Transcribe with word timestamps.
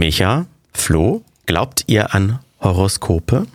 Micha, 0.00 0.44
Flo, 0.74 1.22
glaubt 1.46 1.84
ihr 1.86 2.14
an 2.14 2.38
Horoskope? 2.60 3.46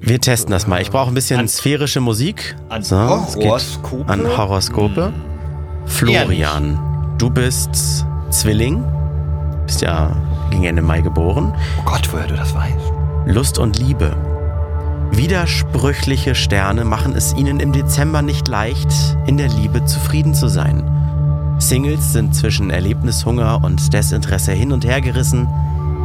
Wir 0.00 0.20
testen 0.20 0.52
das 0.52 0.66
mal. 0.68 0.80
Ich 0.80 0.90
brauche 0.92 1.08
ein 1.10 1.14
bisschen 1.14 1.40
An- 1.40 1.48
sphärische 1.48 2.00
Musik. 2.00 2.54
an 2.68 2.82
geht 2.82 2.92
Horoskope? 2.92 4.08
An 4.08 4.26
Horoskope. 4.36 5.12
Florian, 5.86 6.78
du 7.18 7.30
bist 7.30 8.04
Zwilling. 8.30 8.84
Bist 9.66 9.80
ja 9.82 10.14
gegen 10.50 10.64
Ende 10.64 10.82
Mai 10.82 11.00
geboren. 11.00 11.52
Oh 11.80 11.82
Gott, 11.84 12.08
woher 12.12 12.26
du 12.28 12.36
das 12.36 12.54
weißt. 12.54 12.76
Lust 13.26 13.58
und 13.58 13.76
Liebe. 13.78 14.14
Widersprüchliche 15.10 16.34
Sterne 16.36 16.84
machen 16.84 17.14
es 17.16 17.34
ihnen 17.34 17.58
im 17.60 17.72
Dezember 17.72 18.22
nicht 18.22 18.46
leicht, 18.46 18.88
in 19.26 19.36
der 19.36 19.48
Liebe 19.48 19.84
zufrieden 19.86 20.34
zu 20.34 20.48
sein. 20.48 20.84
Singles 21.58 22.12
sind 22.12 22.34
zwischen 22.34 22.70
Erlebnishunger 22.70 23.60
und 23.62 23.92
Desinteresse 23.92 24.52
hin 24.52 24.72
und 24.72 24.84
her 24.84 25.00
gerissen. 25.00 25.48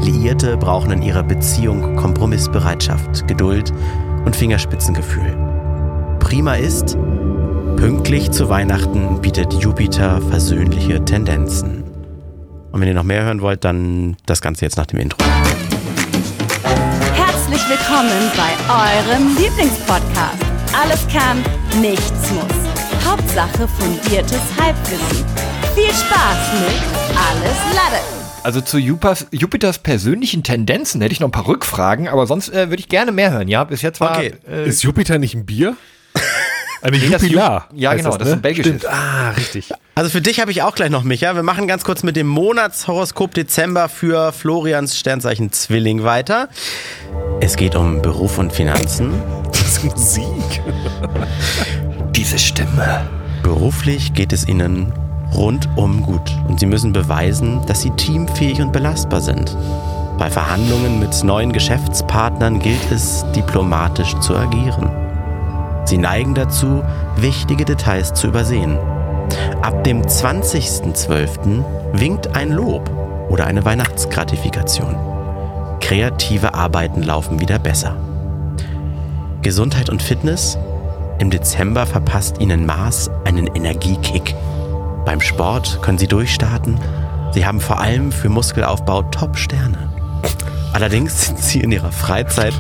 Liierte 0.02 0.58
brauchen 0.58 0.92
in 0.92 1.04
ihrer 1.04 1.22
Beziehung 1.22 1.96
Kompromissbereitschaft, 1.96 3.28
Geduld 3.28 3.72
und 4.26 4.36
Fingerspitzengefühl. 4.36 5.38
Prima 6.20 6.56
ist, 6.56 6.98
pünktlich 7.78 8.32
zu 8.32 8.50
Weihnachten 8.50 9.22
bietet 9.22 9.54
Jupiter 9.54 10.20
versöhnliche 10.22 11.06
Tendenzen. 11.06 11.84
Und 12.72 12.82
wenn 12.82 12.88
ihr 12.88 12.96
noch 12.96 13.04
mehr 13.04 13.24
hören 13.24 13.42
wollt, 13.42 13.64
dann 13.64 14.18
das 14.26 14.42
Ganze 14.42 14.66
jetzt 14.66 14.78
nach 14.78 14.88
dem 14.88 15.00
Intro. 15.00 15.20
Herzlich 17.14 17.62
willkommen 17.70 18.32
bei 18.36 18.52
eurem 18.74 19.38
Lieblingspodcast. 19.38 20.44
Alles 20.74 21.08
kann, 21.08 21.38
nichts 21.80 22.32
muss. 22.32 23.06
Hauptsache 23.06 23.68
fundiertes 23.68 24.42
Halbwissen. 24.60 25.43
Viel 25.76 25.90
Spaß 25.92 26.54
mit 26.60 27.18
Alles 27.18 27.58
Lade. 27.76 28.02
Also 28.44 28.62
zu 28.62 28.78
Jupas, 28.78 29.26
Jupiters 29.32 29.80
persönlichen 29.80 30.44
Tendenzen 30.44 31.02
hätte 31.02 31.14
ich 31.14 31.20
noch 31.20 31.30
ein 31.30 31.32
paar 31.32 31.48
Rückfragen, 31.48 32.08
aber 32.08 32.28
sonst 32.28 32.50
äh, 32.50 32.70
würde 32.70 32.82
ich 32.82 32.90
gerne 32.90 33.12
mehr 33.12 33.32
hören. 33.32 33.48
Ja, 33.48 33.64
bis 33.64 33.82
jetzt 33.82 34.00
war. 34.02 34.18
Okay. 34.18 34.34
Äh, 34.50 34.68
Ist 34.68 34.84
Jupiter 34.84 35.18
nicht 35.18 35.34
ein 35.34 35.46
Bier? 35.46 35.76
Eine 36.82 36.98
Nee, 36.98 37.08
das 37.10 37.22
Jupilar. 37.22 37.70
Ju- 37.72 37.80
ja, 37.80 37.94
genau, 37.94 38.18
das 38.18 38.28
ist 38.28 38.34
ein 38.34 38.42
belgisches. 38.42 38.82
Stimmt. 38.82 38.94
Ah, 38.94 39.30
richtig. 39.38 39.72
Also 39.96 40.10
für 40.10 40.20
dich 40.22 40.42
habe 40.42 40.52
ich 40.52 40.62
auch 40.64 40.76
gleich 40.76 40.90
noch, 40.90 41.04
Micha. 41.04 41.34
Wir 41.34 41.44
machen 41.44 41.66
ganz 41.66 41.86
kurz 41.86 42.04
mit 42.04 42.18
dem 42.18 42.28
Monatshoroskop 42.28 43.34
Dezember 43.34 43.88
für 43.88 44.34
Florians 44.34 45.00
Sternzeichen 45.00 45.54
Zwilling 45.54 46.04
weiter. 46.04 46.50
Es 47.40 47.56
geht 47.56 47.76
um 47.78 48.02
Beruf 48.02 48.38
und 48.38 48.52
Finanzen. 48.52 49.14
Das 49.48 49.62
ist 49.62 49.84
Musik. 49.86 50.62
diese 52.12 52.38
Stimme. 52.38 53.08
Beruflich 53.44 54.14
geht 54.14 54.34
es 54.34 54.46
ihnen 54.46 54.92
rundum 55.36 56.04
gut 56.04 56.32
und 56.48 56.60
sie 56.60 56.66
müssen 56.66 56.94
beweisen, 56.94 57.62
dass 57.68 57.82
sie 57.82 57.92
teamfähig 57.92 58.62
und 58.62 58.72
belastbar 58.72 59.22
sind. 59.22 59.56
Bei 60.18 60.30
Verhandlungen 60.30 61.00
mit 61.00 61.24
neuen 61.24 61.52
Geschäftspartnern 61.52 62.60
gilt 62.60 62.92
es, 62.92 63.26
diplomatisch 63.36 64.18
zu 64.20 64.36
agieren. 64.36 64.90
Sie 65.86 65.98
neigen 65.98 66.34
dazu, 66.34 66.84
wichtige 67.18 67.66
Details 67.66 68.14
zu 68.14 68.28
übersehen. 68.28 68.78
Ab 69.62 69.84
dem 69.84 70.02
20.12. 70.02 71.64
winkt 71.94 72.36
ein 72.36 72.52
Lob 72.52 72.90
oder 73.30 73.46
eine 73.48 73.66
Weihnachtsgratifikation. 73.66 74.96
Kreative 75.80 76.54
Arbeiten 76.54 77.04
laufen 77.04 77.40
wieder 77.40 77.60
besser. 77.60 77.96
Gesundheit 79.42 79.90
und 79.90 80.02
Fitness? 80.02 80.58
Im 81.20 81.30
Dezember 81.30 81.86
verpasst 81.86 82.40
Ihnen 82.40 82.66
Mars 82.66 83.10
einen 83.26 83.48
Energiekick. 83.48 84.36
Beim 85.06 85.22
Sport 85.22 85.80
können 85.82 85.98
Sie 85.98 86.08
durchstarten. 86.08 86.80
Sie 87.34 87.46
haben 87.46 87.60
vor 87.60 87.80
allem 87.80 88.12
für 88.12 88.30
Muskelaufbau 88.30 89.04
Top-Sterne. 89.04 89.90
Allerdings 90.74 91.26
sind 91.26 91.40
Sie 91.40 91.60
in 91.60 91.72
Ihrer 91.72 91.92
Freizeit 91.92 92.54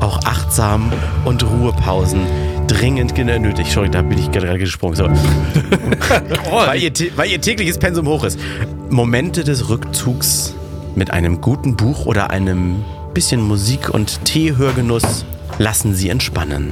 auch 0.00 0.20
achtsam 0.24 0.92
und 1.24 1.42
Ruhepausen 1.42 2.20
dringend 2.66 3.16
nötig. 3.16 3.66
Entschuldigung, 3.66 3.92
da 3.92 4.02
bin 4.02 4.18
ich 4.18 4.30
gerade 4.30 4.58
gesprungen. 4.58 4.94
So. 4.94 5.04
weil, 6.50 6.80
ihr, 6.80 6.92
weil 7.16 7.30
Ihr 7.30 7.40
tägliches 7.40 7.78
Pensum 7.78 8.06
hoch 8.06 8.24
ist. 8.24 8.38
Momente 8.88 9.44
des 9.44 9.68
Rückzugs 9.68 10.54
mit 10.94 11.10
einem 11.10 11.40
guten 11.40 11.76
Buch 11.76 12.06
oder 12.06 12.30
einem 12.30 12.84
bisschen 13.14 13.42
Musik 13.42 13.90
und 13.90 14.24
Teehörgenuss 14.24 15.24
lassen 15.58 15.94
Sie 15.94 16.08
entspannen. 16.08 16.70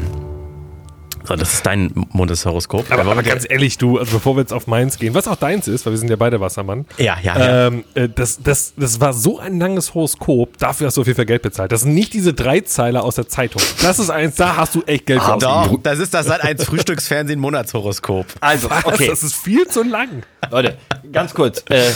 So, 1.29 1.37
das 1.37 1.53
ist 1.53 1.67
dein 1.67 1.93
Mondeshoroskop. 2.13 2.91
Aber, 2.91 3.03
aber 3.03 3.23
ganz 3.23 3.45
ehrlich, 3.47 3.77
du, 3.77 3.99
also 3.99 4.13
bevor 4.13 4.37
wir 4.37 4.41
jetzt 4.41 4.53
auf 4.55 4.67
meins 4.67 4.99
gehen, 4.99 5.13
was 5.13 5.29
auch 5.29 5.37
deins 5.37 5.69
ist, 5.69 5.85
weil 5.85 5.93
wir 5.93 5.99
sind 5.99 6.09
ja 6.09 6.17
beide 6.17 6.41
Wassermann. 6.41 6.87
Ja, 6.97 7.19
ja, 7.23 7.39
ja. 7.39 7.67
Ähm, 7.67 7.85
äh, 7.93 8.09
das, 8.09 8.43
das, 8.43 8.73
das 8.79 8.99
war 8.99 9.13
so 9.13 9.39
ein 9.39 9.61
langes 9.61 9.93
Horoskop, 9.93 10.57
dafür 10.57 10.87
hast 10.87 10.97
du 10.97 11.03
auf 11.03 11.07
jeden 11.07 11.17
Fall 11.17 11.27
Geld 11.27 11.43
bezahlt. 11.43 11.71
Das 11.71 11.83
sind 11.83 11.93
nicht 11.93 12.15
diese 12.15 12.33
drei 12.33 12.63
Zeiler 12.63 13.05
aus 13.05 13.17
der 13.17 13.29
Zeitung. 13.29 13.61
Das 13.83 13.99
ist 13.99 14.09
eins, 14.09 14.37
da 14.37 14.57
hast 14.57 14.75
du 14.75 14.83
echt 14.87 15.05
Geld 15.05 15.21
für 15.23 15.37
Doch, 15.37 15.57
ausgegeben. 15.57 15.83
das 15.83 15.99
ist 15.99 16.15
das 16.15 16.25
seit 16.25 16.43
1 16.43 16.65
Frühstücksfernsehen 16.65 17.39
Monatshoroskop. 17.41 18.25
Also, 18.41 18.71
Was? 18.71 18.87
okay. 18.87 19.09
Das 19.09 19.23
ist 19.23 19.35
viel 19.35 19.69
zu 19.69 19.83
lang. 19.83 20.23
Leute, 20.51 20.79
ganz 21.13 21.35
kurz. 21.35 21.63
Äh, 21.69 21.91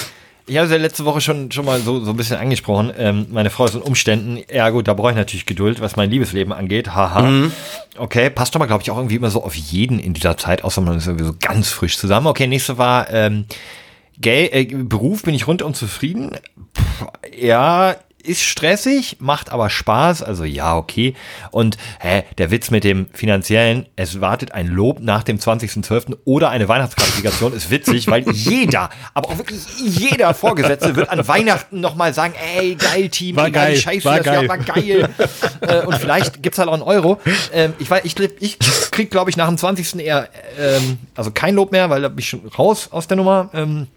ich 0.53 0.59
habe 0.59 0.67
es 0.67 0.73
ja 0.73 0.77
letzte 0.77 1.07
Woche 1.07 1.23
schon, 1.23 1.51
schon 1.51 1.65
mal 1.65 1.81
so, 1.81 2.05
so 2.05 2.11
ein 2.11 2.17
bisschen 2.17 2.37
angesprochen. 2.37 2.93
Ähm, 2.99 3.27
meine 3.31 3.49
Frau 3.49 3.65
ist 3.65 3.75
in 3.75 3.81
Umständen. 3.81 4.37
Ergo, 4.49 4.83
da 4.83 4.93
brauche 4.93 5.11
ich 5.11 5.17
natürlich 5.17 5.47
Geduld, 5.47 5.81
was 5.81 5.97
mein 5.97 6.11
Liebesleben 6.11 6.53
angeht. 6.53 6.95
Haha. 6.95 7.27
Okay, 7.97 8.29
passt 8.29 8.55
doch 8.55 8.59
mal, 8.59 8.67
glaube 8.67 8.83
ich, 8.83 8.91
auch 8.91 8.99
irgendwie 8.99 9.17
immer 9.17 9.31
so 9.31 9.43
auf 9.43 9.55
jeden 9.55 9.99
in 9.99 10.13
dieser 10.13 10.37
Zeit, 10.37 10.63
außer 10.63 10.83
man 10.83 10.99
ist 10.99 11.07
irgendwie 11.07 11.25
so 11.25 11.35
ganz 11.41 11.71
frisch 11.71 11.97
zusammen. 11.97 12.27
Okay, 12.27 12.47
nächste 12.47 12.77
war 12.77 13.09
ähm, 13.11 13.47
Gay, 14.21 14.47
äh, 14.53 14.65
Beruf, 14.67 15.23
bin 15.23 15.35
ich 15.35 15.47
rundum 15.47 15.73
zufrieden. 15.73 16.33
Pff, 16.77 17.07
ja, 17.35 17.97
ist 18.23 18.43
stressig, 18.43 19.17
macht 19.21 19.51
aber 19.51 19.71
Spaß, 19.71 20.23
also 20.23 20.45
ja, 20.45 20.77
okay. 20.77 21.15
Und 21.51 21.77
hä, 22.01 22.25
der 22.39 22.51
Witz 22.51 22.71
mit 22.71 22.85
dem 22.85 23.07
finanziellen, 23.13 23.87
es 23.97 24.21
wartet 24.21 24.53
ein 24.53 24.69
Lob 24.69 25.01
nach 25.01 25.23
dem 25.23 25.39
20.12. 25.39 26.17
oder 26.25 26.51
eine 26.51 26.69
Weihnachtsgratifikation 26.69 27.53
ist 27.53 27.71
witzig, 27.71 28.09
weil 28.09 28.29
jeder, 28.33 28.91
aber 29.15 29.31
auch 29.31 29.39
wirklich 29.39 29.61
jeder 29.79 30.35
Vorgesetzte 30.35 30.97
wird 30.97 31.09
an 31.09 31.27
Weihnachten 31.27 31.81
nochmal 31.81 32.15
sagen, 32.15 32.35
ey, 32.57 32.75
geil 32.75 33.09
Team, 33.09 33.37
War 33.37 33.51
geil, 33.51 33.77
scheiße, 33.77 34.05
war 34.05 34.19
das 34.19 34.27
Jahr 34.27 34.47
geil. 34.47 34.49
war 34.49 34.59
geil. 34.59 35.09
äh, 35.61 35.87
und 35.87 35.97
vielleicht 35.97 36.43
gibt's 36.43 36.59
halt 36.59 36.69
auch 36.69 36.75
einen 36.75 36.83
Euro. 36.83 37.21
Ähm, 37.53 37.75
ich 37.79 37.91
weiß, 37.91 38.03
ich, 38.05 38.19
ich 38.41 38.59
krieg, 38.91 39.11
glaube 39.11 39.31
ich, 39.31 39.37
nach 39.37 39.49
dem 39.49 39.59
20. 39.59 39.99
eher, 39.99 40.29
ähm, 40.59 40.99
also 41.17 41.31
kein 41.31 41.55
Lob 41.55 41.73
mehr, 41.73 41.91
weil 41.91 42.03
da 42.03 42.09
bin 42.09 42.19
ich 42.19 42.29
schon 42.29 42.47
raus 42.47 42.89
aus 42.91 43.09
der 43.09 43.17
Nummer. 43.17 43.51
Ähm, 43.53 43.89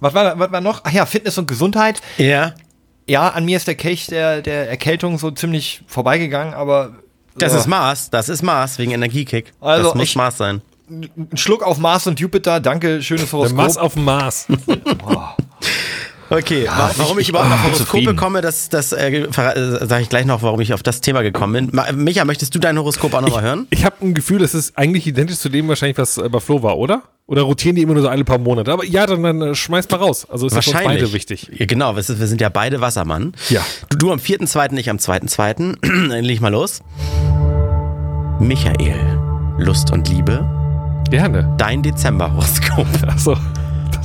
was 0.00 0.14
war, 0.14 0.38
was 0.38 0.52
war 0.52 0.60
noch? 0.60 0.82
Ach 0.84 0.92
ja, 0.92 1.06
Fitness 1.06 1.38
und 1.38 1.48
Gesundheit. 1.48 2.00
Ja. 2.18 2.52
Ja, 3.08 3.28
an 3.28 3.44
mir 3.44 3.56
ist 3.56 3.66
der 3.68 3.74
Kelch 3.76 4.06
der, 4.08 4.42
der 4.42 4.68
Erkältung 4.68 5.18
so 5.18 5.30
ziemlich 5.30 5.82
vorbeigegangen, 5.86 6.54
aber 6.54 6.92
Das 7.36 7.52
so, 7.52 7.58
ist 7.58 7.66
Mars, 7.68 8.10
das 8.10 8.28
ist 8.28 8.42
Mars 8.42 8.78
wegen 8.78 8.90
Energiekick. 8.92 9.52
Also, 9.60 9.84
das 9.84 9.94
muss 9.94 10.04
ich- 10.08 10.16
Mars 10.16 10.36
sein. 10.38 10.60
ein 10.90 11.28
Schluck 11.36 11.62
auf 11.62 11.78
Mars 11.78 12.06
und 12.06 12.18
Jupiter. 12.20 12.58
Danke, 12.60 13.02
schönes 13.02 13.24
Der 13.24 13.32
Horoskop. 13.32 13.56
Mars 13.56 13.76
auf 13.76 13.96
Mars. 13.96 14.46
Okay, 16.28 16.66
wa- 16.66 16.90
warum 16.96 17.18
ich, 17.20 17.22
ich- 17.22 17.28
überhaupt 17.28 17.52
auf 17.52 17.60
ah, 17.60 17.64
Horoskope 17.66 18.16
komme, 18.16 18.40
das, 18.40 18.68
das 18.68 18.92
äh, 18.92 19.28
sage 19.30 20.02
ich 20.02 20.08
gleich 20.08 20.26
noch, 20.26 20.42
warum 20.42 20.60
ich 20.60 20.74
auf 20.74 20.82
das 20.82 21.00
Thema 21.00 21.22
gekommen 21.22 21.70
bin. 21.70 22.04
Micha, 22.04 22.24
möchtest 22.24 22.52
du 22.52 22.58
dein 22.58 22.76
Horoskop 22.76 23.14
auch 23.14 23.20
nochmal 23.20 23.42
hören? 23.44 23.68
Ich 23.70 23.84
habe 23.84 23.94
ein 24.02 24.12
Gefühl, 24.12 24.42
es 24.42 24.52
ist 24.52 24.76
eigentlich 24.76 25.06
identisch 25.06 25.38
zu 25.38 25.48
dem 25.48 25.68
wahrscheinlich, 25.68 25.98
was 25.98 26.18
äh, 26.18 26.28
bei 26.28 26.40
Flo 26.40 26.64
war, 26.64 26.78
oder? 26.78 27.02
Oder 27.28 27.42
rotieren 27.42 27.74
die 27.74 27.82
immer 27.82 27.94
nur 27.94 28.02
so 28.02 28.08
alle 28.08 28.24
paar 28.24 28.38
Monate? 28.38 28.72
Aber 28.72 28.84
ja, 28.84 29.04
dann, 29.04 29.22
dann 29.24 29.42
äh, 29.42 29.54
schmeiß 29.54 29.90
mal 29.90 29.96
raus. 29.96 30.26
Also 30.30 30.46
ist 30.46 30.54
das 30.54 30.64
für 30.64 30.70
uns 30.70 30.84
beide 30.84 31.12
wichtig. 31.12 31.50
Ja, 31.52 31.66
genau, 31.66 31.96
wir 31.96 32.02
sind, 32.02 32.40
ja 32.40 32.48
beide 32.48 32.80
Wassermann. 32.80 33.32
Ja. 33.48 33.62
Du, 33.88 33.96
du 33.96 34.12
am 34.12 34.20
4.2., 34.20 34.76
ich 34.76 34.90
am 34.90 34.98
2.2. 34.98 35.76
Dann 36.08 36.24
leg 36.24 36.34
ich 36.34 36.40
mal 36.40 36.52
los. 36.52 36.82
Michael, 38.38 39.18
Lust 39.58 39.90
und 39.90 40.08
Liebe, 40.08 40.44
Gerne. 41.10 41.52
dein 41.58 41.82
Dezember-Horoskop. 41.82 42.86
Achso. 43.08 43.34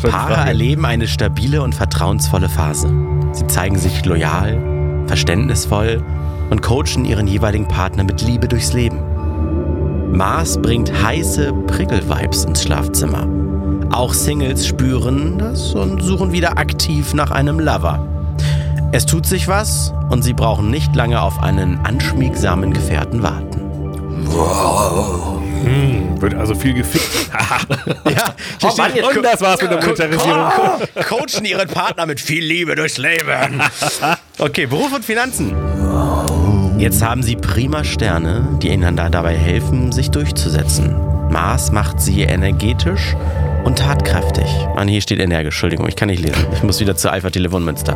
Paare 0.02 0.34
Frage. 0.34 0.50
erleben 0.50 0.86
eine 0.86 1.08
stabile 1.08 1.62
und 1.62 1.76
vertrauensvolle 1.76 2.50
Phase. 2.50 2.92
Sie 3.34 3.46
zeigen 3.46 3.78
sich 3.78 4.04
loyal, 4.04 5.04
verständnisvoll 5.06 6.04
und 6.50 6.64
coachen 6.64 7.06
ihren 7.06 7.28
jeweiligen 7.28 7.68
Partner 7.68 8.04
mit 8.04 8.24
Liebe 8.24 8.48
durchs 8.48 8.74
Leben. 8.74 9.11
Mars 10.12 10.62
bringt 10.62 10.92
heiße 11.04 11.54
Prickel-Vibes 11.68 12.46
ins 12.46 12.64
Schlafzimmer. 12.64 13.28
Auch 13.92 14.14
Singles 14.14 14.68
spüren 14.68 15.38
das 15.38 15.74
und 15.74 16.02
suchen 16.02 16.32
wieder 16.32 16.58
aktiv 16.58 17.14
nach 17.14 17.32
einem 17.32 17.60
Lover. 17.60 18.08
Es 18.92 19.06
tut 19.06 19.26
sich 19.26 19.48
was 19.48 19.94
und 20.10 20.22
sie 20.24 20.34
brauchen 20.34 20.70
nicht 20.70 20.96
lange 20.96 21.22
auf 21.22 21.42
einen 21.42 21.80
anschmiegsamen 21.86 22.74
Gefährten 22.74 23.24
warten. 23.24 23.62
Wird 26.20 26.34
also 26.36 26.56
viel 26.56 26.74
gefickt. 26.74 27.30
Ja, 28.12 28.36
Oh 28.64 28.74
Mann, 28.78 28.92
jetzt 28.96 29.16
Und 29.16 29.24
das 29.24 29.42
war's 29.42 29.62
mit 29.62 29.72
der 29.72 29.82
Monetarisierung. 29.82 30.44
coachen 31.08 31.46
ihren 31.46 31.68
Partner 31.68 32.06
mit 32.06 32.20
viel 32.20 32.44
Liebe 32.44 32.76
durchs 32.76 32.98
Leben. 32.98 33.62
Okay, 34.38 34.66
Beruf 34.66 34.92
und 34.94 35.06
Finanzen. 35.06 35.54
Jetzt 36.82 37.04
haben 37.04 37.22
sie 37.22 37.36
prima 37.36 37.84
Sterne, 37.84 38.58
die 38.60 38.70
ihnen 38.70 38.96
da 38.96 39.08
dabei 39.08 39.38
helfen, 39.38 39.92
sich 39.92 40.10
durchzusetzen. 40.10 40.96
Mars 41.30 41.72
macht 41.72 42.02
sie 42.02 42.24
energetisch 42.24 43.16
und 43.64 43.78
tatkräftig. 43.78 44.48
Ah, 44.76 44.84
hier 44.84 45.00
steht 45.02 45.20
energisch, 45.20 45.54
Entschuldigung, 45.54 45.88
ich 45.88 45.96
kann 45.96 46.10
nicht 46.10 46.24
lesen. 46.24 46.44
Ich 46.54 46.64
muss 46.64 46.80
wieder 46.80 46.96
zu 46.96 47.12
Alpha 47.12 47.30
Telefon 47.30 47.64
Münster. 47.64 47.96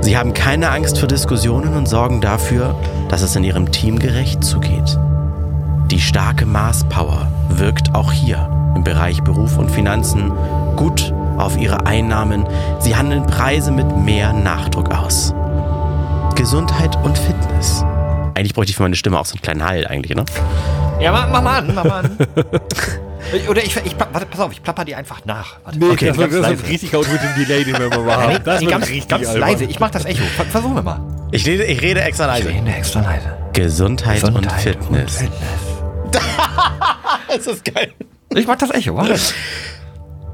Sie 0.00 0.18
haben 0.18 0.34
keine 0.34 0.70
Angst 0.70 0.98
vor 0.98 1.06
Diskussionen 1.06 1.74
und 1.74 1.86
sorgen 1.86 2.20
dafür, 2.20 2.74
dass 3.08 3.22
es 3.22 3.36
in 3.36 3.44
ihrem 3.44 3.70
Team 3.70 4.00
gerecht 4.00 4.42
zugeht. 4.42 4.98
Die 5.92 6.00
starke 6.00 6.46
Mars 6.46 6.82
Power 6.88 7.30
wirkt 7.48 7.94
auch 7.94 8.10
hier 8.10 8.50
im 8.74 8.82
Bereich 8.82 9.22
Beruf 9.22 9.56
und 9.56 9.70
Finanzen 9.70 10.32
gut 10.74 11.14
auf 11.38 11.56
ihre 11.56 11.86
Einnahmen. 11.86 12.44
Sie 12.80 12.96
handeln 12.96 13.24
Preise 13.28 13.70
mit 13.70 13.96
mehr 13.96 14.32
Nachdruck 14.32 14.90
aus. 14.90 15.32
Gesundheit 16.34 16.96
und 17.04 17.16
Fitness. 17.16 17.84
Eigentlich 18.40 18.54
bräuchte 18.54 18.70
ich 18.70 18.76
für 18.76 18.82
meine 18.84 18.96
Stimme 18.96 19.20
auch 19.20 19.26
so 19.26 19.34
einen 19.34 19.42
kleinen 19.42 19.62
Hall 19.64 19.86
eigentlich, 19.86 20.16
ne? 20.16 20.24
Ja, 20.98 21.12
mach, 21.12 21.28
mach 21.28 21.42
mal 21.42 21.58
an, 21.58 21.74
mach 21.74 21.84
mal 21.84 22.04
an. 22.04 22.16
Oder 23.50 23.62
ich, 23.62 23.76
ich, 23.84 23.94
warte, 23.98 24.24
pass 24.24 24.40
auf, 24.40 24.50
ich 24.50 24.62
plapper 24.62 24.86
die 24.86 24.94
einfach 24.94 25.22
nach. 25.26 25.58
Warte. 25.62 25.78
Nee, 25.78 25.90
Okay, 25.90 26.06
das, 26.08 26.16
wird, 26.16 26.30
ganz 26.32 26.42
das 26.42 26.50
leise. 26.52 26.66
richtig 26.68 26.92
laut 26.92 27.06
mit 27.12 27.20
dem 27.22 27.34
Delay, 27.36 27.64
den 27.64 27.78
wir 27.78 27.84
immer 27.86 27.98
mal 27.98 28.16
Nee, 28.28 28.34
haben. 28.36 28.44
Das 28.44 28.54
nee, 28.60 28.66
wird 28.66 28.70
ganz, 28.72 28.88
richtig 28.88 29.08
ganz 29.08 29.28
albern. 29.28 29.40
leise. 29.50 29.64
Ich 29.64 29.78
mach 29.78 29.90
das 29.90 30.06
Echo. 30.06 30.24
Ver- 30.36 30.46
Versuchen 30.46 30.74
wir 30.74 30.82
mal. 30.82 31.00
Ich 31.32 31.46
rede, 31.46 31.64
ich 31.64 31.82
rede 31.82 32.00
extra 32.00 32.24
leise. 32.26 32.48
Rede 32.48 32.70
extra 32.72 33.00
leise. 33.02 33.36
Gesundheit, 33.52 34.24
und 34.24 34.30
Gesundheit 34.36 34.60
Fitness. 34.62 35.16
Fitness. 35.18 35.40
Das 37.28 37.46
ist 37.46 37.64
geil. 37.64 37.92
Ich 38.34 38.46
mach 38.46 38.56
das 38.56 38.70
Echo, 38.70 38.96
warte. 38.96 39.14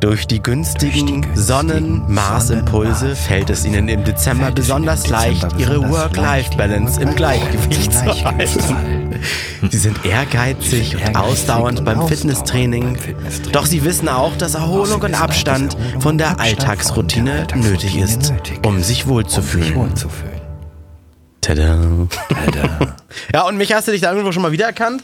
Durch 0.00 0.26
die 0.26 0.42
günstigen 0.42 1.26
günstigen 1.26 1.26
Sonnen-Mars-Impulse 1.34 3.14
Sonnen-Mars- 3.14 3.16
fällt 3.16 3.48
es 3.48 3.64
ihnen 3.64 3.88
im 3.88 4.04
Dezember 4.04 4.46
ihnen 4.46 4.48
im 4.48 4.54
besonders 4.54 5.04
Dezember 5.04 5.08
leicht, 5.08 5.46
ihre 5.58 5.80
besonders 5.80 5.90
Work-Life-Balance 5.90 7.00
im 7.00 7.14
Gleichgewicht 7.14 7.92
zu 7.92 8.24
halten. 8.24 9.20
Sie 9.70 9.78
sind 9.78 10.04
ehrgeizig 10.04 10.96
und 10.96 11.00
ehrgeizig 11.00 11.16
ausdauernd 11.16 11.78
und 11.78 11.84
beim 11.86 12.06
Fitnesstraining. 12.06 12.98
Doch 13.52 13.64
sie 13.64 13.82
wissen 13.84 14.08
auch, 14.10 14.36
dass 14.36 14.54
Erholung 14.54 15.00
und 15.00 15.14
Abstand 15.14 15.76
von 16.00 16.18
der 16.18 16.38
Alltagsroutine 16.38 17.46
nötig 17.54 17.96
ist, 17.96 18.34
um 18.64 18.82
sich 18.82 19.06
wohlzufühlen. 19.06 19.92
Tada. 21.40 21.78
Ja, 23.32 23.46
und 23.46 23.56
mich 23.56 23.72
hast 23.72 23.88
du 23.88 23.92
dich 23.92 24.02
da 24.02 24.10
irgendwo 24.10 24.30
schon 24.32 24.42
mal 24.42 24.52
wiedererkannt? 24.52 25.02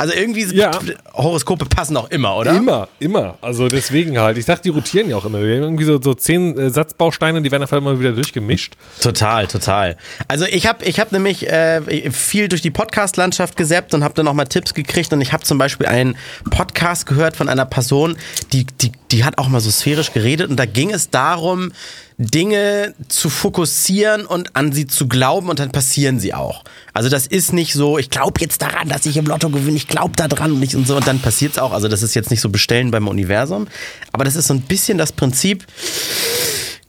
Also 0.00 0.14
irgendwie 0.14 0.44
Ja. 0.56 0.70
Horoskope 1.12 1.66
passen 1.66 1.94
auch 1.98 2.08
immer, 2.10 2.34
oder? 2.34 2.56
Immer, 2.56 2.88
immer. 3.00 3.36
Also 3.42 3.68
deswegen 3.68 4.18
halt. 4.18 4.38
Ich 4.38 4.46
dachte, 4.46 4.62
die 4.62 4.68
rotieren 4.70 5.10
ja 5.10 5.16
auch 5.16 5.26
immer. 5.26 5.42
Wir 5.42 5.56
haben 5.56 5.62
irgendwie 5.64 5.84
so, 5.84 6.00
so 6.00 6.14
zehn 6.14 6.58
äh, 6.58 6.70
Satzbausteine, 6.70 7.42
die 7.42 7.50
werden 7.50 7.62
einfach 7.62 7.76
immer 7.76 8.00
wieder 8.00 8.12
durchgemischt. 8.12 8.76
Total, 9.02 9.46
total. 9.46 9.98
Also 10.26 10.46
ich 10.46 10.66
habe 10.66 10.86
ich 10.86 10.98
hab 11.00 11.12
nämlich 11.12 11.46
äh, 11.50 12.10
viel 12.10 12.48
durch 12.48 12.62
die 12.62 12.70
Podcast-Landschaft 12.70 13.58
gesäppt 13.58 13.92
und 13.92 14.02
habe 14.02 14.14
dann 14.14 14.24
nochmal 14.24 14.46
Tipps 14.46 14.72
gekriegt 14.72 15.12
und 15.12 15.20
ich 15.20 15.34
habe 15.34 15.44
zum 15.44 15.58
Beispiel 15.58 15.86
einen 15.86 16.16
Podcast 16.48 17.04
gehört 17.04 17.36
von 17.36 17.50
einer 17.50 17.66
Person, 17.66 18.16
die, 18.54 18.64
die, 18.64 18.92
die 19.10 19.24
hat 19.24 19.36
auch 19.36 19.48
mal 19.48 19.60
so 19.60 19.70
sphärisch 19.70 20.14
geredet 20.14 20.48
und 20.48 20.56
da 20.56 20.64
ging 20.64 20.90
es 20.92 21.10
darum, 21.10 21.72
Dinge 22.20 22.94
zu 23.08 23.30
fokussieren 23.30 24.26
und 24.26 24.54
an 24.54 24.72
sie 24.72 24.86
zu 24.86 25.08
glauben 25.08 25.48
und 25.48 25.58
dann 25.58 25.72
passieren 25.72 26.20
sie 26.20 26.34
auch. 26.34 26.64
Also 26.92 27.08
das 27.08 27.26
ist 27.26 27.54
nicht 27.54 27.72
so, 27.72 27.96
ich 27.96 28.10
glaube 28.10 28.42
jetzt 28.42 28.60
daran, 28.60 28.90
dass 28.90 29.06
ich 29.06 29.16
im 29.16 29.24
Lotto 29.24 29.48
gewinne, 29.48 29.78
ich 29.78 29.88
glaube 29.88 30.12
dran 30.16 30.52
und, 30.52 30.60
nicht 30.60 30.74
und 30.74 30.86
so 30.86 30.96
und 30.96 31.06
dann 31.06 31.20
passiert 31.20 31.52
es 31.52 31.58
auch. 31.58 31.72
Also 31.72 31.88
das 31.88 32.02
ist 32.02 32.14
jetzt 32.14 32.30
nicht 32.30 32.42
so 32.42 32.50
bestellen 32.50 32.90
beim 32.90 33.08
Universum, 33.08 33.68
aber 34.12 34.24
das 34.24 34.36
ist 34.36 34.48
so 34.48 34.54
ein 34.54 34.60
bisschen 34.60 34.98
das 34.98 35.12
Prinzip, 35.12 35.66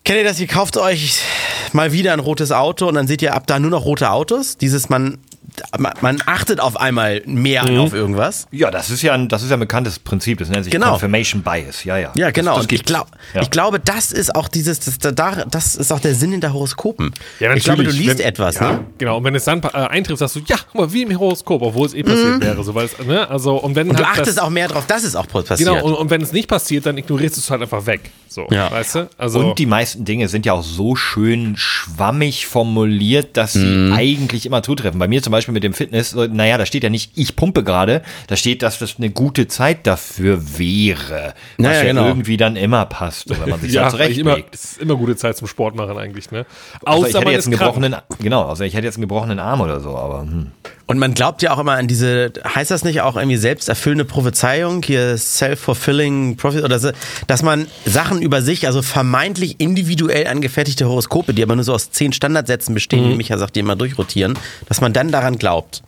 Kennt 0.04 0.18
ihr 0.18 0.24
das? 0.24 0.40
Ihr 0.40 0.48
kauft 0.48 0.78
euch 0.78 1.20
mal 1.74 1.92
wieder 1.92 2.12
ein 2.14 2.20
rotes 2.20 2.52
Auto 2.52 2.88
und 2.88 2.96
dann 2.96 3.06
seht 3.06 3.22
ihr 3.22 3.36
ab 3.36 3.46
da 3.46 3.60
nur 3.60 3.70
noch 3.70 3.86
rote 3.86 4.10
Autos. 4.10 4.58
Dieses 4.58 4.90
man, 4.90 5.20
man 6.02 6.22
achtet 6.26 6.60
auf 6.60 6.78
einmal 6.80 7.22
mehr 7.26 7.70
Mhm. 7.70 7.80
auf 7.80 7.94
irgendwas. 7.94 8.48
Ja, 8.52 8.72
das 8.72 8.90
ist 8.90 9.02
ja 9.02 9.14
ein, 9.14 9.28
das 9.28 9.44
ist 9.44 9.50
ja 9.50 9.58
ein 9.58 9.60
bekanntes 9.60 10.00
Prinzip. 10.00 10.40
Das 10.40 10.50
nennt 10.50 10.64
sich 10.64 10.72
Genau. 10.72 10.92
Confirmation 10.92 11.42
Bias. 11.44 11.84
Ja, 11.84 11.98
ja. 11.98 12.12
Ja, 12.16 12.32
genau. 12.32 12.52
Das, 12.56 12.58
das 12.58 12.66
und 12.66 12.72
ich, 12.74 12.84
glaub, 12.86 13.08
Ja. 13.34 13.42
ich 13.42 13.52
glaube, 13.52 13.80
das 13.80 14.12
ist 14.12 14.36
auch 14.36 14.48
dieses, 14.48 14.80
das, 14.80 14.98
da, 15.00 15.46
das 15.50 15.76
ist 15.76 15.92
auch 15.92 16.00
der 16.00 16.16
Sinn 16.16 16.32
hinter 16.32 16.54
Horoskopen. 16.54 17.12
ich 17.40 17.64
glaube, 17.64 17.84
du 17.84 17.92
liest 17.92 18.20
wenn, 18.20 18.26
etwas, 18.26 18.56
ja, 18.56 18.72
ne? 18.74 18.86
Genau, 18.98 19.18
und 19.18 19.24
wenn 19.26 19.36
es 19.36 19.44
dann 19.46 19.62
äh, 19.64 19.68
eintrifft, 19.68 20.20
sagst 20.20 20.36
du, 20.38 20.40
ja, 20.46 20.56
guck 20.72 20.82
mal, 20.82 20.94
wie 20.94 21.04
im 21.04 21.20
Horoskop, 21.20 21.62
obwohl 21.62 21.86
es 21.88 21.94
eh 21.94 22.04
passiert 22.04 22.42
wäre. 22.42 22.64
So, 22.64 22.74
weil 22.74 22.86
es, 22.86 22.98
ne, 23.00 23.30
also, 23.30 23.56
und 23.58 23.76
wenn 23.76 23.88
Mhm. 23.88 23.92
Und 23.92 24.00
du 24.00 24.06
halt 24.08 24.20
achtest 24.20 24.38
das, 24.38 24.44
auch 24.44 24.50
mehr 24.50 24.68
drauf, 24.68 24.86
dass 24.88 25.04
es 25.04 25.16
auch 25.16 25.28
passiert. 25.28 25.60
Genau, 25.60 25.84
und, 25.84 25.94
und 25.96 26.10
wenn 26.10 26.22
es 26.22 26.32
nicht 26.32 26.48
passiert, 26.48 26.86
dann 26.86 26.98
ignorierst 26.98 27.36
du 27.38 27.42
es 27.42 27.50
halt 27.50 27.62
einfach 27.62 27.86
weg. 27.86 28.12
So, 28.34 28.48
Ja. 28.50 28.72
weißt 28.72 28.96
du? 28.96 29.10
Also, 29.18 29.40
Und 29.40 29.60
die 29.60 29.66
meisten 29.66 30.06
Dinge 30.06 30.30
sind 30.30 30.46
ja 30.46 30.54
auch 30.54 30.64
so 30.64 30.96
schön 30.96 31.58
schwammig 31.58 32.48
formuliert, 32.48 33.36
dass 33.36 33.52
sie 33.52 33.60
Mhm. 33.66 33.92
eigentlich 33.94 34.46
immer 34.46 34.64
zutreffen. 34.64 35.00
Bei 35.00 35.10
mir 35.10 35.22
zum 35.22 35.32
Beispiel 35.32 35.54
mit 35.54 35.64
dem 35.66 35.74
Fitness, 35.74 36.12
so, 36.12 36.26
naja, 36.28 36.58
da 36.58 36.66
steht 36.66 36.84
ja 36.84 36.90
nicht, 36.90 37.12
ich 37.16 37.36
pumpe 37.36 37.62
gerade, 37.62 38.02
da 38.28 38.38
steht, 38.38 38.62
dass 38.62 38.80
das 38.80 38.96
eine 38.98 39.10
gute 39.10 39.50
Zeit 39.50 39.86
dafür 39.86 40.58
wäre. 40.58 41.34
Was 41.58 41.66
Naja, 41.66 41.78
ja 41.80 41.84
genau. 41.90 42.08
irgendwie 42.08 42.38
dann 42.38 42.56
immer 42.56 42.86
passt, 42.86 43.30
wenn 43.30 43.50
man 43.50 43.60
sich 43.60 43.74
ja, 43.74 43.82
da 43.82 43.88
immer, 43.88 43.92
zurechtlegt. 43.98 44.56
es 44.56 44.64
ist 44.64 44.82
immer 44.82 44.96
gute 44.96 45.18
Zeit 45.18 45.36
zum 45.36 45.48
Sport 45.50 45.76
machen 45.76 45.98
eigentlich, 45.98 46.32
ne? 46.32 46.46
Also 46.86 47.08
ich 47.08 47.14
hätte 47.14 47.26
man 47.26 47.34
jetzt 47.34 47.48
einen 47.48 47.54
ist 47.54 47.60
krank. 47.60 47.74
gebrochenen, 47.76 48.00
genau, 48.22 48.46
also 48.48 48.64
ich 48.64 48.74
hätte 48.76 48.86
jetzt 48.86 48.96
einen 48.96 49.02
gebrochenen 49.02 49.40
Arm 49.40 49.60
oder 49.60 49.82
so, 49.82 49.98
aber 49.98 50.22
hm. 50.22 50.52
Und 50.92 51.00
man 51.00 51.14
glaubt 51.14 51.42
ja 51.42 51.54
auch 51.54 51.58
immer 51.60 51.72
an 51.78 51.88
diese, 51.88 52.34
heißt 52.44 52.70
das 52.70 52.84
nicht 52.84 53.00
auch 53.00 53.16
irgendwie 53.16 53.38
selbsterfüllende 53.38 54.04
Prophezeiung, 54.04 54.84
hier 54.84 55.18
self-fulfilling 55.18 56.36
prophet 56.36 56.66
oder 56.66 56.80
so, 56.80 56.92
dass 57.28 57.44
man 57.44 57.68
Sachen 57.86 58.22
über 58.22 58.42
sich, 58.42 58.68
also 58.68 58.82
vermeintlich 58.82 59.56
individuell 59.60 60.28
angefertigte 60.28 60.86
Horoskope, 60.90 61.34
die 61.34 61.44
aber 61.44 61.56
nur 61.56 61.64
so 61.64 61.74
aus 61.74 61.92
zehn 61.92 62.12
Standardsätzen 62.12 62.74
bestehen, 62.74 63.10
wie 63.10 63.16
Micha 63.16 63.38
sagt, 63.38 63.56
die 63.56 63.62
immer 63.62 63.78
durchrotieren, 63.78 64.38
dass 64.68 64.82
man 64.82 64.92
dann 64.92 65.14
daran 65.14 65.38
glaubt. 65.38 65.82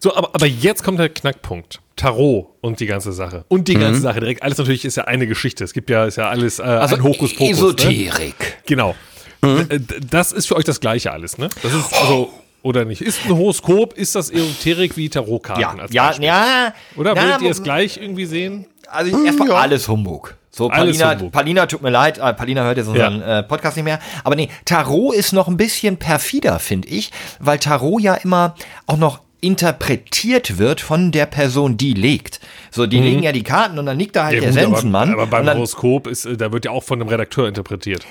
So, 0.00 0.16
aber, 0.16 0.34
aber 0.34 0.46
jetzt 0.46 0.82
kommt 0.82 0.98
der 0.98 1.08
Knackpunkt. 1.08 1.78
Tarot 1.94 2.48
und 2.60 2.80
die 2.80 2.86
ganze 2.86 3.12
Sache. 3.12 3.44
Und 3.46 3.68
die 3.68 3.76
Mhm. 3.76 3.80
ganze 3.80 4.00
Sache 4.00 4.18
direkt. 4.18 4.42
Alles 4.42 4.58
natürlich 4.58 4.84
ist 4.84 4.96
ja 4.96 5.04
eine 5.04 5.28
Geschichte. 5.28 5.62
Es 5.62 5.72
gibt 5.72 5.88
ja, 5.88 6.04
ist 6.04 6.16
ja 6.16 6.28
alles 6.28 6.58
äh, 6.58 6.62
also 6.62 6.96
ein 6.96 7.04
Hokuspokus. 7.04 7.38
Ne? 7.38 7.52
Esoterik. 7.52 8.58
Genau. 8.66 8.96
D- 9.40 9.78
d- 9.78 10.00
Das 10.10 10.32
ist 10.32 10.46
für 10.46 10.56
euch 10.56 10.64
das 10.64 10.80
Gleiche 10.80 11.12
alles, 11.12 11.38
ne? 11.38 11.48
Das 11.62 11.72
ist 11.72 11.92
also, 11.92 12.30
oder 12.62 12.84
nicht? 12.84 13.00
Ist 13.00 13.24
ein 13.24 13.36
Horoskop, 13.36 13.94
ist 13.94 14.14
das 14.14 14.30
Esoterik 14.30 14.96
wie 14.96 15.08
Tarotkarten? 15.08 15.62
Ja, 15.62 15.76
als 15.78 15.92
ja, 15.92 16.12
ja. 16.20 16.74
Oder 16.96 17.14
ja, 17.14 17.22
würdet 17.22 17.42
ihr 17.42 17.50
es 17.50 17.62
gleich 17.62 17.96
irgendwie 17.96 18.26
sehen? 18.26 18.66
Also 18.88 19.24
erstmal 19.24 19.52
alles 19.52 19.88
Humbug. 19.88 20.34
So, 20.50 20.70
Alles 20.70 20.98
Palina, 20.98 21.12
Humbug. 21.14 21.32
Palina, 21.32 21.66
tut 21.66 21.82
mir 21.82 21.90
leid, 21.90 22.18
äh, 22.18 22.34
Palina 22.34 22.62
hört 22.64 22.78
jetzt 22.78 22.88
unseren 22.88 23.22
äh, 23.22 23.42
Podcast 23.44 23.76
nicht 23.76 23.84
mehr. 23.84 24.00
Aber 24.24 24.34
nee, 24.34 24.48
Tarot 24.64 25.14
ist 25.14 25.32
noch 25.32 25.46
ein 25.46 25.56
bisschen 25.56 25.98
perfider, 25.98 26.58
finde 26.58 26.88
ich, 26.88 27.12
weil 27.38 27.58
Tarot 27.58 28.00
ja 28.00 28.14
immer 28.14 28.54
auch 28.86 28.96
noch 28.96 29.20
interpretiert 29.40 30.58
wird 30.58 30.80
von 30.80 31.12
der 31.12 31.26
Person, 31.26 31.76
die 31.76 31.94
legt. 31.94 32.40
So, 32.72 32.86
die 32.86 32.98
legen 32.98 33.22
ja 33.22 33.30
die 33.30 33.44
Karten 33.44 33.78
und 33.78 33.86
dann 33.86 33.98
liegt 33.98 34.16
da 34.16 34.24
halt 34.24 34.42
der 34.42 34.50
gut, 34.50 34.58
aber, 34.58 34.70
Sensenmann. 34.70 35.12
aber 35.12 35.26
beim 35.26 35.40
und 35.40 35.46
dann, 35.46 35.56
Horoskop 35.58 36.08
ist, 36.08 36.24
äh, 36.24 36.36
da 36.36 36.50
wird 36.50 36.64
ja 36.64 36.72
auch 36.72 36.82
von 36.82 37.00
einem 37.00 37.08
Redakteur 37.08 37.46
interpretiert. 37.46 38.04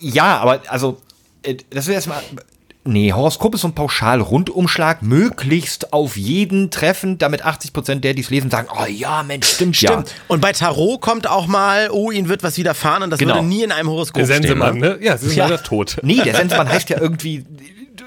ja, 0.00 0.38
aber 0.38 0.62
also, 0.68 1.00
das 1.70 1.86
wäre 1.86 1.94
erstmal. 1.96 2.22
Nee, 2.86 3.12
Horoskop 3.14 3.54
ist 3.54 3.62
so 3.62 3.68
ein 3.68 3.74
Pauschal-Rundumschlag, 3.74 5.00
möglichst 5.02 5.92
auf 5.94 6.16
jeden 6.18 6.70
treffen, 6.70 7.16
damit 7.16 7.42
80% 7.44 8.00
der, 8.00 8.12
die 8.12 8.20
es 8.20 8.28
lesen, 8.28 8.50
sagen, 8.50 8.68
oh 8.70 8.84
ja, 8.86 9.22
Mensch, 9.22 9.46
stimmt, 9.46 9.76
Stimmt. 9.76 10.08
ja. 10.10 10.14
Und 10.28 10.40
bei 10.42 10.52
Tarot 10.52 11.00
kommt 11.00 11.26
auch 11.26 11.46
mal, 11.46 11.88
oh, 11.90 12.10
ihnen 12.10 12.28
wird 12.28 12.42
was 12.42 12.58
widerfahren 12.58 13.02
und 13.02 13.10
das 13.10 13.18
Genau. 13.18 13.36
würde 13.36 13.46
nie 13.46 13.62
in 13.62 13.72
einem 13.72 13.88
Horoskop 13.88 14.16
Der 14.20 14.26
stehen. 14.26 14.42
Sensemann, 14.42 14.78
Ne? 14.78 14.90
ne? 14.90 14.98
Ja, 15.00 15.16
sie 15.16 15.28
sind 15.28 15.36
Ja. 15.36 15.46
leider 15.48 15.62
tot. 15.62 15.96
Nee, 16.02 16.20
der 16.22 16.34
Sensenmann 16.34 16.68
heißt 16.68 16.90
ja 16.90 17.00
irgendwie, 17.00 17.44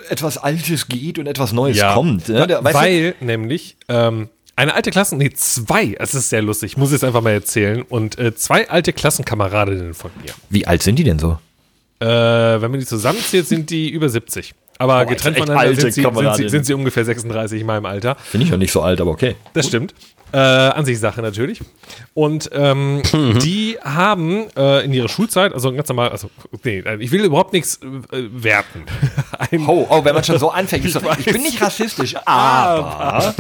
etwas 0.09 0.37
Altes 0.37 0.87
geht 0.87 1.17
und 1.17 1.25
etwas 1.27 1.53
Neues 1.53 1.75
Ja, 1.77 1.93
kommt. 1.95 2.29
Ne? 2.29 2.45
Du, 2.47 2.63
weil 2.63 3.15
nämlich 3.19 3.77
ähm, 3.89 4.29
eine 4.55 4.73
alte 4.75 4.91
Klassen, 4.91 5.17
nee, 5.17 5.31
zwei, 5.33 5.95
es 5.99 6.13
ist 6.13 6.29
sehr 6.29 6.41
lustig, 6.43 6.73
ich 6.73 6.77
muss 6.77 6.91
es 6.91 7.03
einfach 7.03 7.21
mal 7.21 7.31
erzählen, 7.33 7.81
und 7.81 8.17
äh, 8.19 8.35
zwei 8.35 8.69
alte 8.69 8.93
Klassenkameradinnen 8.93 9.93
von 9.95 10.11
mir. 10.23 10.33
wie 10.49 10.67
alt 10.67 10.83
sind 10.83 10.97
die 10.99 11.03
denn 11.03 11.17
so? 11.19 11.39
Äh, 11.99 12.05
wenn 12.05 12.69
man 12.69 12.79
die 12.79 12.85
zusammenzählt, 12.85 13.47
sind 13.47 13.71
die 13.71 13.89
über 13.89 14.07
70. 14.07 14.53
Aber 14.79 14.97
Boah, 14.99 15.05
getrennt 15.05 15.37
voneinander 15.37 15.61
alte 15.69 15.81
sind 15.81 15.93
sie, 15.93 16.01
sind, 16.03 16.35
sie, 16.35 16.49
sind 16.49 16.65
sie 16.65 16.73
ungefähr 16.73 17.03
36 17.05 17.61
in 17.61 17.67
meinem 17.67 17.85
Alter. 17.85 18.15
Bin 18.31 18.41
ich 18.41 18.49
ja 18.49 18.57
nicht 18.57 18.71
so 18.71 18.81
alt, 18.81 19.01
aber 19.01 19.11
okay. 19.11 19.35
Das 19.53 19.67
stimmt. 19.67 19.93
Äh, 20.33 20.37
Ansichtssache 20.39 21.21
natürlich. 21.21 21.61
Und 22.13 22.49
ähm, 22.53 23.01
Mhm. 23.13 23.39
die 23.39 23.77
haben 23.81 24.47
äh, 24.57 24.83
in 24.83 24.91
ihrer 24.91 25.07
Schulzeit, 25.07 25.53
also 25.53 25.71
ganz 25.71 25.87
normal, 25.87 26.09
also 26.09 26.29
nee, 26.65 26.83
ich 26.99 27.11
will 27.11 27.23
überhaupt 27.23 27.53
nichts 27.53 27.77
äh, 27.77 27.87
werten. 28.31 28.83
Ein, 29.51 29.65
Oh, 29.67 29.87
oh, 29.89 30.03
wenn 30.03 30.13
man 30.13 30.25
schon 30.25 30.37
so 30.37 30.51
anfängt, 30.51 30.83
ist 30.83 30.93
so, 30.93 31.01
ich 31.17 31.25
bin 31.25 31.41
nicht 31.41 31.61
rassistisch, 31.61 32.15
aber. 32.25 33.33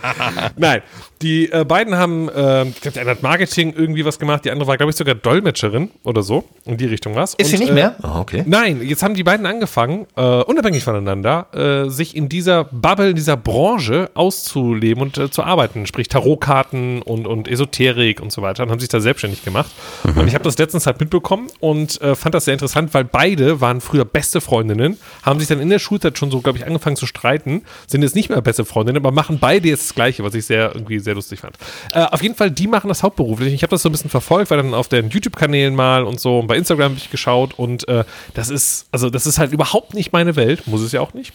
Nein, 0.56 0.80
die 1.22 1.50
äh, 1.50 1.64
beiden 1.64 1.96
haben, 1.96 2.28
äh, 2.28 2.64
ich 2.64 2.80
glaube, 2.80 2.94
der 2.94 3.02
eine 3.02 3.10
hat 3.12 3.22
Marketing 3.22 3.72
irgendwie 3.76 4.04
was 4.04 4.18
gemacht, 4.18 4.44
die 4.44 4.50
andere 4.50 4.66
war, 4.66 4.76
glaube 4.76 4.90
ich, 4.90 4.96
sogar 4.96 5.14
Dolmetscherin 5.14 5.90
oder 6.02 6.22
so. 6.22 6.44
In 6.64 6.76
die 6.76 6.86
Richtung 6.86 7.14
was. 7.14 7.34
Ist 7.34 7.48
sie 7.48 7.56
Und, 7.56 7.60
nicht 7.60 7.70
äh, 7.70 7.74
mehr? 7.74 7.96
Oh, 8.02 8.20
okay. 8.20 8.44
Nein, 8.46 8.82
jetzt 8.82 9.02
haben 9.02 9.14
die 9.14 9.24
beiden 9.24 9.46
angefangen, 9.46 10.06
äh, 10.16 10.22
unabhängig 10.22 10.84
voneinander, 10.84 11.46
äh, 11.86 11.90
sich 11.90 12.16
in 12.16 12.28
dieser 12.28 12.64
Bubble, 12.64 13.10
in 13.10 13.16
dieser 13.16 13.36
Branche 13.36 14.10
auszuleben 14.14 15.02
und 15.02 15.18
äh, 15.18 15.30
zu 15.30 15.42
arbeiten, 15.42 15.86
sprich 15.86 16.08
Tarot 16.08 16.22
Tarotkarten 16.22 17.02
und, 17.02 17.26
und 17.26 17.48
Esoterik 17.48 18.20
und 18.20 18.32
so 18.32 18.42
weiter 18.42 18.62
und 18.62 18.70
haben 18.70 18.80
sich 18.80 18.88
da 18.88 19.00
selbstständig 19.00 19.44
gemacht. 19.44 19.70
Und 20.04 20.28
ich 20.28 20.34
habe 20.34 20.44
das 20.44 20.56
letztens 20.58 20.86
halt 20.86 21.00
mitbekommen 21.00 21.48
und 21.60 22.00
fand 22.14 22.34
das 22.34 22.44
sehr 22.44 22.54
interessant, 22.54 22.94
weil 22.94 23.04
beide 23.04 23.60
waren 23.60 23.80
früher 23.80 24.04
beste 24.04 24.40
Freundinnen, 24.40 24.98
haben 25.22 25.38
sich 25.38 25.48
dann 25.48 25.60
in 25.60 25.68
der 25.68 25.78
Schulzeit 25.78 26.18
schon 26.18 26.30
so, 26.30 26.40
glaube 26.40 26.58
ich, 26.58 26.66
angefangen 26.66 26.96
zu 26.96 27.06
streiten, 27.06 27.62
sind 27.86 28.02
jetzt 28.02 28.14
nicht 28.14 28.28
mehr 28.28 28.40
beste 28.40 28.64
Freundinnen, 28.64 28.96
aber 28.96 29.12
machen 29.12 29.38
beide 29.40 29.68
jetzt 29.68 29.90
das 29.90 29.94
Gleiche, 29.94 30.24
was 30.24 30.34
ich 30.34 30.46
sehr 30.46 30.74
irgendwie 30.74 30.98
sehr 30.98 31.11
lustig 31.14 31.40
fand. 31.40 31.56
Äh, 31.92 32.04
auf 32.04 32.22
jeden 32.22 32.34
Fall, 32.34 32.50
die 32.50 32.66
machen 32.66 32.88
das 32.88 33.02
hauptberuflich. 33.02 33.52
Ich 33.54 33.62
habe 33.62 33.70
das 33.70 33.82
so 33.82 33.88
ein 33.88 33.92
bisschen 33.92 34.10
verfolgt, 34.10 34.50
weil 34.50 34.58
dann 34.58 34.74
auf 34.74 34.88
den 34.88 35.10
YouTube-Kanälen 35.10 35.74
mal 35.74 36.04
und 36.04 36.20
so 36.20 36.38
und 36.38 36.46
bei 36.46 36.56
Instagram 36.56 36.92
habe 36.92 36.98
ich 36.98 37.10
geschaut 37.10 37.58
und 37.58 37.88
äh, 37.88 38.04
das 38.34 38.50
ist, 38.50 38.86
also 38.92 39.10
das 39.10 39.26
ist 39.26 39.38
halt 39.38 39.52
überhaupt 39.52 39.94
nicht 39.94 40.12
meine 40.12 40.36
Welt, 40.36 40.66
muss 40.66 40.80
es 40.80 40.92
ja 40.92 41.00
auch 41.00 41.14
nicht. 41.14 41.32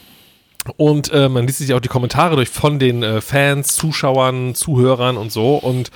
Und 0.75 1.11
äh, 1.13 1.29
man 1.29 1.47
liest 1.47 1.59
sich 1.59 1.73
auch 1.73 1.79
die 1.79 1.87
Kommentare 1.87 2.35
durch 2.35 2.49
von 2.49 2.79
den 2.79 3.01
äh, 3.03 3.21
Fans, 3.21 3.75
Zuschauern, 3.75 4.53
Zuhörern 4.53 5.15
und 5.15 5.31
so. 5.31 5.55
Und 5.55 5.91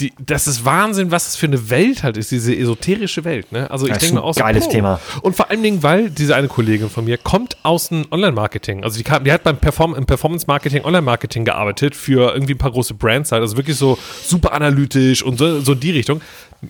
die, 0.00 0.12
das 0.18 0.46
ist 0.46 0.64
Wahnsinn, 0.64 1.10
was 1.10 1.24
das 1.24 1.36
für 1.36 1.46
eine 1.46 1.70
Welt 1.70 2.02
halt 2.02 2.16
ist, 2.16 2.30
diese 2.30 2.54
esoterische 2.56 3.24
Welt. 3.24 3.52
Ne? 3.52 3.70
Also 3.70 3.86
ich 3.86 3.96
denke 3.96 4.14
mir 4.14 4.20
ein 4.20 4.24
auch 4.24 4.34
so, 4.34 4.40
geiles 4.40 4.66
oh. 4.66 4.70
Thema. 4.70 5.00
Und 5.22 5.36
vor 5.36 5.50
allen 5.50 5.62
Dingen, 5.62 5.82
weil 5.82 6.10
diese 6.10 6.34
eine 6.34 6.48
Kollegin 6.48 6.90
von 6.90 7.04
mir 7.04 7.18
kommt 7.18 7.56
aus 7.62 7.88
dem 7.88 8.06
Online-Marketing. 8.10 8.84
Also 8.84 8.96
die, 8.96 9.04
kam, 9.04 9.24
die 9.24 9.32
hat 9.32 9.42
beim 9.44 9.58
Perform 9.58 9.94
im 9.94 10.06
Performance-Marketing, 10.06 10.84
Online-Marketing 10.84 11.44
gearbeitet 11.44 11.94
für 11.94 12.32
irgendwie 12.32 12.54
ein 12.54 12.58
paar 12.58 12.72
große 12.72 12.94
Brands 12.94 13.32
halt. 13.32 13.42
Also 13.42 13.56
wirklich 13.56 13.76
so 13.76 13.98
super 14.24 14.52
analytisch 14.52 15.22
und 15.22 15.38
so, 15.38 15.60
so 15.60 15.72
in 15.72 15.80
die 15.80 15.92
Richtung. 15.92 16.20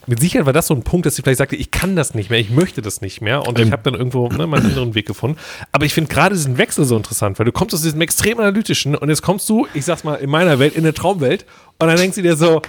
Mit 0.06 0.20
Sicherheit 0.20 0.46
war 0.46 0.54
das 0.54 0.68
so 0.68 0.74
ein 0.74 0.84
Punkt, 0.84 1.04
dass 1.04 1.16
sie 1.16 1.22
vielleicht 1.22 1.38
sagte, 1.38 1.54
ich 1.56 1.70
kann 1.70 1.96
das 1.96 2.14
nicht 2.14 2.30
mehr, 2.30 2.38
ich 2.38 2.48
möchte 2.48 2.80
das 2.80 3.02
nicht 3.02 3.20
mehr. 3.20 3.46
Und 3.46 3.58
ich 3.58 3.72
habe 3.72 3.82
dann 3.82 3.94
irgendwo 3.94 4.28
ne, 4.28 4.46
meinen 4.46 4.66
anderen 4.66 4.94
Weg 4.94 5.06
gefunden. 5.06 5.38
Aber 5.70 5.84
ich 5.84 5.92
finde 5.92 6.12
gerade 6.12 6.34
diesen 6.34 6.56
Wechsel 6.56 6.86
so 6.86 6.96
interessant, 6.96 7.38
weil 7.38 7.44
du 7.44 7.52
kommst 7.52 7.74
aus 7.74 7.82
diesem 7.82 8.00
extrem 8.00 8.38
analytischen 8.38 8.94
und 8.94 9.10
jetzt 9.10 9.20
kommst 9.20 9.48
du, 9.50 9.66
ich 9.74 9.84
sag's 9.84 10.02
mal, 10.02 10.14
in 10.14 10.30
meiner 10.30 10.58
Welt, 10.58 10.74
in 10.74 10.84
eine 10.84 10.94
Traumwelt 10.94 11.44
und 11.78 11.88
dann 11.88 11.96
denkst 11.96 12.16
du 12.16 12.22
dir 12.22 12.36
so, 12.36 12.62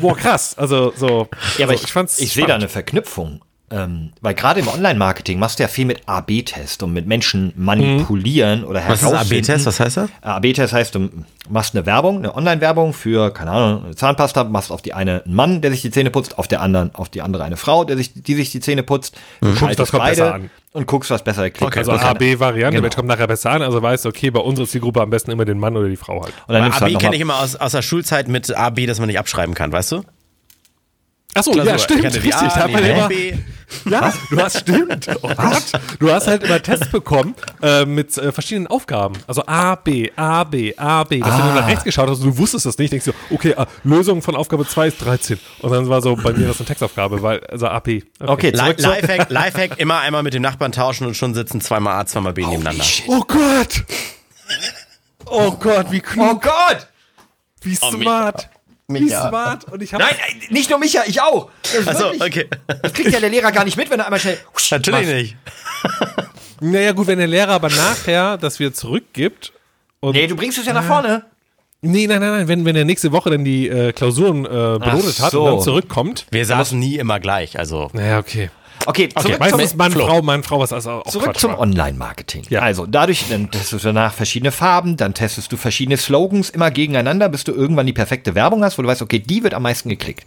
boah, 0.00 0.16
krass. 0.16 0.56
Also 0.56 0.92
so. 0.96 1.28
Ja, 1.58 1.66
aber 1.66 1.76
so, 1.76 1.84
ich, 1.84 1.92
fand's 1.92 2.18
ich 2.18 2.32
sehe 2.32 2.46
da 2.46 2.54
eine 2.54 2.68
Verknüpfung. 2.68 3.43
Ähm, 3.76 4.12
weil 4.20 4.34
gerade 4.34 4.60
im 4.60 4.68
Online-Marketing 4.68 5.38
machst 5.40 5.58
du 5.58 5.64
ja 5.64 5.68
viel 5.68 5.84
mit 5.84 6.02
AB-Test 6.06 6.82
und 6.84 6.92
mit 6.92 7.06
Menschen 7.08 7.52
manipulieren 7.56 8.64
oder 8.64 8.80
Was 8.86 9.02
ist 9.02 9.10
herausfinden. 9.10 9.44
AB-Test? 9.50 9.66
Was 9.66 9.80
heißt 9.80 9.96
das? 9.96 10.10
AB-Test 10.22 10.72
heißt, 10.72 10.94
du 10.94 11.08
machst 11.48 11.74
eine 11.74 11.84
Werbung, 11.84 12.18
eine 12.18 12.34
Online-Werbung 12.36 12.92
für, 12.92 13.32
keine 13.32 13.50
Ahnung, 13.50 13.84
eine 13.86 13.96
Zahnpasta, 13.96 14.44
machst 14.44 14.70
auf 14.70 14.80
die 14.82 14.92
eine 14.94 15.22
einen 15.24 15.34
Mann, 15.34 15.60
der 15.60 15.70
sich 15.70 15.82
die 15.82 15.90
Zähne 15.90 16.10
putzt, 16.10 16.38
auf 16.38 16.48
der 16.48 16.60
anderen, 16.60 16.94
auf 16.94 17.08
die 17.08 17.20
andere 17.20 17.44
eine 17.44 17.56
Frau, 17.56 17.84
der 17.84 17.96
sich, 17.96 18.12
die 18.14 18.34
sich 18.34 18.50
die 18.52 18.60
Zähne 18.60 18.82
putzt. 18.82 19.16
Du 19.40 19.48
Guckst, 19.48 19.60
schaltest 19.60 19.80
was 19.80 19.90
kommt 19.90 20.04
besser 20.04 20.34
an. 20.34 20.50
und 20.72 20.86
guckst, 20.86 21.10
was 21.10 21.22
besser 21.24 21.50
klickt. 21.50 21.62
Okay, 21.62 21.78
Also. 21.80 21.92
AB-Variante, 21.92 22.76
Genau. 22.76 22.84
welche 22.84 22.96
kommt 22.96 23.08
nachher 23.08 23.26
besser 23.26 23.50
an, 23.50 23.62
also 23.62 23.82
weißt 23.82 24.04
du, 24.04 24.08
okay, 24.08 24.30
bei 24.30 24.40
uns 24.40 24.58
ist 24.60 24.72
die 24.72 24.80
Gruppe 24.80 25.02
am 25.02 25.10
besten 25.10 25.30
immer 25.30 25.44
den 25.44 25.58
Mann 25.58 25.76
oder 25.76 25.88
die 25.88 25.96
Frau 25.96 26.22
halt. 26.22 26.32
Und 26.46 26.54
dann 26.54 26.64
AB 26.70 26.80
halt 26.80 26.98
kenne 27.00 27.16
ich 27.16 27.20
immer 27.20 27.40
aus, 27.40 27.56
aus 27.56 27.72
der 27.72 27.82
Schulzeit 27.82 28.28
mit 28.28 28.54
AB, 28.56 28.86
dass 28.86 28.98
man 28.98 29.08
nicht 29.08 29.18
abschreiben 29.18 29.54
kann, 29.54 29.72
weißt 29.72 29.92
du? 29.92 30.02
Achso, 31.34 31.50
Klausur. 31.50 31.72
ja, 31.72 31.78
stimmt, 31.78 32.04
richtig. 32.04 32.34
A, 32.34 32.48
Da 32.58 32.68
man 32.68 32.84
immer, 32.84 33.08
B. 33.08 33.34
ja, 33.90 34.12
du 34.30 34.38
hast, 34.40 34.60
stimmt. 34.60 35.08
Oh 35.22 35.28
Gott. 35.36 35.62
Du 35.98 36.10
hast 36.12 36.26
halt 36.28 36.44
immer 36.44 36.62
Tests 36.62 36.88
bekommen 36.90 37.34
äh, 37.60 37.84
mit 37.84 38.16
äh, 38.16 38.30
verschiedenen 38.30 38.66
Aufgaben. 38.68 39.14
Also 39.26 39.42
A, 39.46 39.74
B, 39.74 40.10
A, 40.14 40.44
B, 40.44 40.74
A, 40.76 41.02
B. 41.04 41.18
Dass 41.20 41.30
wenn 41.36 41.46
du 41.48 41.54
nach 41.54 41.66
rechts 41.66 41.82
geschaut 41.84 42.08
hast 42.08 42.20
und 42.20 42.26
du 42.26 42.38
wusstest 42.38 42.66
das 42.66 42.78
nicht, 42.78 42.92
denkst 42.92 43.06
du, 43.06 43.12
okay, 43.34 43.50
äh, 43.56 43.66
Lösung 43.82 44.22
von 44.22 44.36
Aufgabe 44.36 44.66
2 44.66 44.86
ist 44.88 45.04
13. 45.04 45.38
Und 45.60 45.72
dann 45.72 45.88
war 45.88 46.00
so 46.02 46.14
bei 46.14 46.32
mir 46.32 46.46
das 46.46 46.58
eine 46.58 46.66
Textaufgabe, 46.66 47.20
weil, 47.22 47.40
also 47.46 47.66
AP. 47.66 48.02
Okay, 48.20 48.50
Li- 48.50 48.56
zurück 48.56 48.80
zu, 48.80 48.88
Lifehack, 48.88 49.30
Lifehack, 49.30 49.78
immer 49.80 49.98
einmal 50.00 50.22
mit 50.22 50.34
dem 50.34 50.42
Nachbarn 50.42 50.70
tauschen 50.72 51.06
und 51.06 51.16
schon 51.16 51.34
sitzen 51.34 51.60
zweimal 51.60 52.00
A, 52.00 52.06
zweimal 52.06 52.32
B 52.32 52.46
nebeneinander. 52.46 52.84
Oh 53.08 53.22
Gott! 53.26 53.82
Oh 55.26 55.50
Gott, 55.52 55.86
wie 55.90 55.98
Oh 56.00 56.10
klug, 56.10 56.42
Gott! 56.42 56.86
wie 57.62 57.76
Oh, 57.80 57.90
smart. 58.86 59.00
Wie 59.00 59.04
Micha. 59.04 59.28
smart. 59.28 59.64
Und 59.72 59.82
ich 59.82 59.92
Nein, 59.92 60.00
nein, 60.02 60.42
nicht 60.50 60.70
nur 60.70 60.78
Micha, 60.78 61.02
ich 61.06 61.20
auch. 61.20 61.50
Wirklich- 61.72 62.22
okay. 62.22 62.48
das 62.82 62.92
kriegt 62.92 63.10
ja 63.12 63.20
der 63.20 63.30
Lehrer 63.30 63.52
gar 63.52 63.64
nicht 63.64 63.76
mit, 63.76 63.90
wenn 63.90 63.98
er 64.00 64.06
einmal 64.06 64.20
schnell. 64.20 64.38
Natürlich 64.70 65.06
macht. 65.06 65.14
nicht. 65.16 65.36
Naja, 66.60 66.92
gut, 66.92 67.08
wenn 67.08 67.18
der 67.18 67.26
Lehrer 67.26 67.50
aber 67.52 67.68
nachher 67.68 68.38
das 68.38 68.58
wieder 68.58 68.72
zurückgibt. 68.72 69.52
Und 70.00 70.14
Nee, 70.14 70.28
du 70.28 70.36
bringst 70.36 70.56
es 70.56 70.64
ja 70.64 70.72
nach 70.72 70.84
vorne. 70.84 71.24
Nee, 71.82 72.06
nein, 72.06 72.20
nein, 72.20 72.30
nein. 72.30 72.48
Wenn, 72.48 72.64
wenn 72.64 72.76
er 72.76 72.84
nächste 72.84 73.12
Woche 73.12 73.28
dann 73.28 73.44
die 73.44 73.68
äh, 73.68 73.92
Klausuren 73.92 74.46
äh, 74.46 74.48
benotet 74.78 75.20
hat 75.20 75.32
so. 75.32 75.44
und 75.44 75.50
dann 75.56 75.60
zurückkommt. 75.62 76.26
Wir 76.30 76.46
saßen 76.46 76.78
nie 76.78 76.96
immer 76.96 77.20
gleich, 77.20 77.58
also. 77.58 77.90
Naja, 77.92 78.18
okay. 78.18 78.50
Okay, 78.86 79.08
zurück 79.08 79.38
Meistens 79.38 79.70
zum, 79.70 79.78
Mann, 79.78 79.92
Flo. 79.92 80.06
Frau, 80.06 80.22
Mann, 80.22 80.42
Frau, 80.42 80.60
was 80.60 80.72
also 80.72 80.90
auch 80.90 81.04
Zurück 81.04 81.26
Quatsch 81.26 81.40
zum. 81.40 81.54
Online-Marketing. 81.54 82.42
Ja. 82.50 82.60
Also 82.60 82.86
dadurch, 82.86 83.24
dann 83.30 83.50
testest 83.50 83.84
du 83.84 83.88
danach 83.88 84.12
verschiedene 84.12 84.52
Farben, 84.52 84.96
dann 84.96 85.14
testest 85.14 85.50
du 85.52 85.56
verschiedene 85.56 85.96
Slogans 85.96 86.50
immer 86.50 86.70
gegeneinander, 86.70 87.28
bis 87.28 87.44
du 87.44 87.52
irgendwann 87.52 87.86
die 87.86 87.92
perfekte 87.92 88.34
Werbung 88.34 88.62
hast, 88.62 88.76
wo 88.76 88.82
du 88.82 88.88
weißt, 88.88 89.02
okay, 89.02 89.18
die 89.18 89.42
wird 89.42 89.54
am 89.54 89.62
meisten 89.62 89.88
geklickt. 89.88 90.26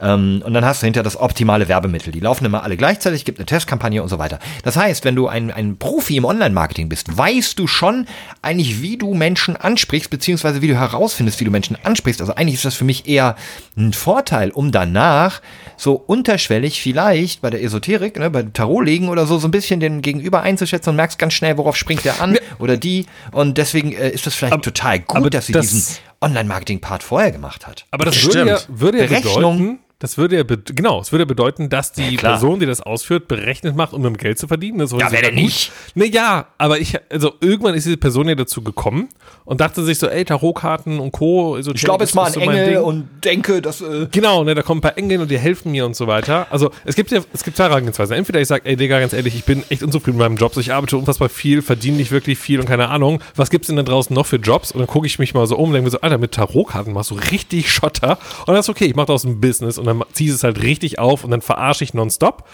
Ähm, 0.00 0.42
und 0.44 0.54
dann 0.54 0.64
hast 0.64 0.82
du 0.82 0.86
hinter 0.86 1.02
das 1.02 1.18
optimale 1.18 1.68
Werbemittel. 1.68 2.12
Die 2.12 2.20
laufen 2.20 2.44
immer 2.44 2.62
alle 2.62 2.76
gleichzeitig, 2.76 3.24
gibt 3.24 3.38
eine 3.38 3.46
Testkampagne 3.46 4.02
und 4.02 4.08
so 4.08 4.18
weiter. 4.18 4.38
Das 4.62 4.76
heißt, 4.76 5.04
wenn 5.04 5.14
du 5.14 5.28
ein, 5.28 5.50
ein 5.50 5.76
Profi 5.76 6.16
im 6.16 6.24
Online-Marketing 6.24 6.88
bist, 6.88 7.16
weißt 7.16 7.58
du 7.58 7.66
schon 7.66 8.06
eigentlich, 8.42 8.80
wie 8.80 8.96
du 8.96 9.14
Menschen 9.14 9.56
ansprichst, 9.56 10.10
beziehungsweise 10.10 10.62
wie 10.62 10.68
du 10.68 10.74
herausfindest, 10.74 11.40
wie 11.40 11.44
du 11.44 11.50
Menschen 11.50 11.76
ansprichst. 11.82 12.20
Also 12.20 12.34
eigentlich 12.34 12.54
ist 12.54 12.64
das 12.64 12.74
für 12.74 12.84
mich 12.84 13.08
eher 13.08 13.36
ein 13.76 13.92
Vorteil, 13.92 14.50
um 14.50 14.72
danach 14.72 15.42
so 15.76 15.94
unterschwellig 15.94 16.80
vielleicht 16.80 17.42
bei 17.42 17.50
der 17.50 17.60
Esoterik, 17.70 18.18
ne, 18.18 18.30
bei 18.30 18.42
Tarotlegen 18.42 19.08
oder 19.08 19.26
so, 19.26 19.38
so 19.38 19.48
ein 19.48 19.50
bisschen 19.50 19.80
den 19.80 20.02
Gegenüber 20.02 20.42
einzuschätzen 20.42 20.90
und 20.90 20.96
merkst 20.96 21.18
ganz 21.18 21.32
schnell, 21.34 21.56
worauf 21.56 21.76
springt 21.76 22.04
der 22.04 22.20
an 22.20 22.36
oder 22.58 22.76
die. 22.76 23.06
Und 23.32 23.56
deswegen 23.58 23.92
äh, 23.92 24.10
ist 24.10 24.26
das 24.26 24.34
vielleicht 24.34 24.62
total 24.62 24.98
gut, 25.00 25.16
aber 25.16 25.30
dass 25.30 25.46
sie 25.46 25.52
das- 25.52 25.68
diesen 25.70 25.96
Online-Marketing-Part 26.20 27.02
vorher 27.02 27.32
gemacht 27.32 27.66
hat. 27.66 27.86
Aber 27.90 28.04
das 28.04 28.16
Stimmt. 28.16 28.34
würde 28.34 28.50
ja, 28.50 28.58
würde 28.68 28.98
ja 28.98 29.06
bedeuten, 29.06 29.78
das 30.00 30.16
würde 30.16 30.36
ja, 30.36 30.42
genau, 30.64 31.02
es 31.02 31.12
würde 31.12 31.22
ja 31.22 31.26
bedeuten, 31.26 31.68
dass 31.68 31.92
die 31.92 32.16
klar. 32.16 32.32
Person, 32.32 32.58
die 32.58 32.64
das 32.64 32.80
ausführt, 32.80 33.28
berechnet 33.28 33.76
macht, 33.76 33.92
um 33.92 34.02
damit 34.02 34.18
Geld 34.18 34.38
zu 34.38 34.48
verdienen. 34.48 34.78
Das 34.78 34.92
Ja, 34.92 35.12
wer 35.12 35.20
denn 35.20 35.34
nicht? 35.34 35.72
Ne, 35.94 36.06
ja, 36.06 36.46
aber 36.56 36.78
ich, 36.78 36.96
also 37.10 37.34
irgendwann 37.42 37.74
ist 37.74 37.84
diese 37.84 37.98
Person 37.98 38.26
ja 38.26 38.34
dazu 38.34 38.62
gekommen 38.62 39.10
und 39.44 39.60
dachte 39.60 39.84
sich 39.84 39.98
so, 39.98 40.08
ey, 40.08 40.24
Tarotkarten 40.24 41.00
und 41.00 41.12
Co. 41.12 41.58
Esoterik 41.58 41.76
Ich 41.76 41.84
glaube 41.84 42.04
jetzt 42.04 42.14
mal 42.14 42.24
an 42.24 42.32
so 42.32 42.40
Engel 42.40 42.78
und 42.78 43.08
denke, 43.24 43.60
dass. 43.60 43.82
Äh, 43.82 44.06
Genau, 44.10 44.42
ne, 44.42 44.54
da 44.54 44.62
kommen 44.62 44.78
ein 44.78 44.82
paar 44.82 44.96
Engel 44.96 45.20
und 45.20 45.30
die 45.30 45.38
helfen 45.38 45.70
mir 45.70 45.84
und 45.84 45.94
so 45.94 46.06
weiter. 46.06 46.46
Also 46.50 46.70
es 46.86 46.94
gibt 46.94 47.10
ja, 47.10 47.20
es 47.34 47.44
gibt 47.44 47.58
zwei 47.58 47.64
Herangehensweisen. 47.64 48.16
Entweder 48.16 48.40
ich 48.40 48.48
sage, 48.48 48.64
ey 48.64 48.76
Digga, 48.76 49.00
ganz 49.00 49.12
ehrlich, 49.12 49.34
ich 49.34 49.44
bin 49.44 49.64
echt 49.68 49.82
unzufrieden 49.82 50.16
mit 50.16 50.26
meinem 50.26 50.38
Job, 50.38 50.54
so 50.54 50.60
ich 50.60 50.72
arbeite 50.72 50.96
unfassbar 50.96 51.28
viel, 51.28 51.60
verdiene 51.60 51.98
nicht 51.98 52.10
wirklich 52.10 52.38
viel 52.38 52.58
und 52.58 52.66
keine 52.66 52.88
Ahnung, 52.88 53.20
was 53.36 53.50
gibt's 53.50 53.66
denn 53.66 53.76
da 53.76 53.82
draußen 53.82 54.14
noch 54.14 54.24
für 54.24 54.36
Jobs? 54.36 54.72
Und 54.72 54.78
dann 54.78 54.86
gucke 54.86 55.06
ich 55.06 55.18
mich 55.18 55.34
mal 55.34 55.46
so 55.46 55.58
um 55.58 55.68
und 55.68 55.72
denke 55.74 55.84
mir 55.84 55.90
so, 55.90 56.00
Alter, 56.00 56.16
mit 56.16 56.32
Tarotkarten 56.32 56.94
machst 56.94 57.10
du 57.10 57.16
richtig 57.16 57.70
Schotter. 57.70 58.18
Und 58.46 58.54
das 58.54 58.64
ist 58.64 58.70
okay, 58.70 58.86
ich 58.86 58.96
mache 58.96 59.08
daraus 59.08 59.24
ein 59.24 59.42
Business 59.42 59.76
und 59.76 59.89
dann 59.90 60.02
ziehe 60.12 60.30
ich 60.30 60.36
es 60.36 60.44
halt 60.44 60.62
richtig 60.62 60.98
auf 60.98 61.24
und 61.24 61.30
dann 61.30 61.42
verarsche 61.42 61.84
ich 61.84 61.94
nonstop, 61.94 62.48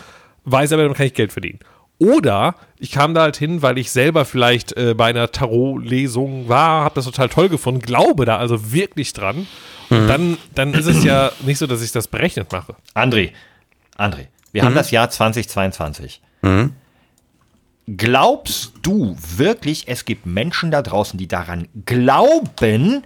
weiß 0.45 0.73
aber, 0.73 0.83
damit 0.83 0.97
kann 0.97 1.07
ich 1.07 1.15
Geld 1.15 1.33
verdienen. 1.33 1.61
Oder 1.99 2.57
ich 2.79 2.91
kam 2.91 3.15
da 3.15 3.23
halt 3.23 3.37
hin, 3.37 3.63
weil 3.63 3.79
ich 3.79 3.91
selber 3.91 4.25
vielleicht 4.27 4.77
äh, 4.77 4.95
bei 4.95 5.07
einer 5.07 5.33
Tarot-Lesung 5.33 6.49
war, 6.49 6.85
habe 6.85 6.97
das 6.97 7.07
total 7.07 7.31
toll 7.31 7.49
gefunden, 7.49 7.81
glaube 7.81 8.27
da 8.27 8.37
also 8.37 8.73
wirklich 8.73 9.13
dran. 9.15 9.47
Und 9.89 10.09
dann, 10.09 10.37
dann 10.55 10.75
ist 10.75 10.87
es 10.87 11.05
ja 11.05 11.31
nicht 11.47 11.59
so, 11.59 11.67
dass 11.67 11.81
ich 11.83 11.93
das 11.93 12.09
berechnet 12.09 12.53
mache. 12.53 12.75
André, 12.95 13.31
André, 13.97 14.27
wir 14.53 14.63
haben 14.63 14.75
das 14.75 14.91
Jahr 14.91 15.09
2022. 15.09 16.21
Glaubst 17.97 18.73
du 18.83 19.17
wirklich, 19.37 19.87
es 19.87 20.05
gibt 20.05 20.27
Menschen 20.27 20.71
da 20.71 20.83
draußen, 20.83 21.19
die 21.19 21.29
daran 21.29 21.69
glauben, 21.87 23.05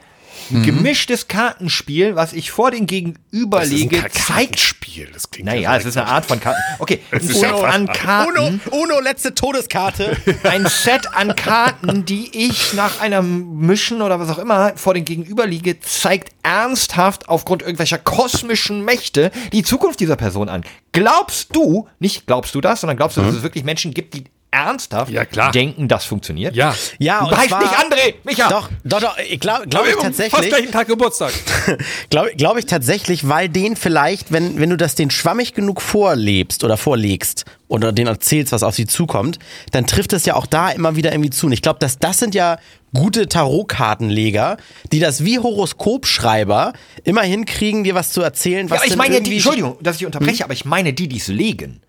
ein 0.50 0.62
gemischtes 0.62 1.28
Kartenspiel, 1.28 2.16
was 2.16 2.32
ich 2.32 2.50
vor 2.50 2.70
den 2.70 2.86
Gegenüber 2.86 3.64
lege, 3.64 4.04
zeigt. 4.10 4.58
Spiel. 4.58 5.08
Das 5.12 5.30
klingt 5.30 5.46
Naja, 5.46 5.76
es 5.76 5.84
ist 5.84 5.96
eine 5.96 6.06
Art 6.06 6.26
von 6.26 6.40
Karten. 6.40 6.60
Okay, 6.78 7.00
ein 7.10 7.20
Set 7.20 7.52
an 7.52 7.82
Uno, 7.82 7.92
Karten, 7.92 8.60
Uno, 8.70 9.00
letzte 9.00 9.34
Todeskarte. 9.34 10.16
ein 10.44 10.66
Set 10.66 11.12
an 11.14 11.36
Karten, 11.36 12.04
die 12.04 12.30
ich 12.32 12.72
nach 12.74 13.00
einem 13.00 13.58
Mischen 13.58 14.02
oder 14.02 14.18
was 14.18 14.30
auch 14.30 14.38
immer 14.38 14.76
vor 14.76 14.94
den 14.94 15.04
Gegenüber 15.04 15.46
liege, 15.46 15.80
zeigt 15.80 16.32
ernsthaft 16.42 17.28
aufgrund 17.28 17.62
irgendwelcher 17.62 17.98
kosmischen 17.98 18.84
Mächte 18.84 19.30
die 19.52 19.62
Zukunft 19.62 20.00
dieser 20.00 20.16
Person 20.16 20.48
an. 20.48 20.64
Glaubst 20.92 21.54
du, 21.54 21.88
nicht 21.98 22.26
glaubst 22.26 22.54
du 22.54 22.60
das, 22.60 22.80
sondern 22.80 22.96
glaubst 22.96 23.16
du, 23.16 23.22
dass 23.22 23.34
es 23.34 23.42
wirklich 23.42 23.64
Menschen 23.64 23.94
gibt, 23.94 24.14
die 24.14 24.24
ernsthaft 24.52 25.12
Ja, 25.12 25.24
klar. 25.24 25.52
denken, 25.52 25.86
das 25.88 26.04
funktioniert? 26.04 26.56
Ja. 26.56 26.74
Ja, 26.98 27.20
Du 27.20 27.26
und 27.28 27.36
heißt 27.36 27.48
zwar- 27.50 27.60
nicht 27.62 27.74
André, 27.74 28.14
Micha. 28.24 28.48
Doch, 28.48 28.68
doch, 28.84 29.00
doch, 29.00 29.16
ich 29.18 29.38
glaube 29.40 29.66
glaub 29.68 29.84
ich 29.86 29.92
Fast 29.92 30.04
tatsächlich. 30.18 30.48
gleichen 30.48 30.72
Tag 30.72 30.88
Geburtstag. 30.88 31.32
Glaube 32.10 32.32
glaub 32.36 32.56
ich 32.58 32.66
tatsächlich, 32.66 33.28
weil 33.28 33.48
den 33.48 33.76
vielleicht, 33.76 34.32
wenn, 34.32 34.58
wenn 34.58 34.70
du 34.70 34.76
das 34.76 34.94
den 34.96 35.10
schwammig 35.10 35.54
genug 35.54 35.80
vorlebst 35.80 36.64
oder 36.64 36.76
vorlegst 36.76 37.44
oder 37.68 37.92
den 37.92 38.06
erzählst, 38.08 38.52
was 38.52 38.62
auf 38.64 38.74
sie 38.74 38.86
zukommt, 38.86 39.38
dann 39.70 39.86
trifft 39.86 40.12
es 40.12 40.24
ja 40.26 40.34
auch 40.34 40.46
da 40.46 40.70
immer 40.70 40.96
wieder 40.96 41.12
irgendwie 41.12 41.30
zu. 41.30 41.46
Und 41.46 41.52
ich 41.52 41.62
glaube, 41.62 41.78
dass 41.78 41.98
das 41.98 42.18
sind 42.18 42.34
ja 42.34 42.58
gute 42.92 43.28
Tarotkartenleger, 43.28 44.56
die 44.90 44.98
das 44.98 45.24
wie 45.24 45.38
Horoskopschreiber 45.38 46.72
immer 47.04 47.22
hinkriegen, 47.22 47.84
dir 47.84 47.94
was 47.94 48.10
zu 48.12 48.20
erzählen, 48.22 48.66
Ja, 48.66 48.72
was 48.72 48.80
aber 48.80 48.88
ich 48.88 48.96
meine 48.96 49.14
ja 49.14 49.20
die, 49.20 49.34
Entschuldigung, 49.34 49.76
dass 49.80 49.96
ich 49.96 50.06
unterbreche, 50.06 50.44
aber 50.44 50.54
ich 50.54 50.64
meine 50.64 50.92
die, 50.92 51.08
die 51.08 51.18
es 51.18 51.28
legen. 51.28 51.80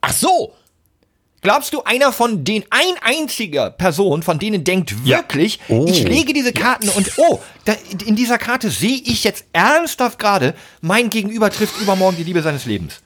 Ach 0.00 0.12
so! 0.12 0.52
Glaubst 1.40 1.72
du, 1.72 1.84
einer 1.84 2.12
von 2.12 2.42
den, 2.44 2.64
ein 2.70 2.94
einziger 3.02 3.70
Person 3.70 4.22
von 4.22 4.38
denen 4.40 4.64
denkt 4.64 5.04
wirklich, 5.04 5.60
ich 5.68 6.02
lege 6.02 6.32
diese 6.32 6.52
Karten 6.52 6.88
und, 6.88 7.12
oh, 7.16 7.40
da, 7.64 7.74
in 8.06 8.16
dieser 8.16 8.38
Karte 8.38 8.70
sehe 8.70 9.00
ich 9.04 9.22
jetzt 9.24 9.44
ernsthaft 9.52 10.18
gerade, 10.18 10.54
mein 10.80 11.10
Gegenüber 11.10 11.50
trifft 11.50 11.80
übermorgen 11.80 12.16
die 12.16 12.24
Liebe 12.24 12.42
seines 12.42 12.64
Lebens. 12.66 13.00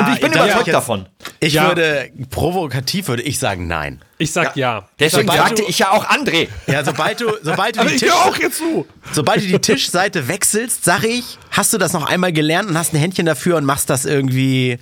und 0.00 0.14
ich 0.14 0.20
bin 0.20 0.32
überzeugt 0.32 0.66
ja. 0.68 0.72
davon. 0.72 1.06
Ich 1.40 1.54
Ja. 1.54 1.68
würde, 1.68 2.10
provokativ 2.30 3.08
würde 3.08 3.22
ich 3.22 3.38
sagen, 3.38 3.66
nein. 3.66 4.00
Ich 4.18 4.32
sag 4.32 4.56
ja. 4.56 4.88
Deswegen 4.98 5.26
Sobald 5.28 5.40
sagte 5.48 5.62
du- 5.62 5.68
ich 5.68 5.78
ja 5.78 5.90
auch 5.90 6.06
André. 6.06 6.48
Ja, 6.66 6.82
sobald 6.84 7.20
du, 7.20 7.30
sobald 7.42 7.76
du 7.76 7.84
die 7.84 7.94
ich 7.94 8.00
Tisch, 8.00 8.12
auch 8.12 8.36
jetzt 8.38 8.58
zu. 8.58 8.86
sobald 9.12 9.42
du 9.42 9.46
die 9.48 9.58
Tischseite 9.58 10.28
wechselst, 10.28 10.84
sag 10.84 11.04
ich, 11.04 11.38
hast 11.50 11.72
du 11.74 11.78
das 11.78 11.92
noch 11.92 12.06
einmal 12.06 12.32
gelernt 12.32 12.70
und 12.70 12.78
hast 12.78 12.94
ein 12.94 12.98
Händchen 12.98 13.26
dafür 13.26 13.56
und 13.56 13.64
machst 13.66 13.90
das 13.90 14.04
irgendwie. 14.06 14.78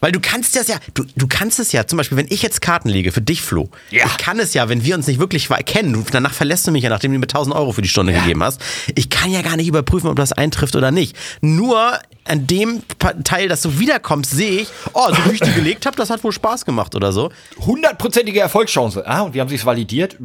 Weil 0.00 0.12
du 0.12 0.20
kannst 0.20 0.54
das 0.54 0.68
ja, 0.68 0.76
du, 0.94 1.04
du 1.16 1.26
kannst 1.26 1.58
es 1.58 1.72
ja, 1.72 1.86
zum 1.86 1.96
Beispiel, 1.96 2.16
wenn 2.16 2.28
ich 2.28 2.42
jetzt 2.42 2.60
Karten 2.60 2.88
lege 2.88 3.10
für 3.10 3.20
dich, 3.20 3.42
Flo, 3.42 3.68
Ja. 3.90 4.06
ich 4.06 4.16
kann 4.16 4.38
es 4.38 4.54
ja, 4.54 4.68
wenn 4.68 4.84
wir 4.84 4.94
uns 4.94 5.06
nicht 5.08 5.18
wirklich 5.18 5.48
kennen, 5.66 5.92
du, 5.92 6.04
danach 6.10 6.32
verlässt 6.34 6.66
du 6.66 6.70
mich 6.70 6.84
ja, 6.84 6.90
nachdem 6.90 7.12
du 7.12 7.18
mir 7.18 7.24
1000 7.24 7.54
Euro 7.56 7.72
für 7.72 7.82
die 7.82 7.88
Stunde 7.88 8.12
gegeben 8.12 8.42
hast, 8.42 8.60
ich 8.94 9.10
kann 9.10 9.30
ja 9.32 9.42
gar 9.42 9.56
nicht 9.56 9.66
überprüfen, 9.66 10.08
ob 10.08 10.16
das 10.16 10.32
eintrifft 10.32 10.76
oder 10.76 10.90
nicht. 10.92 11.16
Nur 11.40 11.98
an 12.24 12.46
dem 12.46 12.82
Teil, 13.24 13.48
dass 13.48 13.62
du 13.62 13.78
wiederkommst, 13.78 14.30
sehe 14.30 14.60
ich, 14.62 14.68
oh, 14.92 15.08
so 15.08 15.24
wie 15.30 15.34
ich 15.34 15.40
die 15.40 15.52
gelegt 15.54 15.86
habe, 15.86 15.96
das 15.96 16.10
hat 16.10 16.22
wohl 16.22 16.32
Spaß 16.32 16.64
gemacht 16.64 16.94
oder 16.94 17.10
so. 17.12 17.32
Hundertprozentige 17.60 18.40
Erfolgschance. 18.40 19.04
Ah, 19.06 19.22
und 19.22 19.34
wie 19.34 19.40
haben 19.40 19.48
sie 19.48 19.54
es 19.56 19.64
validiert? 19.64 20.16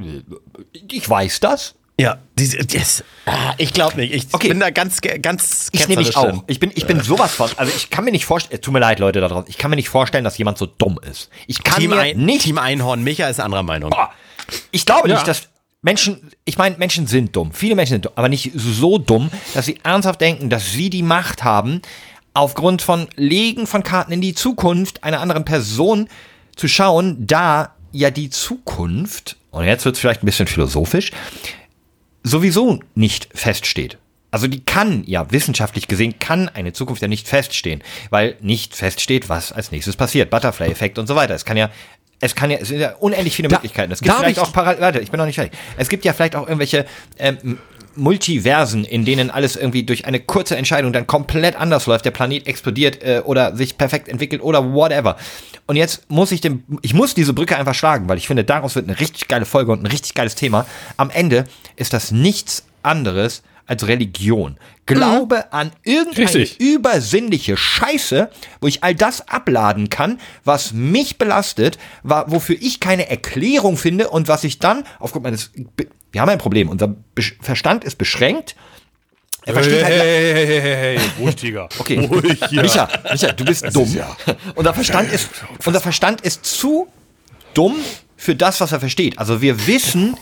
Ich 0.91 1.09
weiß 1.09 1.39
das. 1.39 1.75
Ja, 1.99 2.17
diese, 2.39 2.57
yes. 2.71 3.03
ah, 3.27 3.53
ich 3.59 3.71
glaube 3.71 3.97
nicht. 3.97 4.13
Ich 4.13 4.25
Okay. 4.33 4.47
bin 4.49 4.59
da 4.59 4.71
ganz, 4.71 4.99
ganz 5.01 5.69
Ich 5.71 5.87
nehme 5.87 6.03
ketzerisch 6.03 6.15
auch. 6.17 6.43
Ich 6.47 6.59
bin, 6.59 6.71
ich 6.73 6.87
bin 6.87 7.01
sowas 7.01 7.35
von. 7.35 7.49
Also 7.55 7.71
ich 7.75 7.91
kann 7.91 8.03
mir 8.03 8.11
nicht 8.11 8.25
vorstellen. 8.25 8.59
Tut 8.61 8.73
mir 8.73 8.79
leid, 8.79 8.97
Leute 8.99 9.21
da 9.21 9.27
draußen. 9.27 9.47
Ich 9.47 9.59
kann 9.59 9.69
mir 9.69 9.75
nicht 9.75 9.89
vorstellen, 9.89 10.23
dass 10.23 10.37
jemand 10.39 10.57
so 10.57 10.65
dumm 10.65 10.99
ist. 11.09 11.29
Ich 11.45 11.63
kann 11.63 11.79
Team, 11.79 11.91
mir 11.91 11.99
ein, 11.99 12.17
nicht. 12.17 12.43
Team 12.45 12.57
Einhorn, 12.57 13.03
Micha 13.03 13.27
ist 13.27 13.39
anderer 13.39 13.61
Meinung. 13.61 13.91
Boah, 13.91 14.11
ich 14.71 14.85
glaube 14.87 15.07
Ja. 15.07 15.15
nicht, 15.15 15.27
dass 15.27 15.49
Menschen. 15.83 16.31
Ich 16.45 16.57
meine, 16.57 16.77
Menschen 16.77 17.05
sind 17.05 17.35
dumm. 17.35 17.51
Viele 17.53 17.75
Menschen 17.75 17.91
sind 17.93 18.05
dumm, 18.05 18.13
aber 18.15 18.27
nicht 18.29 18.51
so 18.55 18.97
dumm, 18.97 19.29
dass 19.53 19.65
sie 19.67 19.79
ernsthaft 19.83 20.19
denken, 20.19 20.49
dass 20.49 20.71
sie 20.71 20.89
die 20.89 21.03
Macht 21.03 21.43
haben, 21.43 21.83
aufgrund 22.33 22.81
von 22.81 23.07
Legen 23.15 23.67
von 23.67 23.83
Karten 23.83 24.11
in 24.13 24.21
die 24.21 24.33
Zukunft 24.33 25.03
einer 25.03 25.19
anderen 25.21 25.45
Person 25.45 26.09
zu 26.55 26.67
schauen, 26.67 27.17
da 27.27 27.75
ja 27.91 28.09
die 28.09 28.31
Zukunft. 28.31 29.37
Und 29.51 29.65
jetzt 29.65 29.85
wird 29.85 29.93
es 29.95 30.01
vielleicht 30.01 30.23
ein 30.23 30.25
bisschen 30.25 30.47
philosophisch. 30.47 31.11
Sowieso 32.23 32.79
nicht 32.95 33.27
feststeht. 33.33 33.97
Also 34.31 34.47
die 34.47 34.61
kann 34.65 35.03
ja 35.05 35.31
wissenschaftlich 35.31 35.87
gesehen 35.87 36.17
kann 36.17 36.49
eine 36.49 36.73
Zukunft 36.73 37.01
ja 37.03 37.07
nicht 37.07 37.27
feststehen, 37.27 37.83
weil 38.09 38.35
nicht 38.41 38.75
feststeht, 38.75 39.29
was 39.29 39.51
als 39.51 39.71
nächstes 39.71 39.95
passiert, 39.95 40.31
Butterfly-Effekt 40.31 40.97
und 40.97 41.05
so 41.07 41.15
weiter. 41.15 41.35
Es 41.35 41.45
kann 41.45 41.57
ja 41.57 41.69
es 42.19 42.35
kann 42.35 42.49
ja, 42.49 42.57
es 42.57 42.69
sind 42.69 42.79
ja 42.79 42.93
unendlich 42.95 43.35
viele 43.35 43.49
Da- 43.49 43.57
Möglichkeiten. 43.57 43.91
Es 43.91 43.99
gibt 43.99 44.15
vielleicht 44.15 44.37
ich- 44.37 44.43
auch 44.43 44.53
parallel, 44.53 44.79
warte, 44.81 44.99
ich 45.01 45.11
bin 45.11 45.17
noch 45.19 45.25
nicht 45.25 45.35
fertig. 45.35 45.51
Es 45.75 45.89
gibt 45.89 46.05
ja 46.05 46.13
vielleicht 46.13 46.37
auch 46.37 46.43
irgendwelche 46.47 46.85
ähm, 47.19 47.59
Multiversen, 47.95 48.85
in 48.85 49.05
denen 49.05 49.29
alles 49.29 49.55
irgendwie 49.55 49.83
durch 49.83 50.05
eine 50.05 50.19
kurze 50.19 50.55
Entscheidung 50.55 50.93
dann 50.93 51.07
komplett 51.07 51.55
anders 51.55 51.85
läuft, 51.85 52.05
der 52.05 52.11
Planet 52.11 52.47
explodiert 52.47 53.03
äh, 53.03 53.21
oder 53.23 53.55
sich 53.55 53.77
perfekt 53.77 54.07
entwickelt 54.07 54.41
oder 54.41 54.73
whatever. 54.73 55.17
Und 55.67 55.75
jetzt 55.75 56.09
muss 56.09 56.31
ich 56.31 56.41
dem, 56.41 56.63
ich 56.81 56.93
muss 56.93 57.13
diese 57.13 57.33
Brücke 57.33 57.57
einfach 57.57 57.75
schlagen, 57.75 58.09
weil 58.09 58.17
ich 58.17 58.27
finde, 58.27 58.43
daraus 58.43 58.75
wird 58.75 58.87
eine 58.87 58.99
richtig 58.99 59.27
geile 59.27 59.45
Folge 59.45 59.71
und 59.71 59.81
ein 59.83 59.87
richtig 59.87 60.13
geiles 60.13 60.35
Thema. 60.35 60.65
Am 60.97 61.09
Ende 61.09 61.45
ist 61.75 61.93
das 61.93 62.11
nichts 62.11 62.65
anderes 62.81 63.43
als 63.65 63.87
Religion. 63.87 64.57
Glaube 64.85 65.53
an 65.53 65.71
irgendeine 65.83 66.25
Richtig. 66.25 66.59
übersinnliche 66.59 67.55
Scheiße, 67.55 68.29
wo 68.59 68.67
ich 68.67 68.83
all 68.83 68.93
das 68.93 69.27
abladen 69.29 69.89
kann, 69.89 70.19
was 70.43 70.73
mich 70.73 71.17
belastet, 71.17 71.77
wofür 72.03 72.57
ich 72.59 72.81
keine 72.81 73.09
Erklärung 73.09 73.77
finde 73.77 74.09
und 74.09 74.27
was 74.27 74.43
ich 74.43 74.59
dann 74.59 74.83
aufgrund 74.99 75.23
meines 75.23 75.51
wir 76.13 76.21
haben 76.21 76.29
ein 76.29 76.37
Problem, 76.37 76.69
unser 76.69 76.95
Verstand 77.41 77.83
ist 77.83 77.97
beschränkt. 77.97 78.55
Er 79.45 79.53
versteht 79.53 79.83
halt 79.83 79.93
hey, 79.93 80.33
hey, 80.33 80.45
hey, 80.45 80.61
hey, 80.61 80.97
hey, 80.97 80.99
ruhig, 81.19 81.35
Tiger. 81.35 81.67
Okay. 81.79 82.05
Ruhig 82.05 82.39
hier. 82.49 82.61
Micha, 82.61 82.87
Micha, 83.11 83.31
du 83.33 83.43
bist 83.43 83.75
dumm. 83.75 83.97
Unser 84.55 84.73
Verstand 84.73 85.11
ist, 85.11 85.29
unser 85.65 85.81
Verstand 85.81 86.21
ist 86.21 86.45
zu 86.45 86.87
dumm 87.53 87.75
für 88.15 88.35
das, 88.35 88.61
was 88.61 88.71
er 88.71 88.79
versteht. 88.79 89.19
Also 89.19 89.41
wir 89.41 89.67
wissen, 89.67 90.15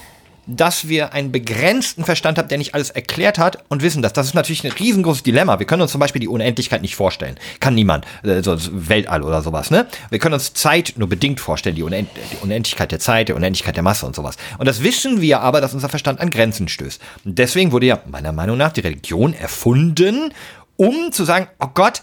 dass 0.48 0.88
wir 0.88 1.14
einen 1.14 1.32
begrenzten 1.32 2.04
Verstand 2.04 2.38
haben, 2.38 2.48
der 2.48 2.58
nicht 2.58 2.74
alles 2.74 2.90
erklärt 2.90 3.38
hat 3.38 3.64
und 3.70 3.84
wissen 3.84 4.02
das. 4.02 4.14
Das 4.14 4.28
ist 4.28 4.34
natürlich 4.34 4.64
ein 4.64 4.72
riesengroßes 4.72 5.24
Dilemma. 5.24 5.60
Wir 5.60 5.68
können 5.68 5.82
uns 5.82 5.92
zum 5.92 6.00
Beispiel 6.00 6.20
die 6.20 6.28
Unendlichkeit 6.28 6.82
nicht 6.82 6.96
vorstellen. 6.96 7.38
Kann 7.60 7.76
niemand. 7.76 8.06
So 8.24 8.56
das 8.56 8.70
Weltall 8.74 9.24
oder 9.24 9.42
sowas, 9.42 9.70
ne? 9.70 9.88
Wir 10.10 10.20
können 10.20 10.34
uns 10.34 10.54
Zeit 10.54 10.94
nur 10.98 11.08
bedingt 11.08 11.40
vorstellen, 11.40 11.76
die, 11.76 11.84
Unend 11.84 12.10
die 12.32 12.38
Unendlichkeit 12.44 12.92
der 12.92 13.00
Zeit, 13.00 13.30
die 13.30 13.34
Unendlichkeit 13.34 13.76
der 13.76 13.84
Masse 13.84 14.06
und 14.06 14.16
sowas. 14.16 14.36
Und 14.58 14.68
das 14.68 14.84
wissen 14.84 15.22
wir 15.22 15.42
aber, 15.42 15.62
dass 15.62 15.74
unser 15.74 15.90
Verstand 15.90 16.20
an 16.20 16.30
Grenzen 16.30 16.68
stößt. 16.68 17.02
Und 17.24 17.38
deswegen 17.38 17.72
wurde 17.72 17.86
ja 17.86 18.00
meiner 18.08 18.32
Meinung 18.32 18.58
nach 18.58 18.74
die 18.74 18.82
Religion 18.82 19.34
erfunden, 19.34 20.34
um 20.76 21.12
zu 21.12 21.24
sagen, 21.24 21.48
oh 21.60 21.70
Gott, 21.74 22.02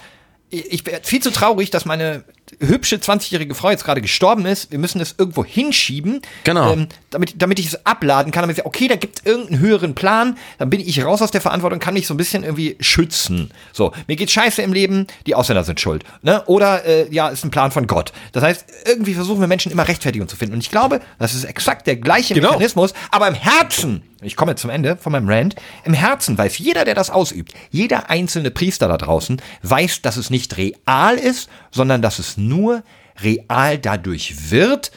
ich 0.51 0.85
bin 0.85 0.95
viel 1.03 1.21
zu 1.21 1.31
traurig, 1.31 1.71
dass 1.71 1.85
meine 1.85 2.25
hübsche 2.61 2.97
20-jährige 2.97 3.55
Frau 3.55 3.71
jetzt 3.71 3.85
gerade 3.85 4.01
gestorben 4.01 4.47
ist. 4.47 4.71
Wir 4.73 4.79
müssen 4.79 5.01
es 5.01 5.15
irgendwo 5.19 5.45
hinschieben, 5.45 6.21
Genau. 6.45 6.73
ähm, 6.73 6.89
damit, 7.11 7.35
damit 7.41 7.59
ich 7.59 7.67
es 7.67 7.87
abladen 7.87 8.33
kann. 8.33 8.43
Damit 8.43 8.55
ich, 8.55 8.59
sage, 8.59 8.67
okay, 8.69 8.89
da 8.89 8.97
gibt 8.97 9.21
es 9.21 9.27
irgendeinen 9.27 9.61
höheren 9.61 9.95
Plan. 9.95 10.37
Dann 10.59 10.71
bin 10.71 10.81
ich 10.81 11.05
raus 11.05 11.23
aus 11.23 11.31
der 11.31 11.41
Verantwortung, 11.41 11.79
kann 11.79 11.95
mich 11.95 12.07
so 12.07 12.15
ein 12.15 12.17
bisschen 12.17 12.43
irgendwie 12.45 12.77
schützen. 12.81 13.51
So, 13.73 13.93
mir 14.07 14.17
geht 14.17 14.31
scheiße 14.31 14.63
im 14.63 14.73
Leben, 14.73 15.07
die 15.27 15.35
Ausländer 15.35 15.65
sind 15.65 15.81
schuld. 15.81 16.05
Ne? 16.23 16.43
Oder, 16.47 16.85
äh, 16.85 17.07
ja, 17.13 17.29
ist 17.29 17.45
ein 17.45 17.51
Plan 17.51 17.71
von 17.71 17.87
Gott. 17.87 18.13
Das 18.33 18.43
heißt, 18.43 18.65
irgendwie 18.87 19.15
versuchen 19.15 19.41
wir 19.41 19.47
Menschen 19.47 19.71
immer 19.73 19.87
Rechtfertigung 19.87 20.29
zu 20.29 20.37
finden. 20.37 20.55
Und 20.55 20.61
ich 20.61 20.71
glaube, 20.71 21.01
das 21.19 21.35
ist 21.35 21.45
exakt 21.45 21.87
der 21.87 21.97
gleiche 21.97 22.35
Genau. 22.35 22.49
Mechanismus, 22.51 22.93
aber 23.11 23.29
im 23.29 23.35
Herzen, 23.35 24.03
ich 24.23 24.37
komme 24.37 24.53
jetzt 24.53 24.61
zum 24.61 24.71
Ende 24.71 24.97
von 24.97 25.13
meinem 25.13 25.29
Rant, 25.29 25.55
im 25.85 25.95
Herzen 25.95 26.37
weiß 26.37 26.59
jeder, 26.59 26.85
der 26.85 26.95
das 26.95 27.11
ausübt, 27.11 27.55
jeder 27.71 28.11
einzelne 28.11 28.51
Priester 28.51 28.89
da 28.89 28.97
draußen 28.97 29.41
weiß, 29.63 30.03
dass 30.03 30.17
es 30.17 30.31
nicht 30.31 30.57
real 30.57 31.17
ist, 31.17 31.49
sondern 31.71 32.03
dass 32.03 32.19
es 32.19 32.37
nur 32.37 32.83
real 33.21 33.79
dadurch 33.79 34.51
wird, 34.51 34.93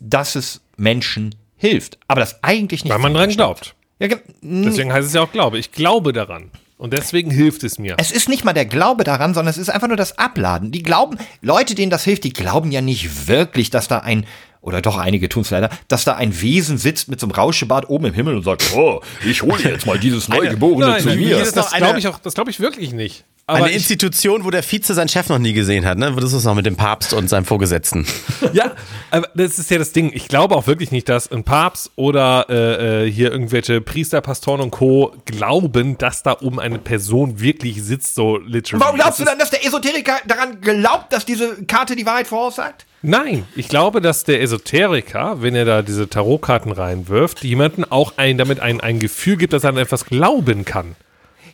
dass 0.00 0.34
es 0.34 0.60
Menschen 0.76 1.34
hilft. 1.56 1.98
Aber 2.08 2.20
das 2.20 2.42
eigentlich 2.42 2.84
nicht. 2.84 2.92
Weil 2.92 3.00
man 3.00 3.14
dran 3.14 3.30
glaubt. 3.30 3.74
Ja, 3.98 4.08
Deswegen 4.42 4.92
heißt 4.92 5.08
es 5.08 5.14
ja 5.14 5.22
auch 5.22 5.32
Glaube. 5.32 5.58
Ich 5.58 5.72
glaube 5.72 6.12
daran. 6.12 6.50
Und 6.76 6.92
deswegen 6.92 7.32
hilft 7.32 7.64
es 7.64 7.80
mir. 7.80 7.96
es 7.98 8.12
ist 8.12 8.28
nicht 8.28 8.44
mal 8.44 8.52
der 8.52 8.64
Glaube 8.64 9.02
daran, 9.02 9.34
sondern 9.34 9.50
es 9.50 9.58
ist 9.58 9.68
einfach 9.68 9.88
nur 9.88 9.96
das 9.96 10.16
Abladen. 10.16 10.70
Die 10.70 10.84
glauben, 10.84 11.18
Leute, 11.42 11.74
denen 11.74 11.90
das 11.90 12.04
hilft, 12.04 12.22
die 12.22 12.32
glauben 12.32 12.70
ja 12.70 12.80
nicht 12.80 13.26
wirklich, 13.26 13.70
dass 13.70 13.88
da 13.88 13.98
ein, 13.98 14.26
oder 14.60 14.80
doch 14.82 14.96
einige 14.98 15.28
tun 15.28 15.42
es 15.42 15.50
leider, 15.50 15.70
dass 15.88 16.04
da 16.04 16.14
ein 16.14 16.40
Wesen 16.40 16.78
sitzt 16.78 17.08
mit 17.08 17.20
so 17.20 17.26
einem 17.26 17.32
Rauschebart 17.32 17.88
oben 17.88 18.06
im 18.06 18.14
Himmel 18.14 18.36
und 18.36 18.42
sagt, 18.44 18.72
oh, 18.74 19.00
ich 19.24 19.42
hole 19.42 19.62
jetzt 19.62 19.86
mal 19.86 19.98
dieses 19.98 20.28
Neugeborene 20.28 20.86
Nein, 20.86 21.02
zu 21.02 21.08
nein, 21.08 21.18
mir. 21.18 21.38
das, 21.38 21.52
das 21.52 21.72
eine- 21.72 21.84
glaube 21.84 21.98
ich 21.98 22.08
auch, 22.08 22.18
das 22.18 22.34
glaube 22.34 22.50
ich 22.50 22.60
wirklich 22.60 22.92
nicht. 22.92 23.24
Aber 23.48 23.60
Eine 23.60 23.70
ich, 23.70 23.76
Institution, 23.76 24.44
wo 24.44 24.50
der 24.50 24.62
Vize 24.62 24.92
seinen 24.92 25.08
Chef 25.08 25.30
noch 25.30 25.38
nie 25.38 25.54
gesehen 25.54 25.86
hat, 25.86 25.96
ne? 25.96 26.14
Das 26.20 26.34
ist 26.34 26.44
noch 26.44 26.54
mit 26.54 26.66
dem 26.66 26.76
Papst 26.76 27.14
und 27.14 27.28
seinem 27.28 27.46
Vorgesetzten. 27.46 28.06
ja, 28.52 28.72
aber 29.10 29.26
das 29.34 29.58
ist 29.58 29.70
ja 29.70 29.78
das 29.78 29.92
Ding. 29.92 30.12
Ich 30.12 30.28
glaube 30.28 30.54
auch 30.54 30.66
wirklich 30.66 30.92
nicht, 30.92 31.08
dass 31.08 31.32
ein 31.32 31.44
Papst 31.44 31.90
oder 31.96 32.44
äh, 32.50 33.06
äh, 33.06 33.10
hier 33.10 33.32
irgendwelche 33.32 33.80
Priester, 33.80 34.20
Pastoren 34.20 34.60
und 34.60 34.70
Co. 34.70 35.16
glauben, 35.24 35.96
dass 35.96 36.22
da 36.22 36.36
oben 36.42 36.60
eine 36.60 36.78
Person 36.78 37.40
wirklich 37.40 37.82
sitzt, 37.82 38.16
so 38.16 38.36
literally. 38.36 38.84
Warum 38.84 38.96
glaubst 38.96 39.18
du 39.18 39.24
dann, 39.24 39.38
dass 39.38 39.48
der 39.48 39.64
Esoteriker 39.64 40.18
daran 40.26 40.60
glaubt, 40.60 41.10
dass 41.14 41.24
diese 41.24 41.64
Karte 41.64 41.96
die 41.96 42.04
Wahrheit 42.04 42.26
voraussagt? 42.26 42.84
Nein, 43.00 43.46
ich 43.56 43.70
glaube, 43.70 44.02
dass 44.02 44.24
der 44.24 44.42
Esoteriker, 44.42 45.40
wenn 45.40 45.54
er 45.54 45.64
da 45.64 45.80
diese 45.80 46.10
Tarotkarten 46.10 46.70
reinwirft, 46.70 47.42
jemanden 47.44 47.84
auch 47.84 48.12
ein, 48.18 48.36
damit 48.36 48.60
ein, 48.60 48.82
ein 48.82 48.98
Gefühl 48.98 49.38
gibt, 49.38 49.54
dass 49.54 49.64
er 49.64 49.70
an 49.70 49.78
etwas 49.78 50.04
glauben 50.04 50.66
kann. 50.66 50.96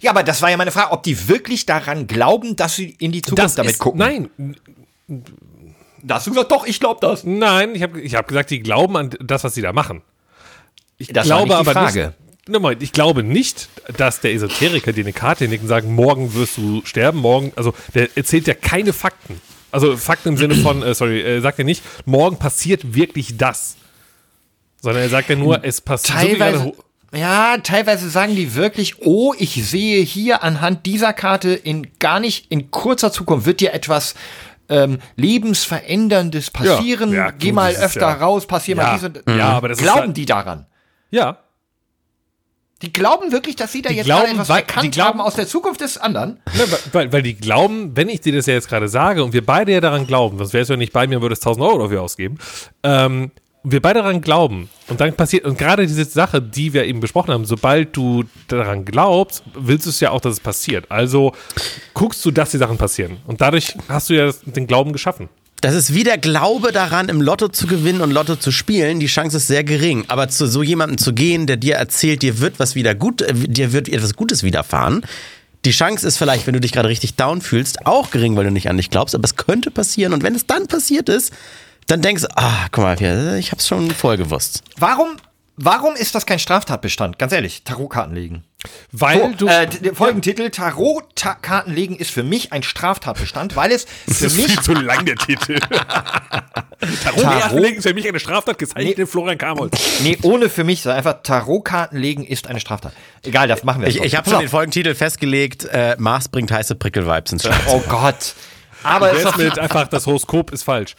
Ja, 0.01 0.11
aber 0.11 0.23
das 0.23 0.43
war 0.43 0.51
ja 0.51 0.57
meine 0.57 0.71
Frage, 0.73 0.93
ob 0.93 1.03
die 1.03 1.29
wirklich 1.29 1.67
daran 1.67 2.07
glauben, 2.07 2.57
dass 2.57 2.77
sie 2.77 2.91
in 2.99 3.13
die 3.13 3.23
Zukunft 3.23 3.59
damit 3.59 3.73
ist, 3.73 3.79
gucken. 3.79 3.99
Nein, 3.99 4.57
Da 6.03 6.17
hast 6.17 6.27
du 6.27 6.31
gesagt, 6.33 6.51
doch, 6.53 6.67
ich 6.67 6.81
glaube 6.81 7.01
das. 7.01 7.25
nein, 7.25 7.75
ich 7.75 7.83
habe 7.83 8.01
ich 8.01 8.15
hab 8.15 8.29
gesagt, 8.29 8.51
die 8.51 8.61
glauben 8.61 8.97
an 8.97 9.11
das, 9.21 9.45
was 9.45 9.55
sie 9.55 9.63
da 9.63 9.73
machen. 9.73 10.03
Ich 10.99 11.09
Das 11.09 11.29
war 11.29 11.45
nicht 11.45 11.61
die 11.61 11.65
Frage. 11.65 12.15
Nicht, 12.47 12.83
ich 12.83 12.93
glaube 12.93 13.23
nicht, 13.23 13.71
dass 13.97 14.21
der 14.21 14.35
Esoteriker 14.35 14.93
dir 14.93 15.03
eine 15.05 15.15
Karte 15.15 15.45
hinlegt 15.45 15.63
und 15.63 15.69
sagt, 15.69 15.87
morgen 15.89 16.35
wirst 16.35 16.59
du 16.59 16.83
sterben, 16.85 17.19
morgen, 17.21 17.53
also 17.57 17.73
der 17.95 18.15
erzählt 18.17 18.47
ja 18.47 18.53
keine 18.55 18.93
Fakten. 18.93 19.41
Also 19.73 19.97
Fakten 19.97 20.29
im 20.29 20.37
Sinne 20.37 20.55
von, 20.57 20.83
äh, 20.83 20.95
sorry, 20.95 21.23
er 21.23 21.41
sagt 21.41 21.59
ja 21.59 21.65
nicht, 21.65 21.83
morgen 22.05 22.37
passiert 22.39 22.95
wirklich 22.95 23.39
das. 23.39 23.77
Sondern 24.83 25.03
er 25.03 25.09
sagt 25.09 25.31
ja 25.31 25.37
nur, 25.37 25.65
es 25.65 25.81
passiert. 25.81 26.19
so 26.19 26.27
wie 26.27 26.31
Teilweise, 26.39 26.59
gerade- 26.65 26.77
ja, 27.17 27.59
teilweise 27.59 28.09
sagen 28.11 28.35
die 28.37 28.55
wirklich, 28.55 29.01
oh, 29.01 29.35
ich 29.39 29.65
sehe 29.69 30.03
hier 30.03 30.43
anhand 30.43 30.87
dieser 30.87 31.13
Karte 31.13 31.51
in 31.55 31.89
gar 31.99 32.21
nicht 32.21 32.51
in 32.51 32.71
kurzer 32.71 33.13
Zukunft 33.13 33.47
wird 33.47 33.61
dir 33.61 33.73
etwas 33.75 34.15
ähm, 34.69 34.99
lebensveränderndes 35.17 36.51
passieren. 36.51 37.13
Ja, 37.13 37.31
Geh 37.31 37.49
gut, 37.49 37.55
mal 37.57 37.75
öfter 37.77 38.01
ja- 38.01 38.15
raus, 38.15 38.47
passier 38.47 38.77
Ja, 38.77 38.83
mal 38.83 38.95
dies 38.95 39.05
und 39.05 39.23
ja, 39.39 39.51
aber 39.51 39.69
das 39.69 39.79
ist 39.79 39.85
Glauben 39.85 40.01
halt- 40.01 40.17
die 40.17 40.27
daran? 40.27 40.67
ja, 41.11 41.39
Die 42.83 42.93
glauben 42.93 43.33
wirklich, 43.33 43.57
dass 43.57 43.73
sie 43.73 43.81
da 43.83 43.89
Die 43.91 43.97
jetzt 43.97 44.05
glauben, 44.07 44.33
etwas 44.33 44.49
weil- 44.49 44.59
erkannt 44.61 44.85
die 44.87 44.91
glauben- 44.91 45.11
haben 45.19 45.21
aus 45.21 45.35
der 45.37 45.47
Zukunft 45.47 45.81
des 45.81 45.97
anderen. 45.97 46.41
Ne, 46.55 46.65
weil, 46.93 47.13
weil 47.13 47.23
die 47.23 47.35
glauben, 47.35 47.97
wenn 47.97 48.09
ich 48.11 48.21
dir 48.21 48.35
das 48.35 48.45
ja 48.47 48.55
jetzt 48.55 48.69
gerade 48.69 48.89
sage 48.89 49.25
und 49.25 49.33
wir 49.33 49.45
beide 49.47 49.73
ja 49.73 49.81
daran 49.81 50.07
glauben, 50.07 50.37
sonst 50.37 50.53
wärst 50.53 50.69
du 50.71 50.75
ja 50.75 50.77
nicht 50.79 50.93
bei 50.93 51.07
mir 51.07 51.17
und 51.17 51.23
würdest 51.23 51.43
1000 51.43 51.65
Euro 51.65 51.79
dafür 51.85 52.03
ausgeben, 52.03 52.37
ähm, 52.83 53.31
wir 53.65 53.81
beide 53.81 54.01
daran 54.01 54.21
glauben 54.21 54.69
und 54.89 55.01
dann 55.01 55.15
passiert, 55.15 55.45
und 55.47 55.57
gerade 55.57 55.87
diese 55.87 56.05
Sache, 56.05 56.43
die 56.43 56.75
wir 56.75 56.85
eben 56.85 57.01
besprochen 57.01 57.33
haben, 57.33 57.47
sobald 57.47 57.97
du 57.97 58.25
daran 58.47 58.85
glaubst, 58.85 59.43
willst 59.55 59.87
du 59.87 59.91
es 59.91 60.01
ja 60.01 60.11
auch, 60.11 60.21
dass 60.21 60.35
es 60.35 60.41
passiert. 60.41 60.91
Also 60.91 61.33
guckst 61.95 62.25
du, 62.27 62.31
dass 62.31 62.51
die 62.51 62.59
Sachen 62.59 62.77
passieren. 62.77 63.17
Und 63.27 63.41
dadurch 63.41 63.75
hast 63.89 64.11
du 64.11 64.15
ja 64.15 64.31
den 64.45 64.67
Glauben 64.67 64.93
geschaffen. 64.93 65.31
Das 65.63 65.75
ist 65.75 65.95
wie 65.95 66.05
der 66.05 66.19
Glaube 66.19 66.73
daran, 66.73 67.09
im 67.09 67.23
Lotto 67.23 67.49
zu 67.49 67.67
gewinnen 67.67 68.03
und 68.03 68.11
Lotto 68.11 68.37
zu 68.37 68.53
spielen. 68.53 69.01
Die 69.01 69.07
Chance 69.07 69.39
ist 69.39 69.47
sehr 69.47 69.65
gering. 69.65 70.05
Aber 70.09 70.29
zu 70.29 70.47
so 70.47 70.63
jemandem 70.63 70.99
zu 70.99 71.15
gehen, 71.15 71.47
der 71.47 71.57
dir 71.57 71.77
erzählt, 71.77 72.21
dir 72.21 72.41
wird 72.41 72.59
was 72.59 72.75
wieder 72.75 72.95
gut, 72.95 73.23
äh, 73.23 73.33
dir 73.33 73.73
wird 73.73 73.89
etwas 73.89 74.15
Gutes 74.15 74.43
widerfahren. 74.43 75.07
Die 75.65 75.71
Chance 75.71 76.07
ist 76.07 76.19
vielleicht, 76.19 76.47
wenn 76.47 76.53
du 76.53 76.61
dich 76.61 76.73
gerade 76.73 76.91
richtig 76.91 77.15
down 77.15 77.41
fühlst, 77.41 77.87
auch 77.87 78.11
gering, 78.11 78.37
weil 78.37 78.45
du 78.45 78.51
nicht 78.51 78.69
an 78.69 78.77
dich 78.77 78.91
glaubst. 78.91 79.15
Aber 79.15 79.25
es 79.25 79.37
könnte 79.37 79.71
passieren. 79.71 80.13
Und 80.13 80.23
wenn 80.23 80.35
es 80.35 80.45
dann 80.45 80.67
passiert 80.67 81.09
ist, 81.09 81.33
dann 81.87 82.03
denkst 82.03 82.23
du, 82.23 82.29
ah, 82.37 82.67
guck 82.73 82.85
mal, 82.85 82.97
hier, 82.97 83.35
ich 83.37 83.53
hab's 83.53 83.67
schon 83.69 83.91
vorher 83.91 84.19
gewusst. 84.19 84.63
Warum, 84.79 85.17
warum 85.57 85.95
ist 85.95 86.15
das 86.15 86.27
kein 86.27 86.39
Straftatbestand? 86.39 87.19
Ganz 87.19 87.33
ehrlich, 87.33 87.63
Tarotkarten 87.65 88.15
legen. 88.15 88.45
Weil 88.93 89.19
So, 89.19 89.29
du. 89.37 89.47
äh, 89.47 89.67
der 89.67 89.95
Folgentitel, 89.95 90.49
Tarotkarten 90.49 91.75
legen 91.75 91.97
ist 91.97 92.11
für 92.11 92.23
mich 92.23 92.53
ein 92.53 92.63
Straftatbestand, 92.63 93.57
weil 93.57 93.71
es 93.73 93.85
für 94.09 94.31
mich 94.31 94.59
zu 94.63 94.73
lang, 94.73 95.05
der 95.05 95.17
Titel. 95.17 95.59
Tarot 97.05 97.55
ist 97.77 97.83
für 97.83 97.95
mich 97.95 98.09
eine 98.09 98.21
Straftat, 98.21 98.59
gezeichnet 98.59 98.99
nee. 98.99 99.07
Florian 99.07 99.37
Kamholz. 99.39 100.01
Nee, 100.03 100.19
ohne 100.23 100.49
für 100.49 100.65
mich, 100.65 100.83
sondern 100.83 100.99
einfach 100.99 101.23
Tarotkarten 101.23 101.99
legen 101.99 102.25
ist 102.25 102.47
eine 102.47 102.61
Straftat. 102.61 102.93
Egal, 103.23 103.49
das 103.49 103.65
machen 103.65 103.83
wir 103.83 103.89
Ich, 103.89 103.97
jetzt 103.97 104.07
ich 104.07 104.17
habe 104.17 104.27
schon 104.29 104.37
auf. 104.37 104.43
den 104.45 104.49
Folgentitel 104.51 104.95
festgelegt, 104.95 105.65
äh, 105.71 105.97
Mars 105.99 106.29
bringt 106.29 106.51
heiße 106.51 106.75
Prickelvibes 106.75 107.33
ins 107.33 107.43
Schlaf. 107.43 107.67
Oh 107.69 107.83
Gott. 107.89 108.35
Aber 108.83 109.13
es 109.13 109.19
ist 109.19 109.25
Jetzt 109.25 109.33
doch, 109.35 109.39
mit 109.39 109.59
einfach, 109.59 109.89
das 109.89 110.07
Horoskop 110.07 110.51
ist 110.53 110.63
falsch. 110.63 110.95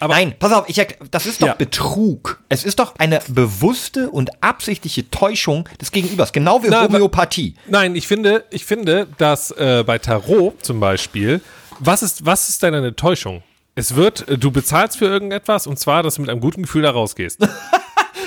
Aber 0.00 0.14
Nein, 0.14 0.34
pass 0.38 0.52
auf, 0.52 0.64
ich, 0.68 0.84
das 1.10 1.26
ist 1.26 1.42
doch 1.42 1.48
Ja. 1.48 1.54
Betrug. 1.54 2.40
Es 2.48 2.64
ist 2.64 2.78
doch 2.78 2.94
eine 2.98 3.20
bewusste 3.28 4.10
und 4.10 4.42
absichtliche 4.42 5.10
Täuschung 5.10 5.68
des 5.80 5.92
Gegenübers, 5.92 6.32
genau 6.32 6.62
wie 6.62 6.68
Na, 6.70 6.84
Homöopathie. 6.84 7.54
Nein, 7.68 7.94
ich 7.94 8.08
finde, 8.08 8.44
ich 8.50 8.64
finde, 8.64 9.06
dass 9.18 9.50
äh, 9.52 9.84
bei 9.86 9.98
Tarot 9.98 10.64
zum 10.64 10.80
Beispiel, 10.80 11.42
was 11.78 12.02
ist, 12.02 12.24
was 12.24 12.48
ist 12.48 12.62
denn 12.62 12.74
eine 12.74 12.96
Täuschung? 12.96 13.42
Es 13.74 13.94
wird, 13.94 14.26
äh, 14.28 14.38
du 14.38 14.50
bezahlst 14.50 14.96
für 14.98 15.04
irgendetwas 15.04 15.66
und 15.66 15.78
zwar, 15.78 16.02
dass 16.02 16.14
du 16.16 16.22
mit 16.22 16.30
einem 16.30 16.40
guten 16.40 16.62
Gefühl 16.62 16.82
da 16.82 16.90
rausgehst. 16.90 17.40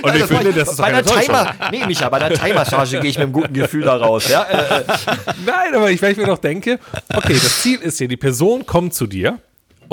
Und 0.02 0.14
ich 0.16 0.22
Das 0.22 0.30
finde, 0.32 0.52
das 0.52 0.70
ist 0.72 0.78
bei 0.78 0.86
einer 0.86 1.02
Täuschung. 1.04 1.22
Timer, 1.34 1.54
nee, 1.72 1.86
Micha, 1.86 2.10
bei 2.10 2.18
einer 2.18 2.36
Thai-Massage 2.36 3.00
gehe 3.00 3.10
ich 3.10 3.18
mit 3.18 3.24
einem 3.24 3.32
guten 3.32 3.54
Gefühl 3.54 3.84
da 3.84 3.96
raus. 3.96 4.28
Ja? 4.28 4.44
Äh, 4.44 4.82
äh, 4.82 4.84
Nein, 5.46 5.74
aber 5.76 5.92
ich, 5.92 6.02
weil 6.02 6.12
ich 6.12 6.18
mir 6.18 6.26
doch 6.26 6.40
denke, 6.40 6.78
okay, 7.16 7.36
das 7.42 7.62
Ziel 7.62 7.80
ist 7.80 8.02
ja, 8.02 8.08
die 8.08 8.18
Person 8.18 8.66
kommt 8.66 8.94
zu 8.94 9.08
dir 9.08 9.40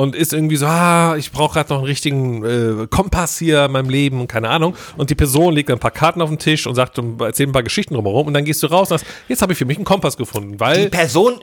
und 0.01 0.17
ist 0.17 0.33
irgendwie 0.33 0.57
so, 0.57 0.65
ah, 0.65 1.15
ich 1.19 1.31
brauche 1.31 1.53
gerade 1.53 1.69
noch 1.69 1.81
einen 1.81 1.87
richtigen 1.87 2.43
äh, 2.83 2.87
Kompass 2.87 3.37
hier 3.39 3.67
in 3.67 3.73
meinem 3.73 3.91
Leben 3.91 4.19
und 4.23 4.29
keine 4.29 4.49
Ahnung. 4.49 4.75
Und 4.97 5.11
die 5.11 5.15
Person 5.15 5.53
legt 5.53 5.71
ein 5.71 5.79
paar 5.79 5.91
Karten 5.91 6.23
auf 6.23 6.31
den 6.31 6.39
Tisch 6.39 6.67
und 6.67 6.75
sagt, 6.75 6.99
und 6.99 7.21
erzählt 7.21 7.51
ein 7.51 7.53
paar 7.53 7.63
Geschichten 7.63 7.93
drumherum 7.93 8.27
und 8.27 8.33
dann 8.33 8.47
gehst 8.47 8.63
du 8.63 8.69
raus 8.69 8.91
und 8.91 8.99
sagst, 8.99 9.05
jetzt 9.29 9.43
habe 9.43 9.53
ich 9.53 9.59
für 9.59 9.67
mich 9.67 9.77
einen 9.77 9.85
Kompass 9.85 10.17
gefunden, 10.17 10.53
die 10.53 10.61
weil 10.61 10.89
Person 10.89 11.35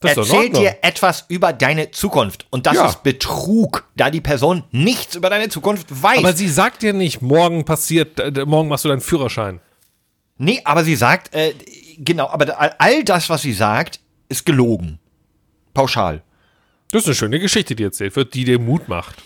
doch 0.00 0.10
in 0.10 0.18
erzählt 0.18 0.56
dir 0.56 0.76
etwas 0.82 1.24
über 1.26 1.52
deine 1.52 1.90
Zukunft. 1.90 2.46
Und 2.50 2.66
das 2.66 2.76
Ja. 2.76 2.86
ist 2.86 3.02
Betrug, 3.02 3.84
da 3.96 4.10
die 4.10 4.20
Person 4.20 4.62
nichts 4.70 5.16
über 5.16 5.28
deine 5.28 5.48
Zukunft 5.48 5.86
weiß. 5.90 6.18
Aber 6.18 6.34
sie 6.34 6.48
sagt 6.48 6.82
dir 6.82 6.92
nicht, 6.92 7.20
morgen 7.20 7.64
passiert, 7.64 8.20
äh, 8.20 8.44
morgen 8.46 8.68
machst 8.68 8.84
du 8.84 8.90
deinen 8.90 9.00
Führerschein. 9.00 9.58
nee, 10.38 10.60
aber 10.64 10.84
sie 10.84 10.94
sagt, 10.94 11.34
äh, 11.34 11.52
genau, 11.98 12.28
aber 12.28 12.80
all 12.80 13.02
das, 13.02 13.28
was 13.28 13.42
sie 13.42 13.52
sagt, 13.52 13.98
ist 14.28 14.46
gelogen. 14.46 15.00
Pauschal. 15.74 16.22
Das 16.92 17.04
ist 17.04 17.08
eine 17.08 17.14
schöne 17.14 17.40
Geschichte, 17.40 17.74
die 17.74 17.84
erzählt 17.84 18.14
wird, 18.16 18.34
die 18.34 18.44
dir 18.44 18.58
Mut 18.58 18.86
macht. 18.86 19.16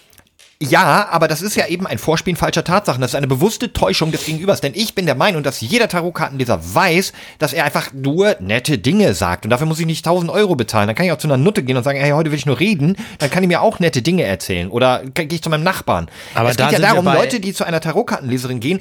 Ja, 0.59 1.09
aber 1.11 1.29
das 1.29 1.43
ist 1.43 1.55
ja 1.55 1.67
eben 1.67 1.87
ein 1.87 1.99
Vorspielen 1.99 2.37
falscher 2.37 2.65
Tatsachen. 2.65 3.03
Das 3.03 3.11
ist 3.11 3.15
eine 3.15 3.27
bewusste 3.27 3.75
Täuschung 3.75 4.11
des 4.11 4.25
Gegenübers. 4.25 4.63
Denn 4.63 4.73
ich 4.75 4.95
bin 4.95 5.05
der 5.05 5.15
Meinung, 5.15 5.43
dass 5.43 5.61
jeder 5.61 5.87
Tarotkartenleser 5.87 6.75
weiß, 6.75 7.13
dass 7.39 7.53
er 7.53 7.65
einfach 7.65 7.93
nur 7.93 8.37
nette 8.41 8.79
Dinge 8.79 9.13
sagt. 9.13 9.45
Und 9.45 9.51
dafür 9.51 9.67
muss 9.67 9.81
ich 9.81 9.85
nicht 9.87 10.07
1000 10.07 10.31
Euro 10.33 10.57
bezahlen. 10.57 10.87
Dann 10.87 10.97
kann 10.97 11.05
ich 11.05 11.13
auch 11.13 11.19
zu 11.19 11.29
einer 11.29 11.37
Nutte 11.37 11.63
gehen 11.63 11.77
und 11.77 11.83
sagen, 11.83 11.99
hey, 12.01 12.13
heute 12.13 12.31
will 12.31 12.39
ich 12.39 12.47
nur 12.47 12.59
reden. 12.59 12.97
Dann 13.19 13.31
kann 13.31 13.43
ich 13.43 13.49
mir 13.49 13.61
auch 13.61 13.81
nette 13.81 14.01
Dinge 14.01 14.23
erzählen. 14.23 14.71
Oder 14.71 15.03
gehe 15.05 15.27
ich 15.29 15.43
zu 15.43 15.51
meinem 15.51 15.63
Nachbarn. 15.63 16.09
Aber 16.35 16.49
es 16.49 16.57
da 16.57 16.71
geht 16.71 16.79
ja 16.79 16.89
darum, 16.89 17.05
Leute, 17.05 17.39
die 17.39 17.53
zu 17.53 17.65
einer 17.65 17.81
Tarotkartenleserin 17.83 18.59
gehen, 18.59 18.79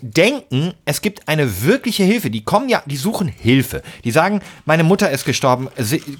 denken, 0.00 0.72
es 0.86 1.02
gibt 1.02 1.28
eine 1.28 1.62
wirkliche 1.62 2.04
Hilfe. 2.04 2.30
Die 2.30 2.42
kommen 2.42 2.70
ja, 2.70 2.82
die 2.86 2.96
suchen 2.96 3.28
Hilfe. 3.28 3.82
Die 4.02 4.12
sagen, 4.12 4.40
meine 4.64 4.82
Mutter 4.82 5.10
ist 5.10 5.26
gestorben. 5.26 5.68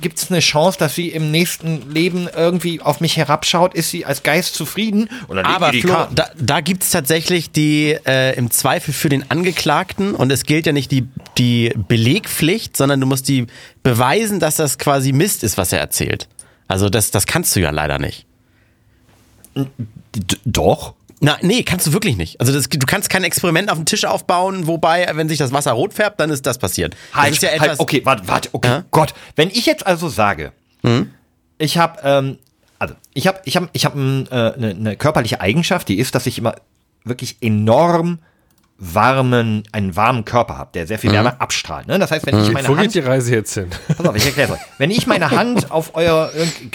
Gibt 0.02 0.18
es 0.18 0.30
eine 0.30 0.40
Chance, 0.40 0.78
dass 0.78 0.94
sie 0.94 1.08
im 1.08 1.30
nächsten 1.30 1.90
Leben 1.90 2.28
irgendwie 2.36 2.82
auf 2.82 3.00
mich 3.00 3.16
herabschaut? 3.16 3.72
Ist 3.72 3.90
sie 3.90 4.04
als 4.04 4.22
Geist 4.22 4.54
zufrieden? 4.54 4.97
Und 5.28 5.36
dann 5.36 5.46
Aber 5.46 5.70
die 5.70 5.82
Flo, 5.82 5.92
Karten. 5.92 6.14
da, 6.14 6.30
da 6.36 6.60
gibt 6.60 6.82
es 6.82 6.90
tatsächlich 6.90 7.50
die 7.50 7.96
äh, 8.06 8.36
im 8.36 8.50
Zweifel 8.50 8.92
für 8.92 9.08
den 9.08 9.30
Angeklagten 9.30 10.14
und 10.14 10.32
es 10.32 10.44
gilt 10.44 10.66
ja 10.66 10.72
nicht 10.72 10.90
die, 10.90 11.06
die 11.36 11.72
Belegpflicht, 11.76 12.76
sondern 12.76 13.00
du 13.00 13.06
musst 13.06 13.28
die 13.28 13.46
beweisen, 13.82 14.40
dass 14.40 14.56
das 14.56 14.78
quasi 14.78 15.12
Mist 15.12 15.44
ist, 15.44 15.58
was 15.58 15.72
er 15.72 15.78
erzählt. 15.80 16.28
Also 16.66 16.88
das, 16.88 17.10
das 17.10 17.26
kannst 17.26 17.54
du 17.56 17.60
ja 17.60 17.70
leider 17.70 17.98
nicht. 17.98 18.26
D 19.54 20.36
doch. 20.44 20.94
Na, 21.20 21.36
nee, 21.42 21.64
kannst 21.64 21.86
du 21.86 21.92
wirklich 21.92 22.16
nicht. 22.16 22.40
Also 22.40 22.52
das, 22.52 22.68
du 22.68 22.86
kannst 22.86 23.10
kein 23.10 23.24
Experiment 23.24 23.70
auf 23.70 23.76
dem 23.76 23.86
Tisch 23.86 24.04
aufbauen, 24.04 24.68
wobei, 24.68 25.10
wenn 25.14 25.28
sich 25.28 25.38
das 25.38 25.52
Wasser 25.52 25.72
rot 25.72 25.92
färbt, 25.92 26.20
dann 26.20 26.30
ist 26.30 26.46
das 26.46 26.58
passiert. 26.58 26.96
Halt, 27.12 27.30
das 27.30 27.36
ist 27.38 27.42
ja 27.42 27.50
halt, 27.50 27.62
etwas, 27.62 27.80
okay, 27.80 28.02
warte, 28.04 28.28
warte, 28.28 28.50
okay. 28.52 28.68
Ja? 28.68 28.84
Gott, 28.92 29.14
wenn 29.34 29.50
ich 29.50 29.66
jetzt 29.66 29.84
also 29.84 30.08
sage, 30.08 30.52
ich 31.58 31.76
habe, 31.76 32.00
ähm, 32.04 32.38
also 32.78 32.94
ich 33.14 33.26
habe, 33.26 33.40
ich 33.44 33.56
habe, 33.56 33.68
ich 33.72 33.84
eine 33.86 34.26
äh, 34.30 34.60
ne- 34.60 34.74
ne 34.74 34.96
körperliche 34.96 35.40
Eigenschaft, 35.40 35.88
die 35.88 35.98
ist, 35.98 36.14
dass 36.14 36.26
ich 36.26 36.38
immer 36.38 36.54
wirklich 37.04 37.38
enorm 37.40 38.18
warmen, 38.80 39.64
einen 39.72 39.96
warmen 39.96 40.24
Körper 40.24 40.56
habe, 40.56 40.70
der 40.72 40.86
sehr 40.86 41.00
viel 41.00 41.10
Wärme 41.10 41.40
abstrahlt. 41.40 41.88
Ne? 41.88 41.98
Das 41.98 42.12
heißt, 42.12 42.24
wenn 42.26 42.40
ich 42.40 42.52
meine 42.52 42.68
Wo 42.68 42.74
geht 42.74 42.84
Hand 42.84 42.94
die 42.94 43.00
Reise 43.00 43.34
jetzt 43.34 43.52
hin? 43.54 43.70
Pass 43.88 44.06
auf, 44.06 44.14
ich 44.14 44.24
erkläre 44.24 44.52
euch. 44.52 44.60
Wenn 44.78 44.92
ich 44.92 45.08
meine 45.08 45.32
Hand 45.32 45.72
auf 45.72 45.96
euer, 45.96 46.30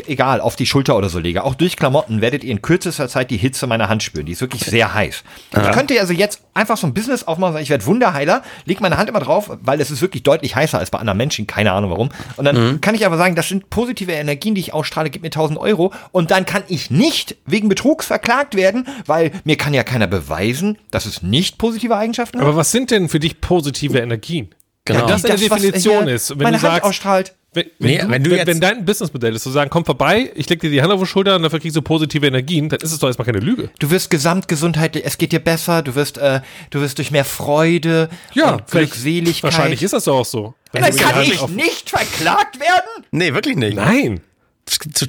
egal, 0.06 0.42
auf 0.42 0.58
die 0.58 0.66
Schulter 0.66 0.98
oder 0.98 1.08
so 1.08 1.20
lege, 1.20 1.46
auch 1.46 1.56
durch 1.56 1.78
Klamotten, 1.78 2.20
werdet 2.20 2.44
ihr 2.44 2.52
in 2.52 2.62
kürzester 2.62 3.08
Zeit 3.08 3.32
die 3.32 3.38
Hitze 3.38 3.68
meiner 3.68 3.88
Hand 3.88 4.04
spüren. 4.04 4.26
Die 4.26 4.34
ist 4.34 4.42
wirklich 4.42 4.66
sehr 4.66 4.94
heiß. 4.94 5.24
Ich 5.52 5.72
könnte 5.72 5.98
also 5.98 6.12
jetzt 6.12 6.42
einfach 6.54 6.76
so 6.76 6.88
ein 6.88 6.94
Business 6.94 7.24
aufmachen, 7.24 7.54
sagen, 7.54 7.64
ich 7.64 7.70
werde 7.70 7.86
Wunderheiler, 7.86 8.44
leg 8.66 8.82
meine 8.82 8.98
Hand 8.98 9.10
immer 9.10 9.22
drauf, 9.22 9.58
weil 9.62 9.80
es 9.80 9.90
ist 9.90 10.02
wirklich 10.02 10.24
deutlich 10.24 10.58
heißer 10.58 10.78
als 10.78 10.92
bei 10.92 11.00
anderen 11.00 11.18
Menschen, 11.18 11.48
keine 11.48 11.72
Ahnung 11.72 11.90
warum. 11.90 12.10
Und 12.36 12.44
dann 12.44 12.82
kann 12.82 12.96
ich 12.96 13.06
aber 13.06 13.18
sagen, 13.18 13.36
das 13.36 13.48
sind 13.48 13.70
positive 13.70 14.12
Energien, 14.12 14.56
die 14.56 14.62
ich 14.62 14.74
ausstrahle, 14.74 15.10
gib 15.10 15.22
mir 15.22 15.28
1000 15.28 15.58
Euro. 15.58 15.94
Und 16.12 16.32
dann 16.32 16.46
kann 16.46 16.64
ich 16.68 16.92
nicht 16.92 17.38
wegen 17.46 17.70
Betrugs 17.70 18.08
verklagt 18.08 18.56
werden, 18.56 18.88
weil 19.06 19.32
mir 19.46 19.56
kann 19.56 19.74
ja 19.74 19.84
keiner 19.84 20.08
beweisen, 20.08 20.78
dass 20.92 21.06
es 21.06 21.24
nicht 21.24 21.58
positive 21.58 21.93
Eigenschaften 21.98 22.40
hat. 22.40 22.46
Aber 22.46 22.56
was 22.56 22.72
sind 22.72 22.92
denn 22.92 23.10
für 23.10 23.20
dich 23.20 23.42
positive 23.42 24.00
Energien? 24.00 24.54
Genau. 24.86 25.02
Wenn 25.02 25.08
das 25.08 25.24
eine 25.26 25.34
Das, 25.36 25.50
was 25.50 25.62
Definition 25.62 26.08
ist, 26.10 26.30
wenn 26.32 26.38
meine 26.40 26.58
du 26.58 26.64
Hand 26.64 26.74
sagst, 26.74 26.84
ausstrahlt. 26.90 27.34
wenn, 27.54 27.66
wenn, 27.80 27.90
Nee, 27.90 27.98
du, 28.00 28.10
wenn 28.10 28.24
du 28.24 28.30
wenn, 28.32 28.38
jetzt- 28.40 28.48
wenn 28.48 28.60
dein 28.60 28.84
Businessmodell 28.84 29.34
ist, 29.34 29.44
zu 29.44 29.50
sagen, 29.50 29.70
komm 29.70 29.86
vorbei, 29.86 30.30
ich 30.36 30.50
leg 30.50 30.60
dir 30.60 30.70
die 30.70 30.82
Hand 30.82 30.92
auf 30.92 31.00
die 31.00 31.06
Schulter 31.06 31.38
und 31.38 31.44
dafür 31.44 31.62
kriegst 31.62 31.78
du 31.78 31.82
positive 31.82 32.28
Energien, 32.28 32.68
dann 32.68 32.82
ist 32.82 32.92
es 32.92 33.00
doch 33.00 33.08
erstmal 33.08 33.26
keine 33.26 33.40
Lüge. 33.40 33.70
Du 33.80 33.90
wirst 33.92 34.10
gesamtgesundheitlich, 34.10 35.06
es 35.06 35.18
geht 35.18 35.32
dir 35.32 35.40
besser, 35.40 35.84
du 35.84 35.96
wirst, 35.96 36.18
äh, 36.18 36.42
du 36.72 36.82
wirst 36.82 36.98
durch 36.98 37.12
mehr 37.12 37.24
Freude 37.24 38.10
und 38.10 38.42
vielleicht- 38.68 38.72
Glückseligkeit. 38.72 39.44
Wahrscheinlich 39.44 39.82
ist 39.84 39.94
das 39.94 40.04
doch 40.04 40.20
auch 40.20 40.26
so. 40.26 40.54
Dann 40.74 40.84
kann 40.98 41.22
ich 41.24 41.48
nicht 41.48 41.90
verklagt 41.90 42.60
werden? 42.60 43.06
nee, 43.12 43.34
wirklich 43.34 43.56
nicht. 43.56 43.76
Nein. 43.78 44.20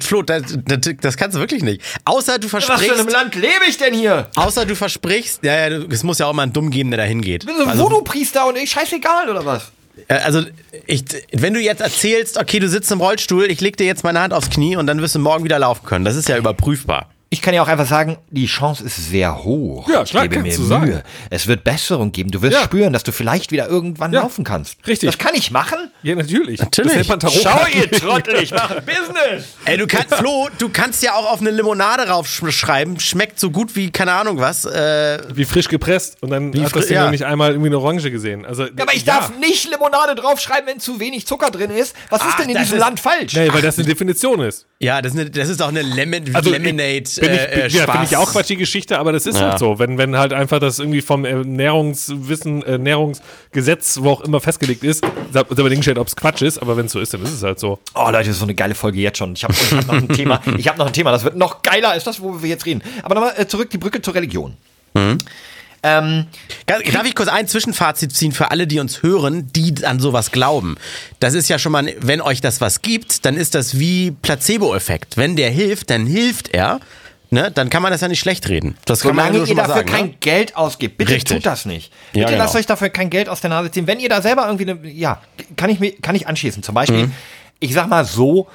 Flo, 0.01 0.21
das, 0.21 0.43
das, 1.01 1.17
kannst 1.17 1.35
du 1.35 1.39
wirklich 1.39 1.63
nicht. 1.63 1.81
Außer 2.03 2.39
du 2.39 2.51
Was 2.51 2.63
für 2.65 2.73
einem 2.73 2.79
versprichst, 2.81 3.11
Land 3.11 3.35
lebe 3.35 3.65
ich 3.67 3.77
denn 3.77 3.93
hier? 3.93 4.27
außer 4.35 4.65
du 4.65 4.75
versprichst, 4.75 5.43
ja, 5.43 5.69
ja, 5.69 5.77
es 5.89 6.03
muss 6.03 6.19
ja 6.19 6.27
auch 6.27 6.33
mal 6.33 6.43
einen 6.43 6.53
Dumm 6.53 6.69
geben, 6.69 6.91
der 6.91 6.97
da 6.97 7.03
hingeht. 7.03 7.45
Bist 7.45 7.59
du 7.59 7.65
Also, 7.65 7.83
Voodoo-Priester 7.83 8.47
und 8.47 8.57
ich 8.57 8.69
scheißegal, 8.69 9.29
oder 9.29 9.45
was? 9.45 9.71
äh, 10.07 10.15
also 10.15 10.41
ich, 10.85 11.05
wenn 11.31 11.53
du 11.53 11.59
jetzt 11.61 11.81
erzählst, 11.81 12.37
okay, 12.37 12.59
du 12.59 12.67
sitzt 12.69 12.91
im 12.91 12.99
Rollstuhl, 12.99 13.45
ich 13.49 13.61
leg 13.61 13.77
dir 13.77 13.85
jetzt 13.85 14.03
meine 14.03 14.19
Hand 14.19 14.33
aufs 14.33 14.49
Knie 14.49 14.75
und 14.75 14.87
dann 14.87 15.01
wirst 15.01 15.15
du 15.15 15.19
morgen 15.19 15.43
wieder 15.43 15.59
laufen 15.59 15.85
können. 15.85 16.05
Das 16.05 16.15
ist 16.15 16.27
ja 16.27 16.37
überprüfbar. 16.37 17.09
Ich 17.31 17.41
kann 17.41 17.53
ja 17.53 17.61
auch 17.63 17.67
einfach 17.67 17.87
sagen, 17.87 18.17
die 18.29 18.45
Chance 18.45 18.83
ist 18.85 19.09
sehr 19.09 19.43
hoch. 19.43 19.89
Ja, 19.89 20.03
ich 20.03 20.11
klar, 20.11 20.27
gebe 20.27 20.41
mir 20.43 20.57
Mühe. 20.57 20.67
sagen. 20.67 21.01
Es 21.29 21.47
wird 21.47 21.63
Besserung 21.63 22.11
geben. 22.11 22.31
Du 22.31 22.41
wirst 22.41 22.53
Ja. 22.53 22.63
spüren, 22.63 22.93
dass 22.93 23.03
du 23.03 23.11
vielleicht 23.11 23.51
wieder 23.51 23.67
irgendwann 23.67 24.13
Ja, 24.13 24.21
laufen 24.21 24.43
kannst. 24.43 24.77
richtig. 24.87 25.07
Das 25.09 25.17
kann 25.17 25.33
ich 25.35 25.49
machen? 25.51 25.91
Ja, 26.03 26.15
natürlich. 26.15 26.59
Natürlich. 26.61 27.07
Schau, 27.07 27.65
ihr 27.73 27.89
Trottel, 27.91 28.35
ich 28.41 28.51
mache 28.51 28.81
Business. 28.81 29.55
Ey, 29.65 29.77
du 29.77 29.87
kannst, 29.87 30.13
Flo, 30.15 30.49
du 30.59 30.69
kannst 30.69 31.01
ja 31.03 31.15
auch 31.15 31.31
auf 31.31 31.41
eine 31.41 31.49
Limonade 31.51 32.07
raufschreiben, 32.07 32.99
schmeckt 32.99 33.39
so 33.39 33.49
gut 33.49 33.75
wie 33.75 33.89
keine 33.91 34.13
Ahnung 34.13 34.39
was. 34.39 34.63
Äh, 34.65 35.19
Wie 35.33 35.45
frisch 35.45 35.67
gepresst 35.67 36.17
und 36.21 36.29
dann 36.29 36.53
hat 36.63 36.75
das 36.75 36.85
Ding 36.87 36.95
ja. 36.95 37.05
noch 37.05 37.11
nicht 37.11 37.25
einmal 37.25 37.51
irgendwie 37.51 37.69
eine 37.69 37.79
Orange 37.79 38.11
gesehen. 38.11 38.45
Also, 38.45 38.65
Ja, 38.65 38.69
aber 38.79 38.93
ich 38.93 39.03
darf 39.03 39.31
nicht 39.39 39.69
Limonade 39.69 40.15
draufschreiben, 40.15 40.67
wenn 40.67 40.79
zu 40.79 40.99
wenig 40.99 41.25
Zucker 41.25 41.49
drin 41.51 41.71
ist. 41.71 41.95
Was 42.09 42.21
ist 42.21 42.27
Ach, 42.33 42.37
denn 42.37 42.49
in 42.49 42.57
diesem 42.57 42.75
ist- 42.77 42.79
Land 42.81 42.99
falsch? 42.99 43.33
Nee, 43.33 43.49
weil 43.51 43.61
das 43.63 43.77
eine 43.79 43.87
Definition 43.87 44.41
ist. 44.41 44.67
ja, 44.79 45.01
das 45.01 45.13
ist, 45.13 45.19
eine, 45.19 45.29
das 45.31 45.49
ist 45.49 45.61
auch 45.61 45.69
eine 45.69 45.81
Lemon 45.81 46.23
Also, 46.33 46.51
Lemonade. 46.51 47.03
Bin 47.21 47.33
ich, 47.33 47.39
äh, 47.39 47.47
bin, 47.47 47.59
äh, 47.61 47.67
ja, 47.69 47.91
finde 47.91 48.07
ich 48.09 48.17
auch 48.17 48.31
Quatsch, 48.31 48.49
die 48.49 48.55
Geschichte, 48.57 48.97
aber 48.99 49.11
das 49.11 49.25
ist 49.25 49.39
Ja. 49.39 49.49
halt 49.51 49.59
so. 49.59 49.79
Wenn, 49.79 49.97
wenn 49.97 50.17
halt 50.17 50.33
einfach 50.33 50.59
das 50.59 50.79
irgendwie 50.79 51.01
vom 51.01 51.25
Ernährungswissen, 51.25 52.63
Ernährungsgesetz, 52.63 53.99
wo 54.01 54.11
auch 54.11 54.21
immer 54.21 54.39
festgelegt 54.41 54.83
ist, 54.83 55.03
ist 55.05 55.35
aber 55.37 55.53
dahingestellt, 55.55 55.97
ob 55.97 56.07
es 56.07 56.15
Quatsch 56.15 56.41
ist, 56.41 56.57
aber 56.59 56.77
wenn 56.77 56.85
es 56.87 56.91
so 56.91 56.99
ist, 56.99 57.13
dann 57.13 57.23
ist 57.23 57.31
es 57.33 57.43
halt 57.43 57.59
so. 57.59 57.79
Oh 57.93 58.05
Leute, 58.05 58.19
das 58.19 58.27
ist 58.29 58.39
so 58.39 58.45
eine 58.45 58.55
geile 58.55 58.75
Folge 58.75 58.99
jetzt 58.99 59.17
schon. 59.17 59.33
Ich 59.33 59.43
habe 59.43 59.53
ich 59.53 59.71
hab 59.71 59.87
noch 59.87 59.93
ein 59.95 60.09
Thema. 60.09 60.41
Ich 60.57 60.67
habe 60.67 60.77
noch 60.79 60.87
ein 60.87 60.93
Thema. 60.93 61.11
Das 61.11 61.23
wird 61.23 61.35
noch 61.35 61.61
geiler 61.61 61.89
als 61.91 62.03
das, 62.03 62.21
wo 62.21 62.41
wir 62.41 62.49
jetzt 62.49 62.65
reden. 62.65 62.81
Aber 63.03 63.15
nochmal 63.15 63.33
äh, 63.37 63.47
zurück 63.47 63.69
die 63.69 63.77
Brücke 63.77 64.01
zur 64.01 64.15
Religion. 64.15 64.55
Ähm, 65.83 66.25
Darf 66.65 67.05
ich 67.05 67.13
kurz 67.13 67.29
ein 67.29 67.47
Zwischenfazit 67.47 68.11
ziehen 68.15 68.31
für 68.31 68.49
alle, 68.49 68.65
die 68.65 68.79
uns 68.79 69.03
hören, 69.03 69.51
die 69.55 69.85
an 69.85 69.99
sowas 69.99 70.31
glauben? 70.31 70.77
Das 71.19 71.35
ist 71.35 71.47
ja 71.47 71.59
schon 71.59 71.71
mal, 71.71 71.93
wenn 71.99 72.21
euch 72.21 72.41
das 72.41 72.59
was 72.59 72.81
gibt, 72.81 73.25
dann 73.25 73.37
ist 73.37 73.53
das 73.53 73.77
wie 73.77 74.11
Placebo-Effekt. 74.11 75.17
Wenn 75.17 75.35
der 75.35 75.51
hilft, 75.51 75.91
dann 75.91 76.07
hilft 76.07 76.53
er. 76.53 76.79
Ne, 77.31 77.51
dann 77.51 77.69
kann 77.69 77.81
man 77.81 77.91
das 77.91 78.01
ja 78.01 78.07
nicht 78.07 78.19
schlecht 78.19 78.47
reden. 78.49 78.77
Das 78.85 79.01
kann 79.01 79.15
man 79.15 79.25
ja 79.25 79.31
Solange 79.33 79.37
nur 79.39 79.47
ihr 79.47 79.55
dafür 79.55 79.75
sagen. 79.75 79.87
kein 79.89 80.05
ne? 80.07 80.13
Geld 80.19 80.55
ausgibt, 80.55 80.97
bitte 80.97 81.13
Richtig. 81.13 81.37
tut 81.37 81.45
das 81.45 81.65
nicht. 81.65 81.91
Ja, 82.13 82.21
Bitte 82.21 82.33
genau. 82.33 82.43
lasst 82.43 82.55
euch 82.55 82.65
dafür 82.65 82.89
kein 82.89 83.09
Geld 83.09 83.29
aus 83.29 83.41
der 83.41 83.49
Nase 83.49 83.71
ziehen. 83.71 83.87
Wenn 83.87 83.99
ihr 83.99 84.09
da 84.09 84.21
selber 84.21 84.45
irgendwie, 84.45 84.69
eine, 84.69 84.87
ja, 84.89 85.21
kann 85.57 85.69
ich, 85.69 85.79
mir, 85.79 85.91
kann 86.01 86.15
ich 86.15 86.27
anschließen. 86.27 86.63
Zum 86.63 86.75
Beispiel, 86.75 87.07
Mhm. 87.07 87.11
ich 87.59 87.73
sag 87.73 87.87
mal 87.89 88.05
so, 88.05 88.47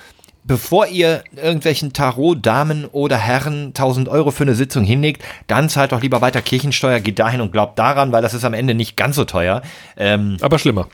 bevor 0.44 0.86
ihr 0.86 1.22
irgendwelchen 1.36 1.92
Tarot-Damen 1.92 2.86
oder 2.86 3.18
Herren 3.18 3.68
1000 3.74 4.08
Euro 4.08 4.30
für 4.30 4.44
eine 4.44 4.54
Sitzung 4.54 4.84
hinlegt, 4.84 5.22
dann 5.48 5.68
zahlt 5.68 5.92
doch 5.92 6.00
lieber 6.00 6.20
weiter 6.22 6.40
Kirchensteuer, 6.42 7.00
geht 7.00 7.18
dahin 7.18 7.40
und 7.40 7.52
glaubt 7.52 7.78
daran, 7.78 8.10
weil 8.12 8.22
das 8.22 8.34
ist 8.34 8.44
am 8.44 8.54
Ende 8.54 8.74
nicht 8.74 8.96
ganz 8.96 9.16
so 9.16 9.24
teuer. 9.24 9.62
Ähm, 9.96 10.38
Aber 10.40 10.58
schlimmer. 10.58 10.88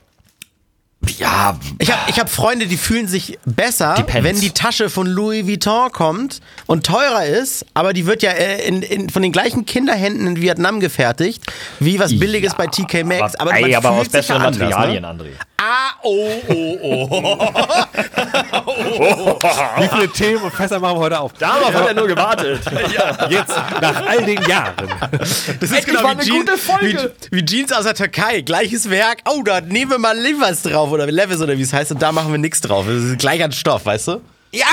Ja, 1.19 1.59
Ich 1.79 1.93
habe 1.93 2.11
ich 2.11 2.19
hab 2.19 2.29
Freunde, 2.29 2.67
die 2.67 2.77
fühlen 2.77 3.07
sich 3.07 3.39
besser, 3.45 3.95
Depends. 3.95 4.25
wenn 4.25 4.41
die 4.41 4.51
Tasche 4.51 4.91
von 4.91 5.07
Louis 5.07 5.47
Vuitton 5.47 5.93
kommt 5.93 6.41
und 6.67 6.85
teurer 6.85 7.25
ist, 7.25 7.65
aber 7.75 7.93
die 7.93 8.07
wird 8.07 8.23
ja 8.23 8.31
äh, 8.33 8.67
in, 8.67 8.83
in, 8.83 9.09
von 9.11 9.23
den 9.23 9.33
gleichen 9.33 9.67
Kinderhänden 9.67 10.27
in 10.27 10.41
Vietnam 10.41 10.81
gefertigt, 10.81 11.43
wie 11.81 11.99
was 11.99 12.19
Billiges 12.19 12.55
bei 12.55 12.67
TK 12.67 13.05
Maxx. 13.05 13.35
Aber, 13.37 13.55
ey, 13.55 13.63
man 13.63 13.75
aber 13.75 13.91
aus 13.91 14.07
ja 14.07 14.13
besseren 14.13 14.43
anders, 14.43 14.59
Materialien, 14.59 15.03
Ne? 15.03 15.09
André. 15.09 15.29
Ah, 15.59 15.93
oh, 16.03 16.29
oh, 16.49 16.79
oh. 16.83 17.09
Wie 19.79 19.89
viele 19.89 20.09
Themen 20.13 20.43
und 20.43 20.53
Fässer 20.53 20.79
machen 20.81 20.97
wir 20.97 21.01
heute 21.01 21.21
auf? 21.21 21.33
Darauf 21.35 21.73
hat 21.73 21.87
er 21.89 21.95
nur 21.95 22.07
gewartet. 22.07 22.61
Jetzt, 23.31 23.55
nach 23.81 24.07
all 24.07 24.23
den 24.25 24.43
Jahren. 24.43 24.75
Das 25.61 25.73
Endlich 25.73 26.03
mal 26.03 26.13
eine 26.19 26.27
gute 26.27 26.59
Folge. 26.59 27.13
Wie, 27.31 27.39
wie 27.39 27.45
Jeans 27.45 27.73
aus 27.73 27.85
der 27.85 27.95
Türkei. 27.95 28.41
Gleiches 28.43 28.91
Werk. 28.91 29.19
Oh, 29.29 29.43
da 29.43 29.61
nehmen 29.61 29.91
wir 29.93 29.99
mal 29.99 30.17
Livers 30.19 30.63
drauf 30.63 30.91
oder 30.91 31.07
Levis 31.07 31.41
oder 31.41 31.57
wie 31.57 31.63
es 31.63 31.73
heißt 31.73 31.93
und 31.93 32.03
da 32.03 32.13
machen 32.13 32.33
wir 32.33 32.39
nichts 32.39 32.61
drauf. 32.61 32.85
Das 32.87 32.97
ist 33.03 33.19
gleich 33.19 33.43
an 33.43 33.53
Stoff, 33.53 33.87
weißt 33.87 34.09
du? 34.09 34.21
Ja, 34.53 34.67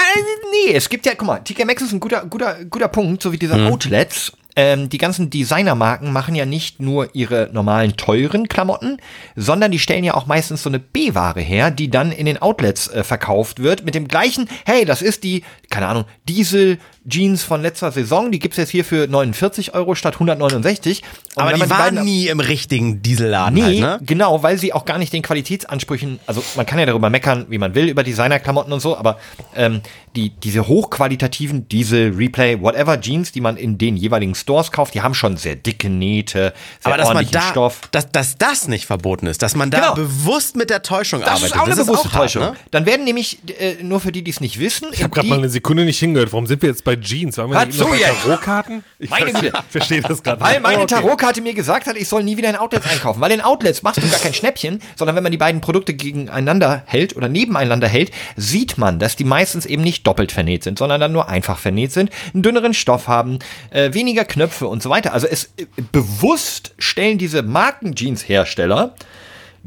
nee, 0.51 0.73
es 0.73 0.89
gibt 0.89 1.05
ja, 1.05 1.13
guck 1.15 1.27
mal, 1.27 1.39
TK 1.39 1.65
Maxx 1.65 1.81
ist 1.83 1.93
ein 1.93 1.99
guter, 1.99 2.25
guter, 2.25 2.57
guter 2.69 2.87
Punkt, 2.87 3.21
so 3.23 3.31
wie 3.31 3.37
diese 3.37 3.55
Mhm. 3.55 3.67
Outlets. 3.67 4.31
Ähm, 4.55 4.89
die 4.89 4.97
ganzen 4.97 5.29
Designermarken 5.29 6.11
machen 6.11 6.35
ja 6.35 6.45
nicht 6.45 6.79
nur 6.79 7.15
ihre 7.15 7.49
normalen 7.51 7.97
teuren 7.97 8.47
Klamotten, 8.47 8.97
sondern 9.35 9.71
die 9.71 9.79
stellen 9.79 10.03
ja 10.03 10.13
auch 10.13 10.27
meistens 10.27 10.63
so 10.63 10.69
eine 10.69 10.79
B-Ware 10.79 11.41
her, 11.41 11.71
die 11.71 11.89
dann 11.89 12.11
in 12.11 12.25
den 12.25 12.41
Outlets 12.41 12.87
äh, 12.87 13.03
verkauft 13.03 13.63
wird 13.63 13.83
mit 13.85 13.95
dem 13.95 14.07
gleichen, 14.07 14.47
hey, 14.65 14.85
das 14.85 15.01
ist 15.01 15.23
die, 15.23 15.43
keine 15.69 15.87
Ahnung, 15.87 16.05
Diesel 16.27 16.77
Jeans 17.07 17.43
von 17.43 17.61
letzter 17.61 17.91
Saison, 17.91 18.31
die 18.31 18.39
gibt's 18.39 18.57
jetzt 18.57 18.69
hier 18.69 18.85
für 18.85 19.07
49 19.07 19.73
Euro 19.73 19.95
statt 19.95 20.13
169. 20.13 21.03
Und 21.35 21.43
Aber 21.43 21.53
die 21.53 21.69
waren 21.69 22.03
nie 22.03 22.27
im 22.27 22.39
richtigen 22.39 23.01
Dieselladen 23.01 23.55
Nee, 23.55 23.81
halt, 23.81 24.01
ne? 24.01 24.05
genau, 24.05 24.41
weil 24.43 24.57
sie 24.57 24.71
auch 24.71 24.85
gar 24.85 24.97
nicht 24.97 25.11
den 25.11 25.21
Qualitätsansprüchen, 25.21 26.19
also 26.27 26.43
man 26.55 26.65
kann 26.65 26.79
ja 26.79 26.85
darüber 26.85 27.09
meckern, 27.09 27.47
wie 27.49 27.57
man 27.57 27.75
will, 27.75 27.89
über 27.89 28.03
Designerklamotten 28.03 28.71
und 28.71 28.79
so, 28.79 28.97
aber 28.97 29.17
ähm, 29.55 29.81
die, 30.15 30.29
diese 30.29 30.67
hochqualitativen 30.67 31.67
Diesel, 31.67 32.13
Replay, 32.15 32.61
whatever 32.61 32.99
Jeans, 33.01 33.31
die 33.31 33.41
man 33.41 33.57
in 33.57 33.77
den 33.77 33.97
jeweiligen 33.97 34.35
Stores 34.43 34.71
kauft, 34.71 34.93
die 34.93 35.01
haben 35.01 35.13
schon 35.13 35.35
sehr 35.37 35.55
dicke 35.55 35.89
Nähte, 35.89 36.53
sehr 36.79 36.91
Aber 36.93 36.97
dass 36.97 37.07
man 37.07 37.17
ordentlichen 37.17 37.45
da, 37.45 37.51
Stoff. 37.51 37.81
dass, 37.91 38.11
dass 38.11 38.37
das 38.37 38.67
nicht 38.67 38.85
verboten 38.85 39.27
ist, 39.27 39.41
dass 39.41 39.55
man 39.55 39.71
da 39.71 39.79
Genau. 39.79 39.93
bewusst 39.95 40.55
mit 40.55 40.69
der 40.69 40.81
Täuschung 40.83 41.21
Das 41.21 41.29
arbeitet. 41.29 41.47
ist 41.55 41.57
auch 41.59 41.65
eine 41.65 41.75
bewusste 41.75 42.11
hart, 42.13 42.21
Täuschung. 42.23 42.41
ne? 42.43 42.55
Dann 42.71 42.85
werden 42.85 43.03
nämlich, 43.05 43.39
äh, 43.59 43.75
nur 43.81 43.99
für 43.99 44.11
die, 44.11 44.23
die 44.23 44.31
es 44.31 44.39
nicht 44.41 44.59
wissen, 44.59 44.87
Ich 44.91 45.01
habe 45.03 45.13
gerade 45.13 45.27
mal 45.27 45.39
eine 45.39 45.49
Sekunde 45.49 45.85
nicht 45.85 45.99
hingehört. 45.99 46.31
Warum 46.31 46.45
sind 46.47 46.61
wir 46.61 46.69
jetzt 46.69 46.83
bei 46.83 46.95
Jeans? 46.95 47.37
Waren 47.37 47.49
wir 47.51 47.65
noch 47.65 47.71
so, 47.73 47.85
bei 47.87 47.97
ja. 47.97 48.09
Tarotkarten? 48.09 48.83
Ich 48.99 49.09
Meine 49.09 49.27
verstehe- 49.31 49.51
Güte. 49.51 49.63
verstehe 49.69 50.01
das 50.01 50.21
gerade 50.23 50.41
Weil 50.41 50.53
nicht. 50.53 50.63
meine 50.63 50.79
Oh, 50.79 50.83
okay. 50.83 50.93
Tarotkarte 50.95 51.41
mir 51.41 51.53
gesagt 51.53 51.87
hat, 51.87 51.95
ich 51.95 52.07
soll 52.07 52.23
nie 52.23 52.37
wieder 52.37 52.49
in 52.49 52.55
Outlets 52.55 52.85
einkaufen. 52.87 53.19
Weil 53.21 53.31
in 53.31 53.41
Outlets 53.41 53.81
machst 53.83 54.01
du 54.03 54.07
gar 54.09 54.19
kein 54.19 54.33
Schnäppchen, 54.33 54.81
sondern 54.95 55.15
wenn 55.15 55.23
man 55.23 55.31
die 55.31 55.37
beiden 55.37 55.61
Produkte 55.61 55.93
gegeneinander 55.93 56.83
hält 56.85 57.15
oder 57.15 57.29
nebeneinander 57.29 57.87
hält, 57.87 58.11
sieht 58.35 58.77
man, 58.77 58.99
dass 58.99 59.15
die 59.15 59.23
meistens 59.23 59.65
eben 59.65 59.83
nicht 59.83 60.05
doppelt 60.05 60.31
vernäht 60.31 60.63
sind, 60.63 60.77
sondern 60.79 60.99
dann 61.01 61.11
nur 61.11 61.29
einfach 61.29 61.57
vernäht 61.59 61.91
sind, 61.91 62.09
einen 62.33 62.43
dünneren 62.43 62.73
Stoff 62.73 63.07
haben, 63.07 63.39
äh, 63.71 63.93
weniger 63.93 64.25
Knöpfe 64.33 64.67
und 64.67 64.81
so 64.81 64.89
weiter. 64.89 65.13
Also 65.13 65.27
es 65.27 65.53
äh, 65.57 65.65
bewusst 65.91 66.73
stellen 66.77 67.17
diese 67.17 67.43
Marken-Jeans-Hersteller 67.43 68.95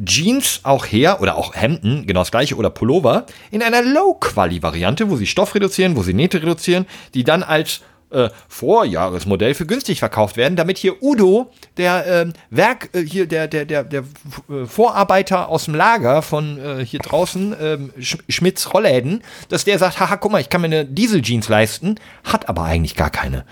Jeans 0.05 0.61
auch 0.63 0.85
her 0.85 1.23
oder 1.23 1.37
auch 1.37 1.55
Hemden, 1.55 2.07
genau 2.07 2.21
das 2.21 2.31
gleiche, 2.31 2.57
oder 2.57 2.69
Pullover 2.69 3.25
in 3.51 3.63
einer 3.63 3.83
Low-Quali-Variante, 3.83 5.09
wo 5.09 5.17
sie 5.17 5.27
Stoff 5.27 5.55
reduzieren, 5.55 5.97
wo 5.97 6.03
sie 6.03 6.13
Nähte 6.13 6.43
reduzieren, 6.43 6.87
die 7.15 7.25
dann 7.25 7.43
als 7.43 7.81
äh, 8.11 8.29
Vorjahresmodell 8.49 9.55
für 9.55 9.67
günstig 9.67 9.99
verkauft 9.99 10.37
werden, 10.37 10.55
damit 10.55 10.79
hier 10.79 11.03
Udo, 11.03 11.51
der 11.77 12.07
ähm, 12.07 12.33
Werk, 12.51 12.91
äh, 12.93 13.01
hier 13.01 13.27
der, 13.27 13.49
der, 13.49 13.65
der, 13.65 13.85
der 13.85 14.05
äh, 14.49 14.65
Vorarbeiter 14.67 15.49
aus 15.49 15.65
dem 15.65 15.75
Lager 15.75 16.23
von 16.23 16.59
äh, 16.59 16.85
hier 16.85 17.01
draußen, 17.01 17.57
ähm, 17.61 17.93
Sch 17.99 18.19
Schmidts 18.29 18.73
Rollläden, 18.73 19.23
dass 19.49 19.65
der 19.65 19.79
sagt, 19.79 19.99
haha, 19.99 20.17
guck 20.17 20.31
mal, 20.31 20.41
ich 20.41 20.51
kann 20.51 20.61
mir 20.61 20.67
eine 20.67 20.85
Diesel-Jeans 20.85 21.49
leisten, 21.49 21.97
hat 22.23 22.49
aber 22.49 22.63
eigentlich 22.65 22.95
gar 22.95 23.11
keine. 23.11 23.45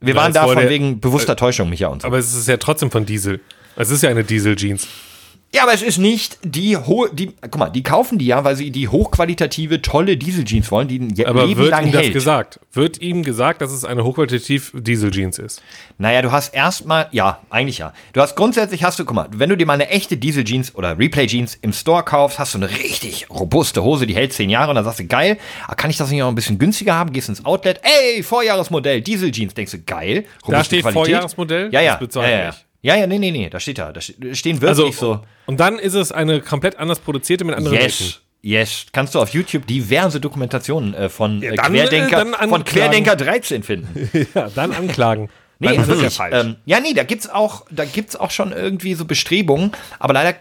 Wir 0.00 0.14
Ja, 0.14 0.20
waren 0.20 0.26
jetzt 0.28 0.36
da 0.36 0.42
vor 0.44 0.52
von 0.54 0.62
der- 0.62 0.70
wegen 0.70 1.00
bewusster 1.00 1.34
Täuschung, 1.36 1.68
Micha 1.70 1.88
und 1.88 2.02
so. 2.02 2.08
Aber 2.08 2.18
es 2.18 2.34
ist 2.34 2.46
ja 2.48 2.56
trotzdem 2.56 2.90
von 2.90 3.04
Diesel. 3.04 3.40
Es 3.76 3.90
ist 3.90 4.02
ja 4.02 4.10
eine 4.10 4.24
Diesel-Jeans. 4.24 4.86
Ja, 5.58 5.64
aber 5.64 5.74
es 5.74 5.82
ist 5.82 5.98
nicht 5.98 6.38
die 6.44 6.76
hohe, 6.76 7.12
die, 7.12 7.32
guck 7.40 7.58
mal, 7.58 7.68
die 7.68 7.82
kaufen 7.82 8.16
die 8.16 8.26
ja, 8.26 8.44
weil 8.44 8.54
sie 8.54 8.70
die 8.70 8.86
hochqualitative, 8.86 9.82
tolle 9.82 10.16
Diesel-Jeans 10.16 10.70
wollen, 10.70 10.86
die 10.86 11.00
ein 11.00 11.26
Aber 11.26 11.46
Leben 11.46 11.60
wird 11.62 11.70
lang 11.72 11.86
ihm 11.86 11.90
das 11.90 12.02
hält. 12.02 12.12
gesagt? 12.12 12.60
Wird 12.72 13.02
ihm 13.02 13.24
gesagt, 13.24 13.60
dass 13.60 13.72
es 13.72 13.84
eine 13.84 14.04
hochqualitativ 14.04 14.70
Diesel-Jeans 14.72 15.40
ist? 15.40 15.60
Naja, 15.98 16.22
du 16.22 16.30
hast 16.30 16.54
erstmal, 16.54 17.08
ja, 17.10 17.40
eigentlich 17.50 17.78
ja. 17.78 17.92
Du 18.12 18.20
hast 18.20 18.36
grundsätzlich 18.36 18.84
hast 18.84 19.00
du, 19.00 19.04
guck 19.04 19.16
mal, 19.16 19.26
wenn 19.32 19.50
du 19.50 19.56
dir 19.56 19.66
mal 19.66 19.72
eine 19.72 19.88
echte 19.88 20.16
Diesel-Jeans 20.16 20.76
oder 20.76 20.96
Replay-Jeans 20.96 21.56
im 21.60 21.72
Store 21.72 22.04
kaufst, 22.04 22.38
hast 22.38 22.54
du 22.54 22.58
eine 22.58 22.70
richtig 22.70 23.28
robuste 23.28 23.82
Hose, 23.82 24.06
die 24.06 24.14
hält 24.14 24.32
zehn 24.34 24.50
Jahre 24.50 24.68
und 24.70 24.76
dann 24.76 24.84
sagst 24.84 25.00
du, 25.00 25.06
geil, 25.08 25.38
aber 25.66 25.74
kann 25.74 25.90
ich 25.90 25.96
das 25.96 26.08
nicht 26.12 26.20
noch 26.20 26.28
ein 26.28 26.36
bisschen 26.36 26.60
günstiger 26.60 26.94
haben? 26.94 27.12
Gehst 27.12 27.28
ins 27.30 27.44
Outlet, 27.44 27.80
ey, 27.82 28.22
Vorjahresmodell, 28.22 29.00
Diesel-Jeans, 29.00 29.54
denkst 29.54 29.72
du, 29.72 29.78
geil, 29.80 30.24
robuste 30.46 30.76
steht 30.76 30.92
Vorjahresmodell? 30.92 31.70
Ja, 31.72 31.80
ja, 31.80 31.96
Das 31.96 32.14
ja, 32.14 32.22
ja, 32.22 32.38
ja. 32.38 32.48
ich. 32.50 32.67
Ja, 32.88 32.96
ja, 32.96 33.06
nee, 33.06 33.18
nee, 33.18 33.30
nee, 33.30 33.48
da 33.50 33.60
steht 33.60 33.78
da, 33.78 33.92
da 33.92 34.00
ste- 34.00 34.34
stehen 34.34 34.62
Also, 34.64 34.82
wirklich 34.84 34.96
so. 34.96 35.20
und 35.46 35.60
dann 35.60 35.78
ist 35.78 35.94
es 35.94 36.10
eine 36.12 36.40
komplett 36.40 36.78
anders 36.78 36.98
produzierte 37.00 37.44
mit 37.44 37.54
anderen. 37.54 37.76
Yes. 37.78 38.20
Yes, 38.40 38.86
kannst 38.92 39.14
du 39.16 39.20
auf 39.20 39.30
YouTube 39.30 39.66
diverse 39.66 40.20
Dokumentationen 40.20 40.94
äh, 40.94 41.08
von, 41.08 41.42
äh, 41.42 41.56
dann, 41.56 41.74
äh, 41.74 41.78
Querdenker, 41.80 42.24
dann 42.24 42.48
von. 42.48 42.64
Querdenker 42.64 43.16
13 43.16 43.62
finden. 43.64 44.10
Ja, 44.34 44.48
dann 44.54 44.72
anklagen. 44.72 45.28
Nee, 45.58 45.68
Dann 45.68 45.80
ist 45.80 45.86
wirklich. 45.88 46.04
ja 46.04 46.10
falsch. 46.10 46.34
ähm, 46.46 46.56
ja, 46.66 46.78
nee, 46.78 46.92
da 46.94 47.02
gibt's 47.02 47.28
auch, 47.28 47.66
da 47.70 47.84
gibt's 47.84 48.14
auch 48.14 48.30
schon 48.30 48.52
irgendwie 48.52 48.94
so 48.94 49.04
Bestrebungen, 49.06 49.72
aber 49.98 50.12
leider, 50.14 50.36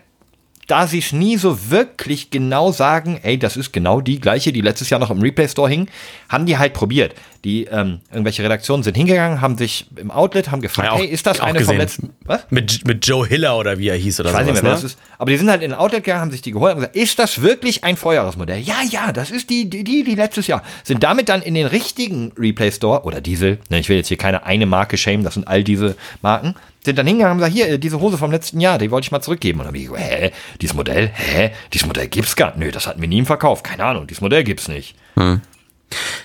da 0.67 0.85
sie 0.85 0.99
es 0.99 1.11
nie 1.11 1.37
so 1.37 1.71
wirklich 1.71 2.29
genau 2.29 2.71
sagen, 2.71 3.19
ey, 3.23 3.39
das 3.39 3.57
ist 3.57 3.73
genau 3.73 3.99
die 3.99 4.19
gleiche, 4.19 4.53
die 4.53 4.61
letztes 4.61 4.91
Jahr 4.91 4.99
noch 4.99 5.09
im 5.09 5.19
Replay 5.21 5.47
Store 5.47 5.67
hing, 5.69 5.87
haben 6.29 6.45
die 6.45 6.57
halt 6.59 6.73
probiert. 6.73 7.15
Die 7.43 7.65
ähm, 7.65 7.99
irgendwelche 8.11 8.43
Redaktionen 8.43 8.83
sind 8.83 8.97
hingegangen, 8.97 9.41
haben 9.41 9.57
sich 9.57 9.85
im 9.95 10.11
Outlet, 10.11 10.51
haben 10.51 10.61
gefragt, 10.61 10.87
Ja, 10.87 10.93
auch- 10.93 10.99
hey, 10.99 11.05
ist 11.07 11.25
das 11.27 11.39
eine 11.39 11.61
vom 11.61 11.77
letzten? 11.77 12.13
Was? 12.25 12.41
Mit, 12.49 12.85
mit 12.87 13.05
Joe 13.07 13.25
Hiller 13.27 13.57
oder 13.57 13.77
wie 13.77 13.89
er 13.89 13.95
hieß 13.95 14.19
oder 14.19 14.29
Ich 14.31 14.35
weiß 14.35 14.45
nicht 14.45 14.57
sowas, 14.57 14.63
mehr, 14.63 14.71
wer 14.71 14.77
ne? 14.77 14.81
das 14.83 14.91
ist. 14.91 14.99
Aber 15.17 15.31
die 15.31 15.37
sind 15.37 15.49
halt 15.49 15.61
in 15.61 15.71
ein 15.73 15.77
Outlet 15.79 16.03
gegangen, 16.03 16.21
haben 16.21 16.31
sich 16.31 16.41
die 16.41 16.51
geholt 16.51 16.73
und 16.73 16.79
gesagt, 16.79 16.95
ist 16.95 17.19
das 17.19 17.41
wirklich 17.41 17.83
ein 17.83 17.95
Vorjahresmodell? 17.95 18.59
Ja, 18.59 18.75
ja, 18.89 19.11
das 19.11 19.31
ist 19.31 19.49
die, 19.49 19.69
die, 19.69 19.83
die, 19.83 20.03
die 20.03 20.15
letztes 20.15 20.47
Jahr. 20.47 20.63
Sind 20.83 21.03
damit 21.03 21.29
dann 21.29 21.41
in 21.41 21.53
den 21.53 21.67
richtigen 21.67 22.31
Replay 22.37 22.71
Store 22.71 23.03
oder 23.03 23.21
Diesel, 23.21 23.59
ne, 23.69 23.79
ich 23.79 23.87
will 23.89 23.97
jetzt 23.97 24.07
hier 24.07 24.17
keine 24.17 24.43
eine 24.45 24.65
Marke 24.65 24.97
schämen, 24.97 25.23
das 25.23 25.35
sind 25.35 25.47
all 25.47 25.63
diese 25.63 25.95
Marken, 26.21 26.55
sind 26.83 26.97
dann 26.97 27.05
hingegangen 27.07 27.33
und 27.33 27.37
gesagt, 27.39 27.53
hier, 27.55 27.69
äh, 27.69 27.79
diese 27.79 27.99
Hose 27.99 28.17
vom 28.17 28.31
letzten 28.31 28.59
Jahr, 28.59 28.77
die 28.77 28.91
wollte 28.91 29.05
ich 29.05 29.11
mal 29.11 29.21
zurückgeben. 29.21 29.59
Und 29.59 29.65
dann 29.65 29.73
hab 29.73 29.79
ich 29.79 29.87
gesagt, 29.87 30.03
hä, 30.03 30.31
dieses 30.61 30.73
Modell, 30.75 31.11
hä, 31.13 31.51
dieses 31.73 31.85
Modell 31.85 32.07
gibt's 32.07 32.35
gar 32.35 32.47
nicht. 32.49 32.59
Nö, 32.59 32.71
das 32.71 32.87
hatten 32.87 33.01
wir 33.01 33.07
nie 33.09 33.19
im 33.19 33.25
Verkauf. 33.25 33.61
Keine 33.61 33.83
Ahnung, 33.83 34.07
dieses 34.07 34.21
Modell 34.21 34.43
gibt's 34.43 34.67
nicht. 34.69 34.95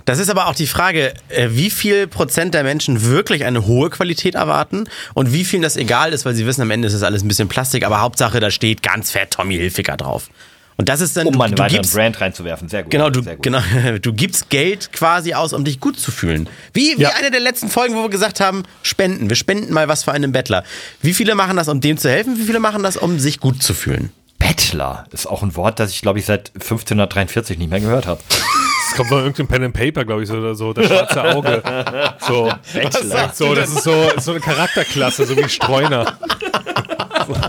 Das 0.04 0.18
ist 0.18 0.28
aber 0.28 0.48
auch 0.48 0.54
die 0.54 0.66
Frage, 0.66 1.14
äh, 1.28 1.48
wie 1.52 1.70
viel 1.70 2.06
Prozent 2.08 2.54
der 2.54 2.64
Menschen 2.64 3.04
wirklich 3.04 3.44
eine 3.44 3.66
hohe 3.66 3.90
Qualität 3.90 4.34
erwarten 4.34 4.84
und 5.14 5.32
wie 5.32 5.44
vielen 5.44 5.62
das 5.62 5.76
egal 5.76 6.12
ist, 6.12 6.24
weil 6.24 6.34
sie 6.34 6.46
wissen, 6.46 6.62
am 6.62 6.70
Ende 6.70 6.88
ist 6.88 6.94
das 6.94 7.02
alles 7.04 7.22
ein 7.22 7.28
bisschen 7.28 7.48
Plastik, 7.48 7.84
aber 7.86 8.00
Hauptsache, 8.00 8.40
da 8.40 8.50
steht 8.50 8.82
ganz 8.82 9.12
fett 9.12 9.30
Tommy 9.32 9.56
Hilfiger 9.56 9.96
drauf. 9.96 10.28
Und 10.78 10.88
das 10.88 11.00
ist 11.00 11.16
dann, 11.16 11.26
Um 11.28 11.40
einen 11.40 11.52
du, 11.52 11.56
du 11.56 11.62
weiteren 11.62 11.82
gibst, 11.82 11.94
Brand 11.94 12.20
reinzuwerfen. 12.20 12.68
Sehr 12.68 12.82
gut. 12.82 12.90
genau, 12.90 13.10
du, 13.10 13.22
gut. 13.22 13.42
genau, 13.42 13.60
du 14.02 14.12
gibst 14.14 14.48
Geld 14.48 14.90
quasi 14.92 15.34
aus, 15.34 15.52
um 15.52 15.64
dich 15.64 15.78
gut 15.78 16.00
zu 16.00 16.10
fühlen. 16.10 16.48
Wie, 16.72 16.94
wie 16.96 17.02
Ja. 17.02 17.10
eine 17.10 17.30
der 17.30 17.40
letzten 17.40 17.68
Folgen, 17.68 17.94
wo 17.94 18.02
wir 18.02 18.08
gesagt 18.10 18.40
haben, 18.40 18.64
spenden, 18.82 19.28
wir 19.28 19.36
spenden 19.36 19.72
mal 19.72 19.86
was 19.86 20.02
für 20.02 20.10
einen 20.12 20.32
Bettler. 20.32 20.64
Wie 21.02 21.12
viele 21.14 21.34
machen 21.36 21.56
das, 21.56 21.68
um 21.68 21.80
dem 21.80 21.98
zu 21.98 22.08
helfen? 22.10 22.38
Wie 22.38 22.44
viele 22.44 22.58
machen 22.58 22.82
das, 22.82 22.96
um 22.96 23.20
sich 23.20 23.38
gut 23.38 23.62
zu 23.62 23.74
fühlen? 23.74 24.10
Bettler 24.38 25.04
ist 25.12 25.26
auch 25.26 25.42
ein 25.44 25.54
Wort, 25.54 25.78
das 25.78 25.90
ich, 25.92 26.00
glaube 26.02 26.18
ich, 26.18 26.24
seit 26.24 26.50
1543 26.54 27.58
nicht 27.58 27.70
mehr 27.70 27.78
gehört 27.80 28.06
habe. 28.06 28.20
Das 28.92 28.98
kommt 28.98 29.08
von 29.08 29.18
irgendeinem 29.20 29.48
Pen 29.48 29.64
and 29.64 29.74
Paper, 29.74 30.04
glaube 30.04 30.22
ich, 30.22 30.28
so, 30.28 30.34
oder 30.34 30.54
so, 30.54 30.74
das 30.74 30.86
schwarze 30.86 31.24
Auge. 31.24 31.62
So, 32.18 32.52
so 33.32 33.54
das 33.54 33.70
ist 33.70 33.84
so, 33.84 34.10
ist 34.14 34.24
so 34.24 34.32
eine 34.32 34.40
Charakterklasse, 34.40 35.24
so 35.24 35.34
wie 35.34 35.48
Streuner. 35.48 36.18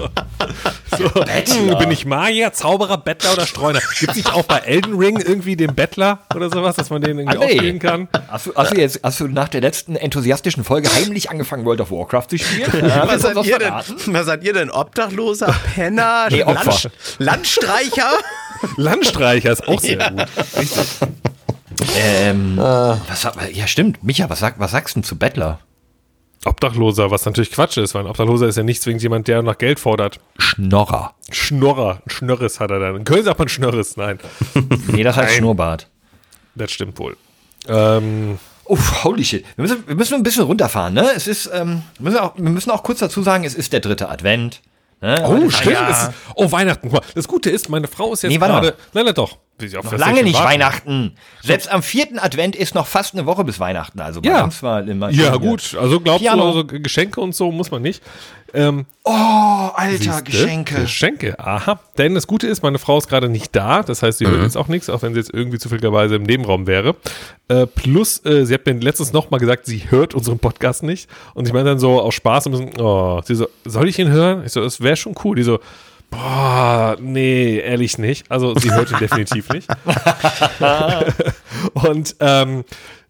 So, 0.97 1.07
so. 1.07 1.23
Hm, 1.25 1.77
bin 1.79 1.89
ich 1.89 2.05
Magier, 2.05 2.53
Zauberer, 2.53 2.97
Bettler 2.99 3.33
oder 3.33 3.47
Streuner? 3.47 3.79
Gibt 3.99 4.11
es 4.11 4.17
nicht 4.17 4.31
auch 4.31 4.43
bei 4.43 4.57
Elden 4.59 4.95
Ring 4.95 5.17
irgendwie 5.19 5.55
den 5.55 5.73
Bettler 5.73 6.19
oder 6.35 6.51
sowas, 6.51 6.75
dass 6.75 6.91
man 6.91 7.01
den 7.01 7.17
irgendwie 7.17 7.35
Ah, 7.35 7.39
nee. 7.39 7.53
ausspielen 7.53 7.79
kann? 7.79 8.07
Hast 8.27 8.45
du, 8.45 8.53
hast, 8.55 8.73
du 8.73 8.77
jetzt, 8.79 8.99
hast 9.01 9.19
du 9.19 9.27
nach 9.27 9.47
der 9.47 9.61
letzten 9.61 9.95
enthusiastischen 9.95 10.63
Folge 10.63 10.93
heimlich 10.93 11.31
angefangen, 11.31 11.65
World 11.65 11.81
of 11.81 11.89
Warcraft 11.89 12.27
zu 12.29 12.37
spielen? 12.37 12.87
Ja, 12.87 13.07
Was 13.07 13.23
seid, 13.23 13.35
was 13.35 13.47
ihr 13.47 13.57
denn, 13.57 13.73
was 13.73 14.25
seid 14.27 14.43
ihr 14.43 14.53
denn? 14.53 14.69
Obdachloser, 14.69 15.55
Penner, 15.73 16.27
Nee, 16.29 16.43
Opfer. 16.43 16.63
Land, 16.63 16.89
Landstreicher? 17.17 18.11
Landstreicher 18.77 19.51
ist 19.53 19.67
auch 19.67 19.79
sehr 19.79 19.97
gut. 20.11 20.27
Ähm, 21.97 22.57
was, 22.57 23.21
sag- 23.23 23.51
ja, 23.55 23.65
stimmt. 23.67 24.03
Micha, 24.03 24.29
was, 24.29 24.39
sag, 24.39 24.59
was 24.59 24.71
sagst 24.71 24.95
du 24.95 24.99
denn 24.99 25.03
zu 25.05 25.17
Bettler? 25.17 25.59
Obdachloser, 26.45 27.11
was 27.11 27.25
natürlich 27.25 27.51
Quatsch 27.51 27.77
ist, 27.77 27.93
weil 27.93 28.03
ein 28.03 28.09
Obdachloser 28.09 28.47
ist 28.47 28.57
ja 28.57 28.63
nicht 28.63 28.81
zwingend 28.81 29.03
jemand, 29.03 29.27
der 29.27 29.41
nach 29.41 29.57
Geld 29.57 29.79
fordert. 29.79 30.19
Schnorrer. 30.37 31.13
Schnorrer, 31.31 32.01
ein 32.05 32.09
Schnörres 32.09 32.59
hat 32.59 32.71
er 32.71 32.79
dann. 32.79 32.95
In 32.97 33.05
Köln 33.05 33.23
sagt 33.23 33.39
man 33.39 33.49
Schnörres, 33.49 33.97
nein. 33.97 34.19
Nee, 34.87 35.03
das 35.03 35.17
heißt 35.17 35.35
Schnurrbart. 35.35 35.87
Das 36.55 36.71
stimmt 36.71 36.99
wohl. 36.99 37.17
Ähm, 37.67 38.37
Uff, 38.65 39.03
holy 39.03 39.25
shit. 39.25 39.45
Wir 39.55 39.63
müssen, 39.63 39.87
wir 39.87 39.95
müssen 39.95 40.15
ein 40.15 40.23
bisschen 40.23 40.43
runterfahren, 40.43 40.93
ne? 40.93 41.11
Es 41.15 41.27
ist, 41.27 41.49
ähm, 41.53 41.81
wir, 41.97 42.11
müssen 42.11 42.19
auch, 42.19 42.35
wir 42.37 42.49
müssen 42.49 42.71
auch 42.71 42.83
kurz 42.83 42.99
dazu 42.99 43.21
sagen, 43.21 43.43
es 43.43 43.55
ist 43.55 43.73
der 43.73 43.81
dritte 43.81 44.09
Advent. 44.09 44.61
Ne? 45.03 45.21
oh, 45.27 45.49
stimmt. 45.49 45.73
ja. 45.75 45.89
Ist, 45.89 46.11
oh, 46.35 46.49
Weihnachten. 46.51 46.89
Das 47.13 47.27
Gute 47.27 47.49
ist, 47.49 47.67
meine 47.69 47.87
Frau 47.89 48.13
ist 48.13 48.23
jetzt 48.23 48.31
Nee, 48.31 48.37
gerade. 48.37 48.73
Nein, 48.93 49.05
nein, 49.05 49.13
doch. 49.13 49.37
Das 49.57 49.91
Lange 49.99 50.23
nicht 50.23 50.33
warten. 50.35 50.47
Weihnachten. 50.49 51.15
Selbst 51.43 51.69
am 51.71 51.83
vierten 51.83 52.19
Advent 52.19 52.55
ist 52.55 52.73
noch 52.73 52.87
fast 52.87 53.13
eine 53.13 53.25
Woche 53.25 53.43
bis 53.43 53.59
Weihnachten. 53.59 53.99
Also 54.01 54.21
bei 54.21 54.29
Ja. 54.29 54.43
uns 54.45 54.63
war 54.63 54.81
immer 54.87 55.09
Ja, 55.11 55.35
gut. 55.35 55.77
Also 55.79 55.99
glaubst 55.99 56.21
Piano. 56.23 56.41
du, 56.41 56.47
also 56.47 56.65
Geschenke 56.65 57.21
und 57.21 57.35
so 57.35 57.51
muss 57.51 57.69
man 57.69 57.81
nicht. 57.81 58.01
Ähm, 58.53 58.85
Oh, 59.05 59.11
Alter, 59.75 59.97
Siehste? 59.97 60.23
Geschenke. 60.23 60.75
Geschenke, 60.81 61.37
aha. 61.39 61.79
Denn 61.97 62.15
das 62.15 62.25
Gute 62.27 62.47
ist, 62.47 62.63
meine 62.63 62.79
Frau 62.79 62.97
ist 62.97 63.07
gerade 63.09 63.27
nicht 63.27 63.53
da. 63.55 63.83
Das 63.83 64.01
heißt, 64.03 64.19
sie 64.19 64.25
Mhm. 64.25 64.31
hört 64.31 64.43
jetzt 64.43 64.57
auch 64.57 64.67
nichts, 64.69 64.89
auch 64.89 65.01
wenn 65.01 65.13
sie 65.13 65.19
jetzt 65.19 65.33
irgendwie 65.33 65.57
zufälligerweise 65.57 66.15
im 66.15 66.23
Nebenraum 66.23 66.67
wäre. 66.67 66.95
Äh, 67.49 67.65
plus, 67.65 68.23
äh, 68.25 68.45
sie 68.45 68.53
hat 68.53 68.65
mir 68.65 68.73
letztens 68.73 69.11
nochmal 69.11 69.39
gesagt, 69.39 69.65
sie 69.65 69.89
hört 69.91 70.13
unseren 70.13 70.39
Podcast 70.39 70.83
nicht. 70.83 71.09
Und 71.33 71.47
ich 71.47 71.53
meine 71.53 71.65
dann 71.65 71.79
so 71.79 71.99
aus 72.01 72.13
Spaß 72.13 72.45
ein 72.45 72.51
bisschen, 72.51 72.71
oh, 72.79 73.21
sie 73.25 73.35
so, 73.35 73.47
soll 73.65 73.89
ich 73.89 73.99
ihn 73.99 74.09
hören? 74.09 74.43
Ich 74.45 74.53
so, 74.53 74.61
es 74.63 74.79
wäre 74.81 74.95
schon 74.95 75.15
cool. 75.25 75.35
Die 75.35 75.43
so, 75.43 75.59
boah, 76.09 76.95
nee, 77.01 77.57
ehrlich 77.57 77.97
nicht. 77.97 78.31
Also 78.31 78.53
sie 78.55 78.71
hört 78.71 78.91
ihn 78.91 78.99
definitiv 78.99 79.49
nicht. 79.49 79.67
Und 81.73 82.15
ähm, 82.19 82.63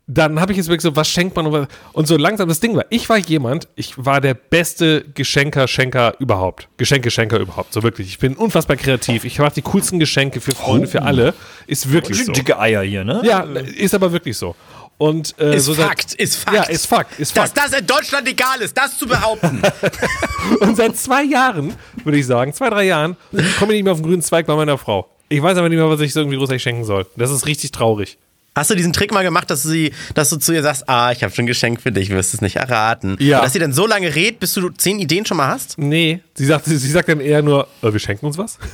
dann 0.05 0.39
habe 0.41 0.51
ich 0.51 0.57
jetzt 0.57 0.67
wirklich 0.67 0.81
so, 0.81 0.95
was 0.97 1.07
schenkt 1.07 1.35
man 1.35 1.45
und, 1.47 1.53
was, 1.53 1.67
und 1.93 2.07
so 2.07 2.17
langsam 2.17 2.49
das 2.49 2.59
Ding 2.59 2.75
war, 2.75 2.85
ich 2.89 3.07
war 3.07 3.17
jemand, 3.17 3.69
ich 3.75 3.93
war 3.97 4.19
der 4.19 4.33
beste 4.33 5.05
Geschenker, 5.13 5.67
Schenker 5.67 6.15
überhaupt. 6.19 6.67
Geschenke-Schenker 6.77 7.39
überhaupt, 7.39 7.71
so 7.73 7.83
wirklich. 7.83 8.07
Ich 8.09 8.19
bin 8.19 8.35
unfassbar 8.35 8.75
kreativ. 8.75 9.23
Ich 9.23 9.39
mache 9.39 9.53
die 9.55 9.61
coolsten 9.61 9.99
Geschenke 9.99 10.41
für 10.41 10.51
Freunde, 10.51 10.87
für 10.87 11.03
alle. 11.03 11.33
Ist 11.67 11.91
wirklich 11.91 12.25
so. 12.25 12.33
Dicke 12.33 12.59
Eier 12.59 12.81
hier, 12.83 13.05
ne? 13.05 13.21
Ja, 13.23 13.41
ist 13.43 13.95
aber 13.95 14.11
wirklich 14.11 14.37
so. 14.37 14.55
Und, 14.97 15.35
äh, 15.39 15.55
Ist 15.55 15.65
so 15.65 15.73
seit- 15.73 15.87
Fakt, 15.87 16.13
ist 16.15 16.35
Fakt. 16.35 16.55
Ja, 16.55 16.63
ist 16.63 16.85
Fakt, 16.85 17.19
ist 17.19 17.35
Dass 17.35 17.51
Fakt. 17.51 17.57
das 17.71 17.79
in 17.79 17.87
Deutschland 17.87 18.27
egal 18.27 18.61
ist, 18.61 18.77
das 18.77 18.97
zu 18.97 19.07
behaupten. 19.07 19.61
Und 20.59 20.77
seit 20.77 20.95
zwei 20.97 21.23
Jahren, 21.23 21.73
würde 22.03 22.17
ich 22.19 22.25
sagen, 22.27 22.53
zwei, 22.53 22.69
drei 22.69 22.83
Jahren, 22.85 23.17
komme 23.57 23.73
ich 23.73 23.77
nicht 23.77 23.83
mehr 23.85 23.93
auf 23.93 23.99
den 23.99 24.05
grünen 24.05 24.21
Zweig 24.21 24.45
bei 24.45 24.55
meiner 24.55 24.77
Frau. 24.77 25.09
Ich 25.29 25.41
weiß 25.41 25.57
aber 25.57 25.67
nicht 25.67 25.77
mehr, 25.79 25.89
was 25.89 25.99
ich 26.01 26.13
so 26.13 26.19
irgendwie 26.19 26.37
großartig 26.37 26.61
schenken 26.61 26.83
soll. 26.83 27.07
Das 27.15 27.31
ist 27.31 27.47
richtig 27.47 27.71
traurig. 27.71 28.17
Hast 28.55 28.69
du 28.69 28.75
diesen 28.75 28.93
Trick 28.93 29.11
mal 29.11 29.23
gemacht, 29.23 29.49
dass 29.49 29.63
du, 29.63 29.69
sie, 29.69 29.93
dass 30.13 30.29
du 30.29 30.37
zu 30.37 30.53
ihr 30.53 30.61
sagst, 30.61 30.87
ah, 30.87 31.11
ich 31.11 31.23
habe 31.23 31.33
schon 31.33 31.43
ein 31.45 31.47
Geschenk 31.47 31.81
für 31.81 31.91
dich, 31.91 32.09
wirst 32.11 32.35
es 32.35 32.41
nicht 32.41 32.57
erraten. 32.57 33.15
Ja. 33.19 33.39
Und 33.39 33.45
dass 33.45 33.53
sie 33.53 33.59
dann 33.59 33.73
so 33.73 33.87
lange 33.87 34.13
redet, 34.13 34.39
bis 34.39 34.53
du 34.53 34.69
zehn 34.69 34.99
Ideen 34.99 35.25
schon 35.25 35.37
mal 35.37 35.47
hast? 35.47 35.77
Nee, 35.79 36.19
sie 36.35 36.45
sagt, 36.45 36.65
sie 36.65 36.77
sagt 36.77 37.09
dann 37.09 37.19
eher 37.19 37.41
nur, 37.41 37.67
äh, 37.81 37.91
wir 37.91 37.99
schenken 37.99 38.27
uns 38.27 38.37
was. 38.37 38.59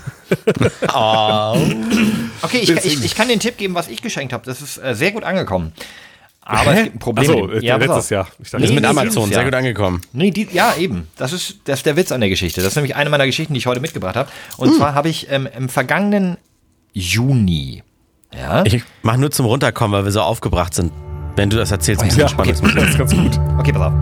Okay, 2.41 2.59
ich, 2.61 2.69
ich, 2.69 3.03
ich 3.03 3.15
kann 3.15 3.27
den 3.27 3.39
Tipp 3.39 3.57
geben, 3.57 3.75
was 3.75 3.87
ich 3.89 4.01
geschenkt 4.01 4.33
habe. 4.33 4.45
Das 4.45 4.61
ist 4.61 4.77
äh, 4.77 4.95
sehr 4.95 5.11
gut 5.11 5.23
angekommen. 5.23 5.73
Aber 6.41 6.73
es 6.73 6.83
gibt 6.83 6.95
ein 6.95 6.99
Problem. 6.99 7.29
Achso, 7.29 7.47
dem- 7.47 7.61
ja, 7.61 7.75
letztes. 7.75 8.09
Jahr. 8.09 8.27
Ich 8.39 8.49
dachte, 8.49 8.63
Nee, 8.63 8.69
Ist 8.69 8.75
mit 8.75 8.85
Amazon 8.85 9.29
sehr 9.29 9.43
gut 9.43 9.53
angekommen. 9.53 10.01
Nee, 10.13 10.31
die, 10.31 10.47
ja, 10.51 10.75
eben. 10.77 11.07
Das 11.17 11.31
ist, 11.33 11.57
das 11.65 11.79
ist 11.79 11.85
der 11.85 11.95
Witz 11.95 12.11
an 12.11 12.21
der 12.21 12.29
Geschichte. 12.29 12.61
Das 12.61 12.69
ist 12.71 12.75
nämlich 12.75 12.95
eine 12.95 13.09
meiner 13.09 13.25
Geschichten, 13.27 13.53
die 13.53 13.59
ich 13.59 13.67
heute 13.67 13.81
mitgebracht 13.81 14.15
habe. 14.15 14.29
Hm. 14.29 14.69
Und 14.69 14.75
zwar 14.75 14.93
habe 14.95 15.09
ich 15.09 15.29
ähm, 15.29 15.47
im 15.55 15.69
vergangenen 15.69 16.37
Juni, 16.93 17.83
ja, 18.35 18.63
Ich 18.65 18.83
mach 19.03 19.17
nur 19.17 19.31
zum 19.31 19.45
Runterkommen, 19.45 19.97
weil 19.97 20.05
wir 20.05 20.11
so 20.11 20.21
aufgebracht 20.21 20.73
sind. 20.73 20.91
Wenn 21.35 21.49
du 21.49 21.57
das 21.57 21.71
erzählst, 21.71 22.03
bisschen 22.03 22.19
ja, 22.21 22.27
spannend. 22.27 22.61
okay, 22.61 22.73
das 22.75 22.89
ist 22.89 22.97
ganz 22.97 23.15
gut. 23.15 23.39
Okay, 23.57 23.71
pass 23.71 23.81
auf. 23.83 23.93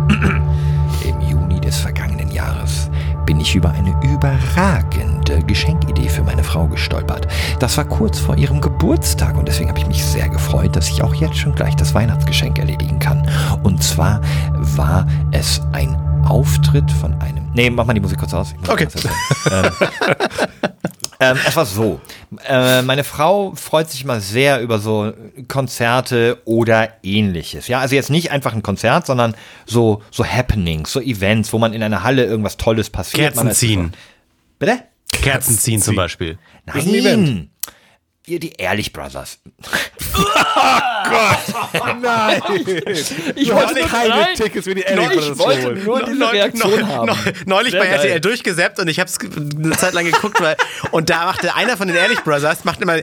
Im 1.06 1.22
Juni 1.30 1.60
des 1.62 1.78
vergangenen 1.78 2.32
Jahres 2.32 2.90
bin 3.26 3.40
ich 3.40 3.54
über 3.56 3.70
eine 3.72 3.92
überragende 4.04 5.40
Geschenkidee 5.44 6.10
für 6.10 6.24
meine 6.24 6.44
Frau 6.44 6.66
gestolpert. 6.68 7.28
Das 7.60 7.78
war 7.78 7.86
kurz 7.86 8.18
vor 8.20 8.38
ihrem 8.38 8.60
Geburtstag 8.62 9.38
und 9.38 9.48
deswegen 9.48 9.70
habe 9.70 9.80
ich 9.80 9.86
mich 9.88 10.04
sehr 10.04 10.30
gefreut, 10.30 10.76
dass 10.76 10.88
ich 10.90 11.04
auch 11.04 11.14
jetzt 11.14 11.38
schon 11.38 11.54
gleich 11.54 11.76
das 11.76 11.94
Weihnachtsgeschenk 11.94 12.58
erledigen 12.58 12.98
kann. 13.00 13.30
Und 13.64 13.84
zwar 13.84 14.22
war 14.78 15.06
es 15.32 15.62
ein 15.74 15.96
Auftritt 16.26 16.90
von 16.92 17.14
einem. 17.22 17.44
Nee, 17.54 17.70
mach 17.70 17.86
mal 17.86 17.94
die 17.94 18.00
Musik 18.02 18.18
kurz 18.20 18.34
aus. 18.34 18.56
Muss 18.60 18.70
Okay. 18.70 18.86
erzählen. 18.86 19.14
Ähm, 21.20 21.38
es 21.48 21.56
war 21.56 21.66
so. 21.66 22.00
Äh, 22.48 22.82
meine 22.84 23.04
Frau 23.04 23.54
freut 23.56 23.90
sich 23.90 24.06
mal 24.06 24.22
sehr 24.22 24.62
über 24.62 24.80
so 24.80 25.14
Konzerte 25.48 26.42
oder 26.46 26.94
ähnliches. 27.04 27.68
Ja, 27.68 27.80
also 27.80 27.96
jetzt 27.96 28.10
nicht 28.10 28.32
einfach 28.32 28.54
ein 28.54 28.64
Konzert, 28.64 29.08
sondern 29.08 29.36
so, 29.66 30.04
so 30.12 30.26
Happenings, 30.26 30.92
so 30.92 31.02
Events, 31.02 31.52
wo 31.54 31.58
man 31.58 31.74
in 31.74 31.82
einer 31.82 32.04
Halle 32.04 32.26
irgendwas 32.26 32.58
Tolles 32.58 32.90
passiert. 32.90 33.34
Kerzen 33.34 33.52
ziehen. 33.52 33.94
Bitte? 34.60 34.84
Kerzen 35.12 35.58
ziehen 35.58 35.82
zum. 35.82 35.96
Beispiel. 35.96 36.38
Nein. 36.66 37.50
die 38.28 38.52
Ehrlich 38.58 38.94
Brothers. 38.94 39.40
Nein! 42.02 42.42
Ich 43.36 43.54
wollte 43.54 43.82
keine 43.82 44.10
nein. 44.10 44.36
Tickets 44.36 44.66
für 44.68 44.76
die 44.76 44.82
Ehrlich 44.82 45.30
ich 45.30 45.38
wollte 45.38 45.74
nur 45.74 46.04
diese 46.04 46.18
Neu- 46.18 46.28
Reaktion 46.28 46.72
neu- 46.80 46.86
haben. 46.86 47.06
neu- 47.08 47.16
Neulich 47.46 47.72
Sehr 47.72 47.80
bei 47.82 47.88
RTL 47.88 48.20
durchgesäppt 48.20 48.80
und 48.80 48.88
ich 48.88 49.00
habe 49.00 49.10
es 49.10 49.18
eine 49.20 49.72
Zeit 49.78 49.94
lang 49.94 50.06
geguckt, 50.06 50.42
weil 50.42 50.56
und 50.92 51.10
da 51.10 51.26
machte 51.26 51.54
einer 51.56 51.78
von 51.78 51.88
den 51.88 51.98
Ehrlich 51.98 52.20
Brothers 52.24 52.64
macht 52.66 52.82
immer 52.82 52.98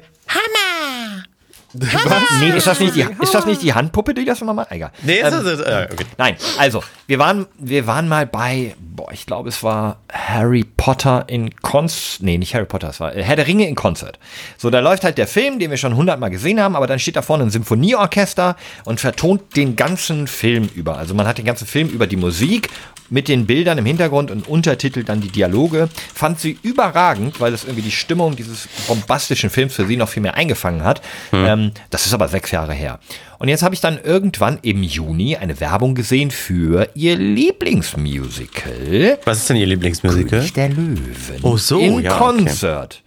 Hammer. 1.92 2.22
Nee, 2.40 2.56
ist 2.56 2.66
das 2.66 2.80
nicht 2.80 2.94
die, 2.94 3.06
ist 3.20 3.34
das 3.34 3.46
nicht 3.46 3.62
die 3.62 3.74
Handpuppe, 3.74 4.14
die 4.14 4.24
das 4.24 4.40
immer 4.40 4.54
mal? 4.54 4.66
Egal. 4.70 4.90
Nee, 5.02 5.18
ist 5.20 5.32
Ähm, 5.32 5.44
das, 5.44 5.60
äh, 5.60 5.88
okay. 5.92 6.04
Nein, 6.16 6.36
also, 6.58 6.82
wir 7.06 7.18
waren, 7.18 7.46
wir 7.58 7.86
waren 7.86 8.08
mal 8.08 8.26
bei, 8.26 8.74
boah, 8.78 9.12
ich 9.12 9.26
glaube, 9.26 9.48
es 9.48 9.62
war 9.62 9.98
Harry 10.12 10.64
Potter 10.76 11.24
in 11.26 11.54
Konzert. 11.56 12.22
Nee, 12.22 12.38
nicht 12.38 12.54
Harry 12.54 12.64
Potter, 12.66 12.90
es 12.90 13.00
war 13.00 13.14
äh, 13.14 13.22
Herr 13.22 13.36
der 13.36 13.46
Ringe 13.46 13.66
in 13.68 13.74
Konzert. 13.74 14.18
So, 14.56 14.70
da 14.70 14.80
läuft 14.80 15.04
halt 15.04 15.18
der 15.18 15.26
Film, 15.26 15.58
den 15.58 15.70
wir 15.70 15.76
schon 15.76 15.96
hundertmal 15.96 16.30
gesehen 16.30 16.60
haben, 16.60 16.76
aber 16.76 16.86
dann 16.86 16.98
steht 16.98 17.16
da 17.16 17.22
vorne 17.22 17.44
ein 17.44 17.50
Symphonieorchester 17.50 18.56
und 18.84 19.00
vertont 19.00 19.56
den 19.56 19.76
ganzen 19.76 20.26
Film 20.26 20.68
über. 20.74 20.96
Also 20.96 21.14
man 21.14 21.26
hat 21.26 21.38
den 21.38 21.44
ganzen 21.44 21.66
Film 21.66 21.88
über 21.88 22.06
die 22.06 22.16
Musik 22.16 22.70
mit 23.10 23.28
den 23.28 23.46
Bildern 23.46 23.78
im 23.78 23.86
Hintergrund 23.86 24.30
und 24.30 24.48
Untertitel 24.48 25.04
dann 25.04 25.20
die 25.20 25.28
Dialoge. 25.28 25.88
Fand 26.14 26.40
sie 26.40 26.58
überragend, 26.62 27.40
weil 27.40 27.52
das 27.52 27.64
irgendwie 27.64 27.82
die 27.82 27.90
Stimmung 27.90 28.36
dieses 28.36 28.68
bombastischen 28.88 29.50
Films 29.50 29.74
für 29.74 29.86
sie 29.86 29.96
noch 29.96 30.08
viel 30.08 30.22
mehr 30.22 30.34
eingefangen 30.34 30.84
hat. 30.84 31.02
Ähm, 31.32 31.72
das 31.90 32.06
ist 32.06 32.14
aber 32.14 32.28
sechs 32.28 32.50
Jahre 32.50 32.74
her. 32.74 32.98
Und 33.38 33.48
jetzt 33.48 33.62
habe 33.62 33.74
ich 33.74 33.80
dann 33.80 33.98
irgendwann 34.02 34.58
im 34.62 34.82
Juni 34.82 35.36
eine 35.36 35.60
Werbung 35.60 35.94
gesehen 35.94 36.30
für 36.30 36.88
ihr 36.94 37.16
Lieblingsmusical. 37.16 39.18
Was 39.24 39.38
ist 39.38 39.50
denn 39.50 39.56
Ihr 39.56 39.66
Lieblingsmusical? 39.66 40.38
König 40.38 40.52
der 40.54 40.68
Löwen. 40.70 41.40
Oh, 41.42 41.56
so, 41.56 41.80
Im 41.80 42.00
ja, 42.00 42.20
okay. 42.20 42.44
Konzert. 42.44 43.02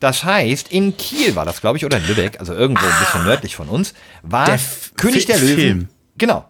Das 0.00 0.24
heißt, 0.24 0.72
in 0.72 0.96
Kiel 0.96 1.36
war 1.36 1.44
das, 1.44 1.60
glaube 1.60 1.78
ich, 1.78 1.84
oder 1.84 1.98
in 1.98 2.06
Lübeck, 2.06 2.40
also 2.40 2.52
irgendwo 2.54 2.84
ein 2.84 2.98
bisschen 3.00 3.24
nördlich 3.24 3.54
von 3.54 3.68
uns, 3.68 3.94
war 4.22 4.46
Der 4.46 4.54
F- 4.56 4.92
König 4.96 5.26
Fi- 5.26 5.32
der 5.32 5.38
Löwen. 5.38 5.56
Film. 5.56 5.88
Genau. 6.18 6.44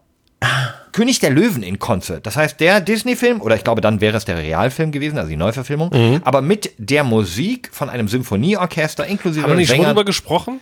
König 0.93 1.19
der 1.21 1.31
Löwen 1.31 1.63
in 1.63 1.79
Konzert. 1.79 2.27
Das 2.27 2.37
heißt, 2.37 2.61
der 2.61 2.81
Disney-Film, 2.81 3.41
oder 3.41 3.57
ich 3.57 3.65
glaube, 3.65 3.81
dann 3.81 4.01
wäre 4.01 4.17
es 4.17 4.25
der 4.25 4.37
Realfilm 4.39 4.93
gewesen, 4.93 5.17
also 5.19 5.29
die 5.31 5.37
Neuverfilmung, 5.37 5.91
Mhm. 5.93 6.21
aber 6.25 6.43
mit 6.43 6.71
der 6.79 7.03
Musik 7.05 7.71
von 7.73 7.89
einem 7.91 8.09
Symphonieorchester 8.09 9.07
inklusive 9.07 9.43
Haben 9.45 9.53
wir 9.53 9.57
nicht 9.57 9.69
schon 9.69 9.77
Sängern. 9.77 9.91
drüber 9.95 10.05
gesprochen? 10.05 10.61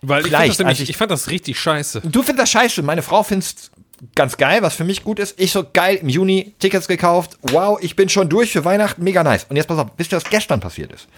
Weil 0.00 0.18
ich 0.20 0.26
fand, 0.26 0.34
Vielleicht, 0.36 0.50
das 0.50 0.58
nämlich, 0.58 0.78
als 0.78 0.80
ich- 0.84 0.90
ich 0.90 0.96
fand 0.96 1.10
das 1.10 1.28
richtig 1.30 1.58
scheiße. 1.58 2.02
Du 2.04 2.22
findest 2.22 2.38
das 2.40 2.50
scheiße, 2.50 2.82
meine 2.82 3.02
Frau 3.02 3.22
find's 3.24 3.70
ganz 4.14 4.36
geil, 4.36 4.62
was 4.62 4.74
für 4.76 4.84
mich 4.84 5.02
gut 5.02 5.18
ist. 5.18 5.40
Ich 5.40 5.50
so 5.50 5.64
geil, 5.72 5.96
im 5.96 6.08
Juni 6.08 6.54
Tickets 6.60 6.86
gekauft. 6.86 7.36
Wow, 7.42 7.78
ich 7.82 7.96
bin 7.96 8.08
schon 8.08 8.28
durch 8.28 8.52
für 8.52 8.64
Weihnachten, 8.64 9.02
mega 9.02 9.24
nice. 9.24 9.46
Und 9.48 9.56
jetzt 9.56 9.66
pass 9.66 9.78
auf, 9.78 9.88
wisst 9.96 10.12
ihr, 10.12 10.16
was 10.16 10.24
gestern 10.30 10.60
passiert 10.60 10.92
ist? 10.92 11.08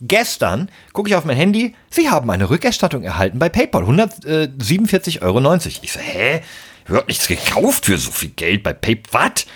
Gestern 0.00 0.70
gucke 0.92 1.08
ich 1.10 1.16
auf 1.16 1.24
mein 1.24 1.36
Handy, 1.36 1.74
sie 1.90 2.08
haben 2.08 2.30
eine 2.30 2.50
Rückerstattung 2.50 3.02
erhalten 3.02 3.38
bei 3.38 3.48
PayPal, 3.48 3.82
147,90 3.84 5.22
Euro. 5.22 5.54
Ich 5.82 5.92
so, 5.92 5.98
hä? 6.00 6.42
Hab 6.90 7.08
nichts 7.08 7.28
gekauft 7.28 7.86
für 7.86 7.98
so 7.98 8.10
viel 8.10 8.30
Geld 8.30 8.62
bei 8.62 8.72
PayPal. 8.72 9.30
Was? 9.34 9.46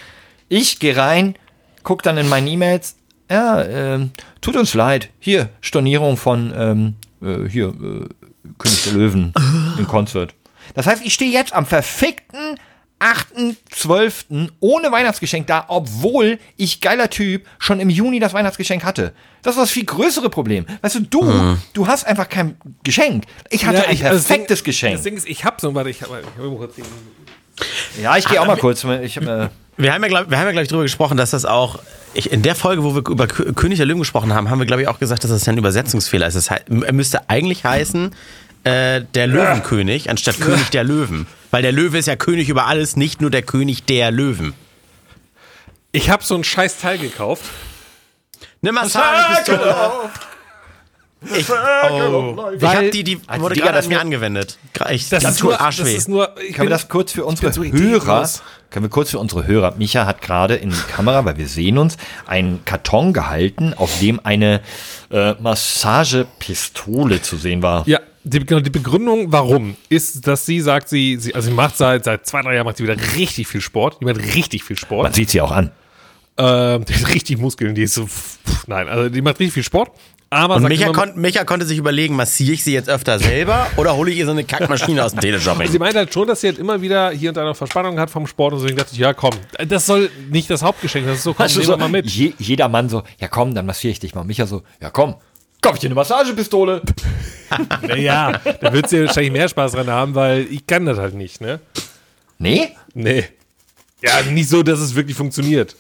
Ich 0.49 0.79
gehe 0.79 0.97
rein, 0.97 1.37
guck 1.83 2.03
dann 2.03 2.19
in 2.19 2.29
meine 2.29 2.51
E-Mails. 2.51 2.97
Ja, 3.31 3.63
ähm, 3.65 4.11
tut 4.43 4.57
uns 4.57 4.75
leid. 4.75 5.09
Hier, 5.19 5.49
Stornierung 5.63 6.17
von, 6.19 6.53
ähm, 6.55 6.95
äh, 7.23 7.49
hier, 7.49 7.69
äh, 7.69 8.09
König 8.59 8.83
der 8.85 8.93
Löwen 8.93 9.33
im 9.79 9.87
Konzert. 9.87 10.35
Das 10.75 10.87
heißt, 10.87 11.03
ich 11.05 11.15
stehe 11.15 11.31
jetzt 11.33 11.53
am 11.55 11.65
verfickten 11.65 12.59
8.12. 13.01 14.49
ohne 14.61 14.93
Weihnachtsgeschenk 14.93 15.47
da, 15.47 15.65
obwohl 15.69 16.39
ich, 16.57 16.81
geiler 16.81 17.11
Typ, 17.11 17.47
schon 17.59 17.81
im 17.81 17.91
Juni 17.91 18.21
das 18.21 18.33
Weihnachtsgeschenk 18.33 18.85
hatte. 18.85 19.13
Das 19.43 19.57
ist 19.57 19.61
das 19.61 19.71
viel 19.71 19.85
größere 19.85 20.31
Problem. 20.31 20.67
Weißt 20.83 20.95
du, 20.97 21.01
du, 21.01 21.57
du 21.73 21.87
hast 21.87 22.05
einfach 22.07 22.29
kein 22.29 22.57
Geschenk. 22.85 23.25
Ich 23.51 23.65
hatte 23.67 23.79
Ja, 23.79 23.85
ein 23.87 23.95
ich- 23.95 24.05
also 24.05 24.17
das 24.19 24.27
perfektes 24.27 24.59
Ding, 24.61 24.65
Geschenk. 24.67 24.95
Das 24.95 25.03
Ding 25.03 25.17
ist, 25.17 25.27
ich 25.27 25.45
hab 25.45 25.61
so, 25.61 25.75
warte, 25.75 25.91
ich 25.91 26.03
hab, 26.03 26.11
ich 26.11 26.27
hab 26.27 26.57
kurz 26.59 26.77
den, 26.77 26.85
Ja, 28.01 28.17
ich 28.17 28.27
gehe 28.27 28.41
auch 28.41 28.47
mal 28.47 28.57
kurz. 28.57 28.85
Ich, 29.03 29.17
äh, 29.19 29.49
Wir 29.77 29.93
haben 29.93 30.03
ja, 30.03 30.09
glaube 30.09 30.31
wir 30.31 30.39
haben 30.39 30.47
ja, 30.47 30.53
glaub 30.53 30.63
ich, 30.63 30.69
darüber 30.69 30.85
gesprochen, 30.85 31.17
dass 31.17 31.31
das 31.31 31.45
auch. 31.45 31.79
Ich, 32.15 32.31
in 32.31 32.43
der 32.43 32.55
Folge, 32.55 32.85
wo 32.85 32.95
wir 32.95 33.07
über 33.09 33.25
Kö- 33.25 33.55
König 33.55 33.79
der 33.79 33.87
Löwen 33.87 34.01
gesprochen 34.01 34.35
haben, 34.35 34.51
haben 34.51 34.59
wir, 34.59 34.67
glaube 34.67 34.83
ich, 34.83 34.89
auch 34.89 34.99
gesagt, 34.99 35.25
dass 35.25 35.31
das 35.31 35.47
ja 35.47 35.53
ein 35.53 35.59
Übersetzungsfehler 35.59 36.27
ist. 36.27 36.35
Das 36.35 36.51
hei- 36.51 36.61
er 36.69 36.93
müsste 36.93 37.29
eigentlich 37.31 37.65
heißen 37.65 38.15
äh, 38.65 39.03
der 39.15 39.27
Löwenkönig 39.27 40.11
anstatt 40.11 40.39
König 40.41 40.69
der 40.71 40.85
Löwen. 40.85 41.27
Weil 41.51 41.63
der 41.63 41.73
Löwe 41.73 41.99
ist 41.99 42.07
ja 42.07 42.17
König 42.17 42.49
über 42.49 42.67
alles, 42.67 42.97
nicht 42.97 43.21
nur 43.21 43.31
der 43.31 43.43
König 43.43 43.85
der 43.85 44.11
Löwen. 44.11 44.53
Ich 45.91 46.11
habe 46.11 46.23
so 46.25 46.35
ein 46.35 46.45
scheiß 46.45 46.79
Teil 46.79 46.99
gekauft. 46.99 47.45
Eine 48.63 48.73
Massagepistole. 48.73 49.75
Ich, 51.25 51.49
oh, 51.51 52.51
ich 52.55 52.63
Weil- 52.63 52.77
hab 52.87 52.91
die, 52.91 53.05
die 53.05 53.21
Also, 53.27 53.43
wurde 53.45 53.55
gerade 53.57 53.75
das 53.75 53.85
an 53.87 53.91
mir 53.91 54.01
angewendet. 54.01 54.59
Ich, 54.91 55.09
Das 55.09 55.23
ist, 55.25 55.43
nur, 55.43 55.53
das 55.53 55.61
Arschweh. 55.61 55.95
ist 55.95 56.09
nur, 56.09 56.35
ich 56.47 56.55
Können 56.55 56.69
wir 56.69 56.71
das 56.71 56.89
kurz 56.89 57.13
für 57.13 57.25
unsere 57.25 57.53
so 57.53 57.63
Hörer, 57.63 58.29
können 58.71 58.85
wir 58.87 58.91
kurz 58.91 59.11
für 59.11 59.19
unsere 59.19 59.47
Hörer, 59.47 59.75
Micha 59.77 60.07
hat 60.07 60.21
gerade 60.23 60.57
in 60.57 60.71
die 60.71 60.93
Kamera, 60.93 61.25
weil 61.25 61.37
wir 61.37 61.47
sehen 61.47 61.79
uns, 61.79 61.97
einen 62.27 62.65
Karton 62.65 63.13
gehalten, 63.13 63.75
auf 63.77 63.99
dem 64.01 64.21
eine 64.25 64.63
äh, 65.11 65.35
Massagepistole 65.41 67.23
zu 67.23 67.37
sehen 67.37 67.63
war. 67.63 67.87
Ja, 67.87 68.01
die, 68.25 68.45
genau, 68.45 68.61
die 68.61 68.71
Begründung, 68.71 69.33
warum, 69.33 69.77
ist, 69.89 70.27
dass 70.27 70.47
sie 70.47 70.61
sagt, 70.61 70.89
sie, 70.89 71.17
sie 71.19 71.35
also 71.35 71.49
sie 71.49 71.55
macht 71.55 71.77
seit, 71.77 72.05
seit 72.05 72.27
zwei, 72.27 72.43
drei 72.43 72.55
Jahren 72.55 72.67
macht 72.67 72.77
sie 72.77 72.85
wieder 72.85 72.97
richtig 73.17 73.49
viel 73.49 73.61
Sport. 73.61 73.99
Die 74.01 74.05
macht 74.05 74.19
richtig 74.35 74.65
viel 74.65 74.77
Sport. 74.77 75.05
Man 75.05 75.13
sieht 75.13 75.31
sie 75.31 75.41
auch 75.41 75.51
an. 75.53 75.71
Ähm, 76.39 76.85
die 76.87 76.95
hat 76.95 77.15
richtig 77.15 77.39
Muskeln, 77.39 77.75
die 77.75 77.83
ist 77.83 77.95
so, 77.95 78.07
pff, 78.07 78.39
nein, 78.67 78.89
also 78.89 79.09
die 79.11 79.21
macht 79.21 79.39
richtig 79.39 79.53
viel 79.53 79.65
Sport. 79.65 79.91
Aber 80.33 80.57
Und 80.57 80.63
Micha, 80.63 80.89
kon 80.93 81.13
Micha 81.15 81.45
konnte 81.45 81.67
sich 81.67 81.77
überlegen, 81.77 82.17
massiere 82.17 82.53
ich 82.55 82.65
sie 82.65 82.73
jetzt 82.73 82.89
öfter 82.89 83.19
selber 83.19 83.67
oder 83.77 83.95
hole 83.95 84.11
ich 84.11 84.17
ihr 84.17 84.25
so 84.25 84.31
eine 84.31 84.45
Kackmaschine 84.45 85.05
aus 85.05 85.13
dem 85.13 85.21
Sie 85.21 85.27
Teleshopping? 85.27 85.79
meint 85.79 85.95
halt 85.95 86.11
schon, 86.15 86.27
dass 86.27 86.41
sie 86.41 86.47
halt 86.47 86.59
immer 86.59 86.81
wieder 86.81 87.11
hier 87.11 87.29
und 87.29 87.37
da 87.37 87.45
noch 87.45 87.55
Verspannung 87.55 88.01
hat 88.01 88.09
vom 88.09 88.27
Sport 88.27 88.55
und 88.55 88.61
deswegen 88.63 88.79
dachte 88.79 88.93
ich, 88.95 88.99
ja 88.99 89.13
komm, 89.13 89.35
das 89.69 89.85
soll 89.85 90.09
nicht 90.31 90.49
das 90.49 90.63
Hauptgeschenk, 90.63 91.05
das 91.07 91.19
ist 91.19 91.25
so, 91.25 91.35
komm, 91.35 91.43
Also 91.43 91.61
so, 91.61 91.77
mal 91.77 91.91
mit. 91.91 92.07
Je, 92.11 92.33
jeder 92.39 92.71
Mann 92.71 92.89
so, 92.89 93.03
ja 93.21 93.29
komm, 93.29 93.55
dann 93.55 93.67
massiere 93.67 93.93
ich 93.93 94.01
dich 94.01 94.15
mal. 94.15 94.25
Micha 94.25 94.47
so, 94.47 94.63
ja 94.81 94.89
komm, 94.89 95.17
kauf 95.61 95.75
ich 95.75 95.81
dir 95.81 95.89
eine 95.89 95.97
Massagepistole. 95.97 96.81
Naja, 97.83 98.41
da 98.63 98.73
wird 98.73 98.89
sie 98.89 99.05
wahrscheinlich 99.05 99.33
mehr 99.33 99.47
Spaß 99.47 99.73
dran 99.73 99.89
haben, 99.91 100.15
weil 100.15 100.47
ich 100.51 100.67
kann 100.67 100.87
das 100.87 100.97
halt 100.97 101.13
nicht, 101.13 101.43
ne? 101.43 101.61
Nee? 102.39 102.71
Nee. 102.95 103.25
Ja, 104.01 104.23
nicht 104.23 104.49
so, 104.49 104.63
dass 104.63 104.81
es 104.81 104.95
wirklich 104.95 105.15
funktioniert. 105.15 105.77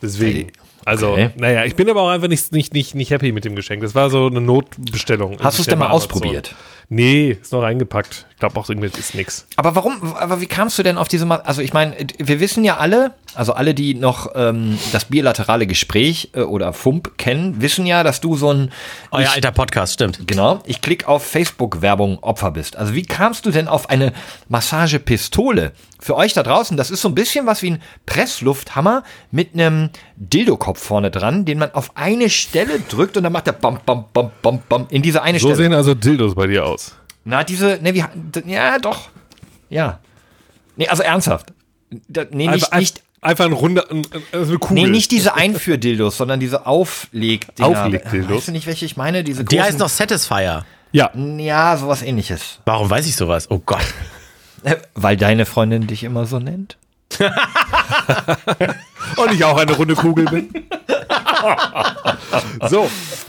Deswegen. 0.00 0.52
Also, 0.84 1.12
Okay. 1.12 1.30
naja, 1.36 1.64
ich 1.64 1.76
bin 1.76 1.88
aber 1.90 2.02
auch 2.02 2.08
einfach 2.08 2.28
nicht, 2.28 2.52
nicht, 2.52 2.72
nicht, 2.72 2.94
nicht 2.94 3.10
happy 3.10 3.32
mit 3.32 3.44
dem 3.44 3.54
Geschenk. 3.54 3.82
Das 3.82 3.94
war 3.94 4.10
so 4.10 4.26
eine 4.26 4.40
Notbestellung. 4.40 5.36
Hast 5.42 5.58
du 5.58 5.62
es 5.62 5.66
denn 5.68 5.78
mal 5.78 5.90
ausprobiert? 5.90 6.54
Nee, 6.88 7.38
ist 7.40 7.52
noch 7.52 7.62
eingepackt. 7.62 8.26
Ich 8.32 8.38
glaube 8.38 8.58
auch, 8.58 8.68
irgendwie 8.68 8.88
ist 8.98 9.14
nix. 9.14 9.46
Aber 9.56 9.76
warum, 9.76 10.14
aber 10.14 10.40
wie 10.40 10.46
kamst 10.46 10.76
du 10.78 10.82
denn 10.82 10.98
auf 10.98 11.06
diese, 11.06 11.24
Ma 11.24 11.36
also 11.36 11.62
ich 11.62 11.72
meine, 11.72 11.96
wir 12.18 12.40
wissen 12.40 12.64
ja 12.64 12.78
alle, 12.78 13.14
also 13.34 13.52
alle, 13.52 13.74
die 13.74 13.94
noch 13.94 14.32
ähm, 14.34 14.78
das 14.92 15.04
bilaterale 15.06 15.66
Gespräch 15.66 16.30
äh, 16.34 16.40
oder 16.40 16.72
FUMP 16.72 17.16
kennen, 17.18 17.60
wissen 17.62 17.86
ja, 17.86 18.02
dass 18.02 18.20
du 18.20 18.36
so 18.36 18.52
ein, 18.52 18.72
Euer 19.10 19.30
alter 19.30 19.52
Podcast, 19.52 19.94
stimmt. 19.94 20.26
genau, 20.26 20.60
ich 20.64 20.80
klick 20.80 21.06
auf 21.08 21.24
Facebook-Werbung 21.24 22.18
Opfer 22.20 22.50
bist. 22.50 22.76
Also 22.76 22.94
wie 22.94 23.02
kamst 23.02 23.46
du 23.46 23.50
denn 23.50 23.68
auf 23.68 23.88
eine 23.90 24.12
Massagepistole? 24.48 25.72
Für 26.00 26.16
euch 26.16 26.32
da 26.32 26.42
draußen, 26.42 26.76
das 26.76 26.90
ist 26.90 27.02
so 27.02 27.08
ein 27.08 27.14
bisschen 27.14 27.46
was 27.46 27.62
wie 27.62 27.72
ein 27.72 27.82
Presslufthammer 28.06 29.04
mit 29.30 29.54
einem 29.54 29.90
Dildo-Kopf 30.16 30.82
vorne 30.82 31.10
dran, 31.10 31.44
den 31.44 31.58
man 31.58 31.72
auf 31.74 31.96
eine 31.96 32.30
Stelle 32.30 32.80
drückt 32.80 33.16
und 33.16 33.22
dann 33.24 33.32
macht 33.32 33.46
er 33.46 33.52
bam, 33.52 33.78
bam, 33.84 34.06
bam, 34.12 34.30
bam, 34.42 34.62
bam 34.68 34.86
in 34.90 35.02
diese 35.02 35.22
eine 35.22 35.38
So 35.38 35.48
Stelle. 35.48 35.56
sehen 35.64 35.74
also 35.74 35.94
Dildos 35.94 36.34
bei 36.34 36.46
dir 36.46 36.64
aus. 36.66 36.96
Na, 37.24 37.44
diese, 37.44 37.78
ne, 37.82 37.94
wie, 37.94 38.04
ja, 38.50 38.78
doch. 38.78 39.10
Ja. 39.68 40.00
Nee, 40.76 40.88
also 40.88 41.02
ernsthaft. 41.02 41.52
Da, 42.08 42.24
nee, 42.30 42.46
nicht, 42.48 42.64
Einfach, 42.64 42.78
nicht, 42.78 43.02
einfach 43.20 43.44
ein 43.44 43.52
runder, 43.52 43.84
also 44.32 44.52
eine 44.52 44.58
Kugel. 44.58 44.84
nee, 44.84 44.90
nicht 44.90 45.10
diese 45.10 45.34
Einführdildos, 45.34 46.16
sondern 46.16 46.40
diese 46.40 46.66
Auflegdinger. 46.66 47.68
Auflegdildos? 47.84 48.38
Weißt 48.38 48.48
du 48.48 48.52
nicht, 48.52 48.66
welche 48.66 48.86
ich 48.86 48.96
meine? 48.96 49.24
Diese 49.24 49.44
Die 49.44 49.60
heißt 49.60 49.78
noch 49.78 49.88
Satisfier. 49.88 50.64
Ja. 50.92 51.10
Ja, 51.14 51.76
sowas 51.76 52.02
ähnliches. 52.02 52.60
Warum 52.64 52.90
weiß 52.90 53.06
ich 53.06 53.16
sowas? 53.16 53.50
Oh 53.50 53.60
Gott. 53.64 53.84
Äh, 54.64 54.76
Weil 54.94 55.16
deine 55.16 55.46
Freundin 55.46 55.86
dich 55.86 56.04
immer 56.04 56.26
so 56.26 56.38
nennt? 56.38 56.76
Und 59.16 59.32
ich 59.32 59.44
auch 59.44 59.58
eine 59.58 59.72
runde 59.72 59.94
Kugel 59.94 60.26
bin. 60.26 60.50
so. 62.68 62.88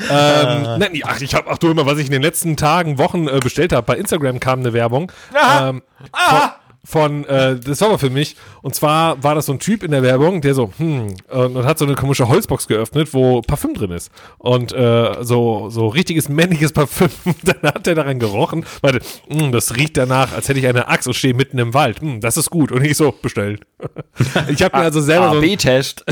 Ähm, 0.09 0.63
nein, 0.77 1.01
ach, 1.03 1.19
ich 1.19 1.33
habe, 1.33 1.49
ach 1.49 1.57
du 1.57 1.71
immer, 1.71 1.85
was 1.85 1.97
ich 1.97 2.07
in 2.07 2.11
den 2.11 2.21
letzten 2.21 2.57
Tagen, 2.57 2.97
Wochen 2.97 3.27
äh, 3.27 3.39
bestellt 3.39 3.73
habe. 3.73 3.85
Bei 3.85 3.97
Instagram 3.97 4.39
kam 4.39 4.59
eine 4.59 4.73
Werbung. 4.73 5.11
Ähm, 5.33 5.81
von, 6.13 6.39
von 6.83 7.25
äh, 7.25 7.59
das 7.59 7.81
war 7.81 7.89
aber 7.89 7.99
für 7.99 8.09
mich. 8.09 8.35
Und 8.61 8.73
zwar 8.73 9.23
war 9.23 9.35
das 9.35 9.45
so 9.45 9.53
ein 9.53 9.59
Typ 9.59 9.83
in 9.83 9.91
der 9.91 10.01
Werbung, 10.01 10.41
der 10.41 10.55
so, 10.55 10.71
hm, 10.77 11.15
und, 11.29 11.55
und 11.55 11.65
hat 11.65 11.77
so 11.77 11.85
eine 11.85 11.95
komische 11.95 12.27
Holzbox 12.27 12.67
geöffnet, 12.67 13.13
wo 13.13 13.41
Parfüm 13.41 13.73
drin 13.73 13.91
ist. 13.91 14.11
Und 14.39 14.73
äh, 14.73 15.23
so, 15.23 15.69
so 15.69 15.87
richtiges 15.87 16.27
männliches 16.29 16.73
Parfüm. 16.73 17.09
Dann 17.43 17.73
hat 17.73 17.87
er 17.87 17.95
daran 17.95 18.19
gerochen, 18.19 18.65
meinte, 18.81 19.01
hm, 19.27 19.51
das 19.51 19.75
riecht 19.75 19.97
danach, 19.97 20.33
als 20.33 20.49
hätte 20.49 20.59
ich 20.59 20.67
eine 20.67 20.87
Axt 20.87 21.07
und 21.07 21.13
stehe 21.13 21.33
mitten 21.33 21.59
im 21.59 21.73
Wald. 21.73 22.01
Hm, 22.01 22.19
das 22.19 22.37
ist 22.37 22.49
gut. 22.49 22.71
Und 22.71 22.83
ich 22.83 22.97
so, 22.97 23.11
bestellt. 23.11 23.61
ich 24.49 24.63
habe 24.63 24.77
mir 24.77 24.83
also 24.83 25.01
selber 25.01 25.31
so 25.31 25.39
ein, 25.39 25.57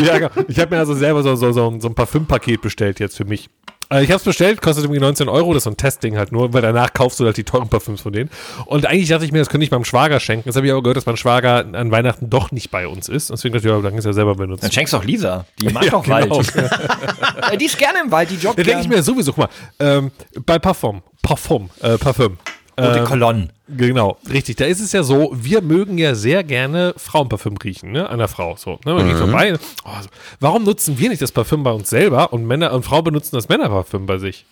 ja, 0.06 0.18
genau. 0.18 0.30
ich 0.48 0.60
habe 0.60 0.76
mir 0.76 0.80
also 0.80 0.94
selber 0.94 1.24
so, 1.24 1.36
so, 1.36 1.52
so, 1.52 1.80
so 1.80 1.88
ein 1.88 1.96
Parfümpaket 1.96 2.62
bestellt 2.62 3.00
jetzt 3.00 3.18
für 3.18 3.26
mich. 3.26 3.50
Äh, 3.92 4.04
Ich 4.04 4.10
habe 4.10 4.18
es 4.18 4.24
bestellt, 4.24 4.62
kostet 4.62 4.86
irgendwie 4.86 5.00
19 5.00 5.30
Euro, 5.30 5.54
das 5.54 5.62
ist 5.62 5.64
so 5.66 5.70
ein 5.72 5.78
Testding 5.78 6.18
halt 6.18 6.32
nur, 6.32 6.54
weil 6.54 6.62
danach 6.62 6.94
kaufst 6.94 7.20
du 7.20 7.26
halt 7.26 7.38
die 7.38 7.44
teuren 7.44 7.70
Parfüms 7.70 8.02
von 8.02 8.14
denen. 8.14 8.30
Und 8.66 8.86
eigentlich 8.86 9.10
dachte 9.10 9.26
ich 9.26 9.32
mir, 9.32 9.40
das 9.40 9.50
könnte 9.50 9.64
ich 9.66 9.72
meinem 9.72 9.86
Schwager 9.86 10.20
schenken. 10.20 10.48
Jetzt 10.50 10.56
habe 10.56 10.66
ich 10.68 10.72
aber 10.72 10.82
gehört, 10.84 10.98
dass 10.98 11.06
mein 11.06 11.18
Schwager 11.18 11.66
an 11.74 11.92
Weihnachten 11.92 12.30
doch 12.30 12.52
nicht 12.52 12.70
bei 12.72 12.88
uns 12.88 13.10
ist. 13.10 13.30
Deswegen 13.30 13.54
dachte 13.54 13.68
ich, 13.68 13.74
ja, 13.74 13.82
dann 13.82 13.98
ist 13.98 14.06
er 14.06 14.14
selber 14.14 14.36
benutzen. 14.36 14.62
Dann 14.62 14.72
schenkst 14.72 14.94
du 14.94 14.98
auch 14.98 15.04
Lisa. 15.04 15.46
Die 15.60 15.70
mag 15.70 15.84
Ja, 15.90 15.92
doch 15.92 16.04
genau. 16.04 16.38
Wald. 16.38 17.62
Die 17.62 17.66
ist 17.66 17.78
gerne 17.78 18.00
im 18.06 18.12
Wald, 18.12 18.30
die 18.30 18.36
joggt 18.36 18.60
Da 18.60 18.64
denke 18.64 18.82
ich 18.82 18.88
mir 18.90 19.02
sowieso, 19.02 19.32
guck 19.34 19.40
mal, 19.46 19.50
ähm, 19.80 20.12
bei 20.46 20.60
Parfum, 20.60 21.02
Parfum, 21.22 21.70
äh, 21.82 21.98
Parfüm. 21.98 22.38
De 22.78 23.00
Ähm, 23.00 23.04
Cologne. 23.06 23.50
Genau, 23.78 24.18
richtig. 24.30 24.56
Da 24.56 24.66
ist 24.66 24.80
es 24.80 24.92
ja 24.92 25.04
so, 25.04 25.32
wir 25.34 25.62
mögen 25.62 25.98
ja 25.98 26.16
sehr 26.16 26.44
gerne 26.44 26.94
Frauenparfüm 26.98 27.58
riechen, 27.58 27.92
ne? 27.92 28.10
An 28.10 28.18
der 28.18 28.28
Frau. 28.28 28.56
So, 28.58 28.80
ne? 28.86 28.94
Man 28.94 29.08
geht 29.08 29.18
vorbei. 29.18 29.54
Oh, 29.86 29.90
so. 30.02 30.10
Warum 30.40 30.64
nutzen 30.64 30.98
wir 30.98 31.10
nicht 31.10 31.22
das 31.22 31.32
Parfüm 31.32 31.64
bei 31.64 31.72
uns 31.72 31.90
selber 31.90 32.34
und 32.34 32.46
Männer 32.46 32.74
und 32.74 32.84
Frauen 32.84 33.04
benutzen 33.04 33.36
das 33.36 33.48
Männerparfüm 33.48 34.06
bei 34.06 34.18
sich? 34.18 34.46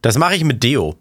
Das 0.00 0.18
mache 0.18 0.34
ich 0.34 0.44
mit 0.44 0.62
Deo. 0.62 0.96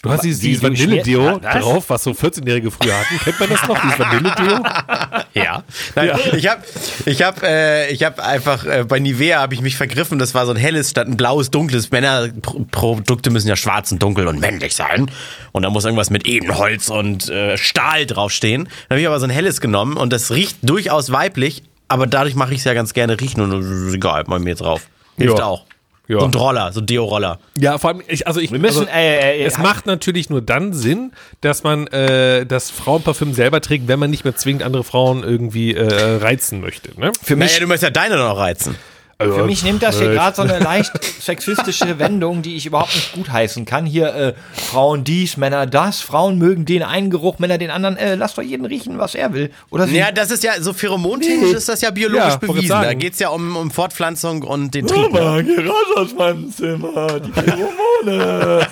Du 0.00 0.10
hast 0.10 0.22
dieses, 0.22 0.40
dieses 0.40 0.62
Vanille-Deo 0.62 1.40
drauf, 1.40 1.84
was 1.90 2.04
so 2.04 2.12
14-Jährige 2.12 2.70
früher 2.70 2.96
hatten. 2.96 3.18
Kennt 3.18 3.40
man 3.40 3.48
das 3.50 3.66
noch, 3.66 3.80
dieses 3.82 3.98
Vanille-Deo? 3.98 4.62
Ja. 5.34 5.62
Nein, 5.94 6.10
Ich 6.36 6.48
habe 6.48 6.62
ich 7.04 7.22
hab, 7.22 7.42
äh, 7.42 7.88
ich 7.90 8.02
hab 8.02 8.18
einfach, 8.18 8.64
äh, 8.64 8.84
bei 8.86 8.98
Nivea 8.98 9.40
habe 9.40 9.54
ich 9.54 9.60
mich 9.60 9.76
vergriffen, 9.76 10.18
das 10.18 10.34
war 10.34 10.46
so 10.46 10.52
ein 10.52 10.56
helles 10.56 10.90
statt 10.90 11.06
ein 11.06 11.16
blaues, 11.16 11.50
dunkles. 11.50 11.90
Männerprodukte 11.90 13.30
müssen 13.30 13.48
ja 13.48 13.54
schwarz 13.56 13.92
und 13.92 14.02
dunkel 14.02 14.26
und 14.26 14.40
männlich 14.40 14.74
sein. 14.74 15.10
Und 15.52 15.62
da 15.62 15.70
muss 15.70 15.84
irgendwas 15.84 16.10
mit 16.10 16.26
Ebenholz 16.26 16.88
und 16.88 17.28
äh, 17.28 17.56
Stahl 17.56 18.06
draufstehen. 18.06 18.64
Dann 18.64 18.96
habe 18.96 19.00
ich 19.00 19.06
aber 19.06 19.20
so 19.20 19.26
ein 19.26 19.30
helles 19.30 19.60
genommen 19.60 19.96
und 19.96 20.12
das 20.12 20.30
riecht 20.32 20.58
durchaus 20.62 21.12
weiblich, 21.12 21.62
aber 21.88 22.06
dadurch 22.06 22.34
mache 22.34 22.52
ich 22.52 22.58
es 22.58 22.64
ja 22.64 22.74
ganz 22.74 22.94
gerne 22.94 23.20
riechen 23.20 23.40
und 23.40 23.90
äh, 23.92 23.94
egal, 23.94 24.24
mal 24.26 24.38
mir 24.40 24.54
drauf. 24.54 24.82
Hilft 25.16 25.38
Ja. 25.38 25.44
auch. 25.44 25.64
Ja. 26.08 26.20
So 26.20 26.24
ein 26.24 26.34
Roller, 26.34 26.72
so 26.72 26.80
ein 26.80 26.86
Deo-Roller. 26.86 27.38
Ja, 27.58 27.76
vor 27.76 27.90
allem, 27.90 28.02
ich, 28.08 28.26
also 28.26 28.40
ich, 28.40 28.50
Wir 28.50 28.58
müssen, 28.58 28.88
also, 28.88 28.90
äh, 28.90 29.42
äh, 29.42 29.44
es 29.44 29.58
macht 29.58 29.84
natürlich 29.84 30.30
nur 30.30 30.40
dann 30.40 30.72
Sinn, 30.72 31.12
dass 31.42 31.64
man 31.64 31.86
äh, 31.88 32.46
das 32.46 32.70
Frauenparfüm 32.70 33.34
selber 33.34 33.60
trägt, 33.60 33.88
wenn 33.88 33.98
man 33.98 34.08
nicht 34.10 34.24
mehr 34.24 34.34
zwingend 34.34 34.62
andere 34.62 34.84
Frauen 34.84 35.22
irgendwie 35.22 35.74
äh, 35.74 36.16
reizen 36.16 36.62
möchte. 36.62 36.98
Ne? 36.98 37.12
für 37.22 37.36
mich 37.36 37.50
Naja, 37.50 37.60
du 37.60 37.66
musst 37.66 37.82
ja 37.82 37.90
deine 37.90 38.16
noch 38.16 38.38
reizen. 38.38 38.74
Für 39.20 39.42
mich 39.46 39.64
nimmt 39.64 39.82
das 39.82 39.98
hier 39.98 40.12
äh, 40.12 40.14
gerade 40.14 40.36
so 40.36 40.42
eine 40.42 40.60
leicht 40.60 40.92
sexistische 41.20 41.98
Wendung, 41.98 42.40
die 42.42 42.54
ich 42.54 42.66
überhaupt 42.66 42.94
nicht 42.94 43.12
gutheißen 43.14 43.64
kann. 43.64 43.84
Hier 43.84 44.14
äh, 44.14 44.34
Frauen 44.52 45.02
dies, 45.02 45.36
Männer 45.36 45.66
das, 45.66 46.00
Frauen 46.00 46.38
mögen 46.38 46.66
den 46.66 46.84
einen 46.84 47.10
Geruch, 47.10 47.40
Männer 47.40 47.58
den 47.58 47.72
anderen. 47.72 47.96
Äh, 47.96 48.14
lass 48.14 48.34
doch 48.34 48.44
jeden 48.44 48.64
riechen, 48.64 48.98
was 48.98 49.16
er 49.16 49.32
will. 49.32 49.50
Oder 49.70 49.88
sie. 49.88 49.96
Ja, 49.96 50.12
das 50.12 50.30
ist 50.30 50.44
ja, 50.44 50.52
so 50.60 50.72
pheromontechnisch 50.72 51.52
ist 51.52 51.68
das 51.68 51.80
ja 51.80 51.90
biologisch 51.90 52.28
Ja, 52.28 52.36
bewiesen. 52.36 52.68
Da 52.68 52.94
geht 52.94 53.14
es 53.14 53.18
ja 53.18 53.30
um, 53.30 53.56
um 53.56 53.72
Fortpflanzung 53.72 54.42
und 54.44 54.72
den 54.72 54.86
Trieb. 54.86 55.12
geh 55.12 55.66
raus 55.66 55.96
aus 55.96 56.14
meinem 56.14 56.52
Zimmer, 56.52 57.18
die 57.18 57.32
Pheromone. 57.32 58.68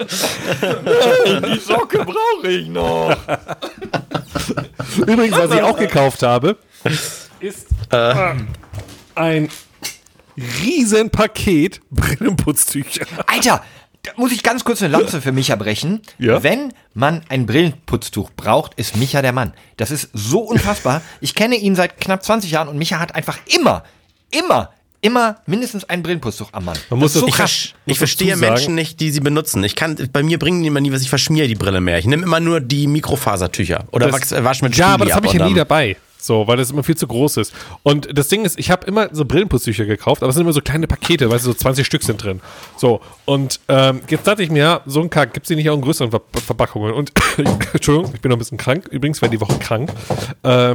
die 1.54 1.58
Socke 1.60 2.06
brauche 2.06 2.48
ich 2.48 2.68
noch. 2.68 3.14
Übrigens, 4.96 5.36
was 5.36 5.52
ich 5.52 5.60
auch 5.60 5.76
gekauft 5.76 6.22
habe, 6.22 6.56
ist 7.40 7.66
äh, 7.90 8.34
ein 9.14 9.48
riesen 10.64 11.10
Paket 11.10 11.80
Brillenputztücher. 11.90 13.06
Alter, 13.26 13.62
da 14.02 14.12
muss 14.16 14.32
ich 14.32 14.42
ganz 14.42 14.64
kurz 14.64 14.82
eine 14.82 14.92
Lanze 14.92 15.20
für 15.20 15.32
Micha 15.32 15.56
brechen. 15.56 16.00
Ja? 16.18 16.42
Wenn 16.42 16.72
man 16.94 17.22
ein 17.28 17.46
Brillenputztuch 17.46 18.30
braucht, 18.36 18.74
ist 18.74 18.96
Micha 18.96 19.20
der 19.22 19.32
Mann. 19.32 19.52
Das 19.76 19.90
ist 19.90 20.08
so 20.14 20.40
unfassbar. 20.40 21.02
Ich 21.20 21.34
kenne 21.34 21.56
ihn 21.56 21.76
seit 21.76 22.00
knapp 22.00 22.24
20 22.24 22.50
Jahren 22.50 22.68
und 22.68 22.78
Micha 22.78 22.98
hat 22.98 23.14
einfach 23.14 23.38
immer, 23.46 23.84
immer, 24.30 24.70
immer 25.02 25.36
mindestens 25.46 25.84
ein 25.84 26.02
Brillenputztuch 26.02 26.48
am 26.52 26.64
Mann. 26.66 26.78
Man 26.88 26.98
muss 27.00 27.12
das 27.12 27.16
ist 27.16 27.20
so 27.20 27.26
das- 27.26 27.36
krass. 27.36 27.52
Ich 27.84 27.90
Muss 27.92 27.98
verstehe 27.98 28.36
Menschen 28.36 28.74
nicht, 28.74 29.00
die 29.00 29.10
sie 29.10 29.20
benutzen. 29.20 29.62
Ich 29.64 29.76
kann, 29.76 29.96
bei 30.12 30.22
mir 30.22 30.38
bringen 30.38 30.62
die 30.62 30.68
immer 30.68 30.80
nie 30.80 30.92
was, 30.92 31.02
ich 31.02 31.10
verschmiere 31.10 31.48
die 31.48 31.54
Brille 31.54 31.80
mehr. 31.82 31.98
Ich 31.98 32.06
nehme 32.06 32.22
immer 32.22 32.40
nur 32.40 32.60
die 32.60 32.86
Mikrofasertücher 32.86 33.84
oder 33.90 34.06
Das- 34.06 34.14
Wachs, 34.16 34.32
äh, 34.32 34.42
wasch 34.44 34.62
mit 34.62 34.74
Ja, 34.76 34.84
Stili 34.86 34.94
aber 34.94 35.04
das 35.04 35.12
ab 35.12 35.16
habe 35.18 35.26
ich 35.26 35.34
ja 35.40 35.46
nie 35.46 35.54
dabei. 35.54 35.96
So, 36.22 36.46
weil 36.46 36.56
das 36.56 36.70
immer 36.70 36.82
viel 36.82 36.96
zu 36.96 37.06
groß 37.06 37.38
ist. 37.38 37.54
Und 37.82 38.16
das 38.16 38.28
Ding 38.28 38.44
ist, 38.44 38.58
ich 38.58 38.70
habe 38.70 38.86
immer 38.86 39.08
so 39.12 39.24
Brillenputztücher 39.24 39.86
gekauft, 39.86 40.22
aber 40.22 40.30
es 40.30 40.36
sind 40.36 40.42
immer 40.42 40.52
so 40.52 40.60
kleine 40.60 40.86
Pakete, 40.86 41.30
weißt 41.30 41.46
du, 41.46 41.50
so 41.50 41.54
20 41.54 41.86
Stück 41.86 42.02
sind 42.02 42.22
drin. 42.22 42.40
So, 42.76 43.00
und 43.24 43.60
ähm, 43.68 44.00
jetzt 44.08 44.26
dachte 44.26 44.42
ich 44.42 44.50
mir, 44.50 44.82
so 44.86 45.00
ein 45.00 45.10
Kack, 45.10 45.34
gibt 45.34 45.48
es 45.50 45.56
nicht 45.56 45.68
auch 45.70 45.76
in 45.76 45.82
größeren 45.82 46.10
Ver 46.10 46.20
Verpackungen? 46.46 46.92
Und, 46.92 47.12
Entschuldigung, 47.72 48.12
ich 48.14 48.20
bin 48.20 48.30
noch 48.30 48.36
ein 48.36 48.40
bisschen 48.40 48.58
krank. 48.58 48.88
Übrigens, 48.90 49.22
war 49.22 49.28
die 49.28 49.40
Woche 49.40 49.58
krank. 49.58 49.90
Ähm, 50.44 50.74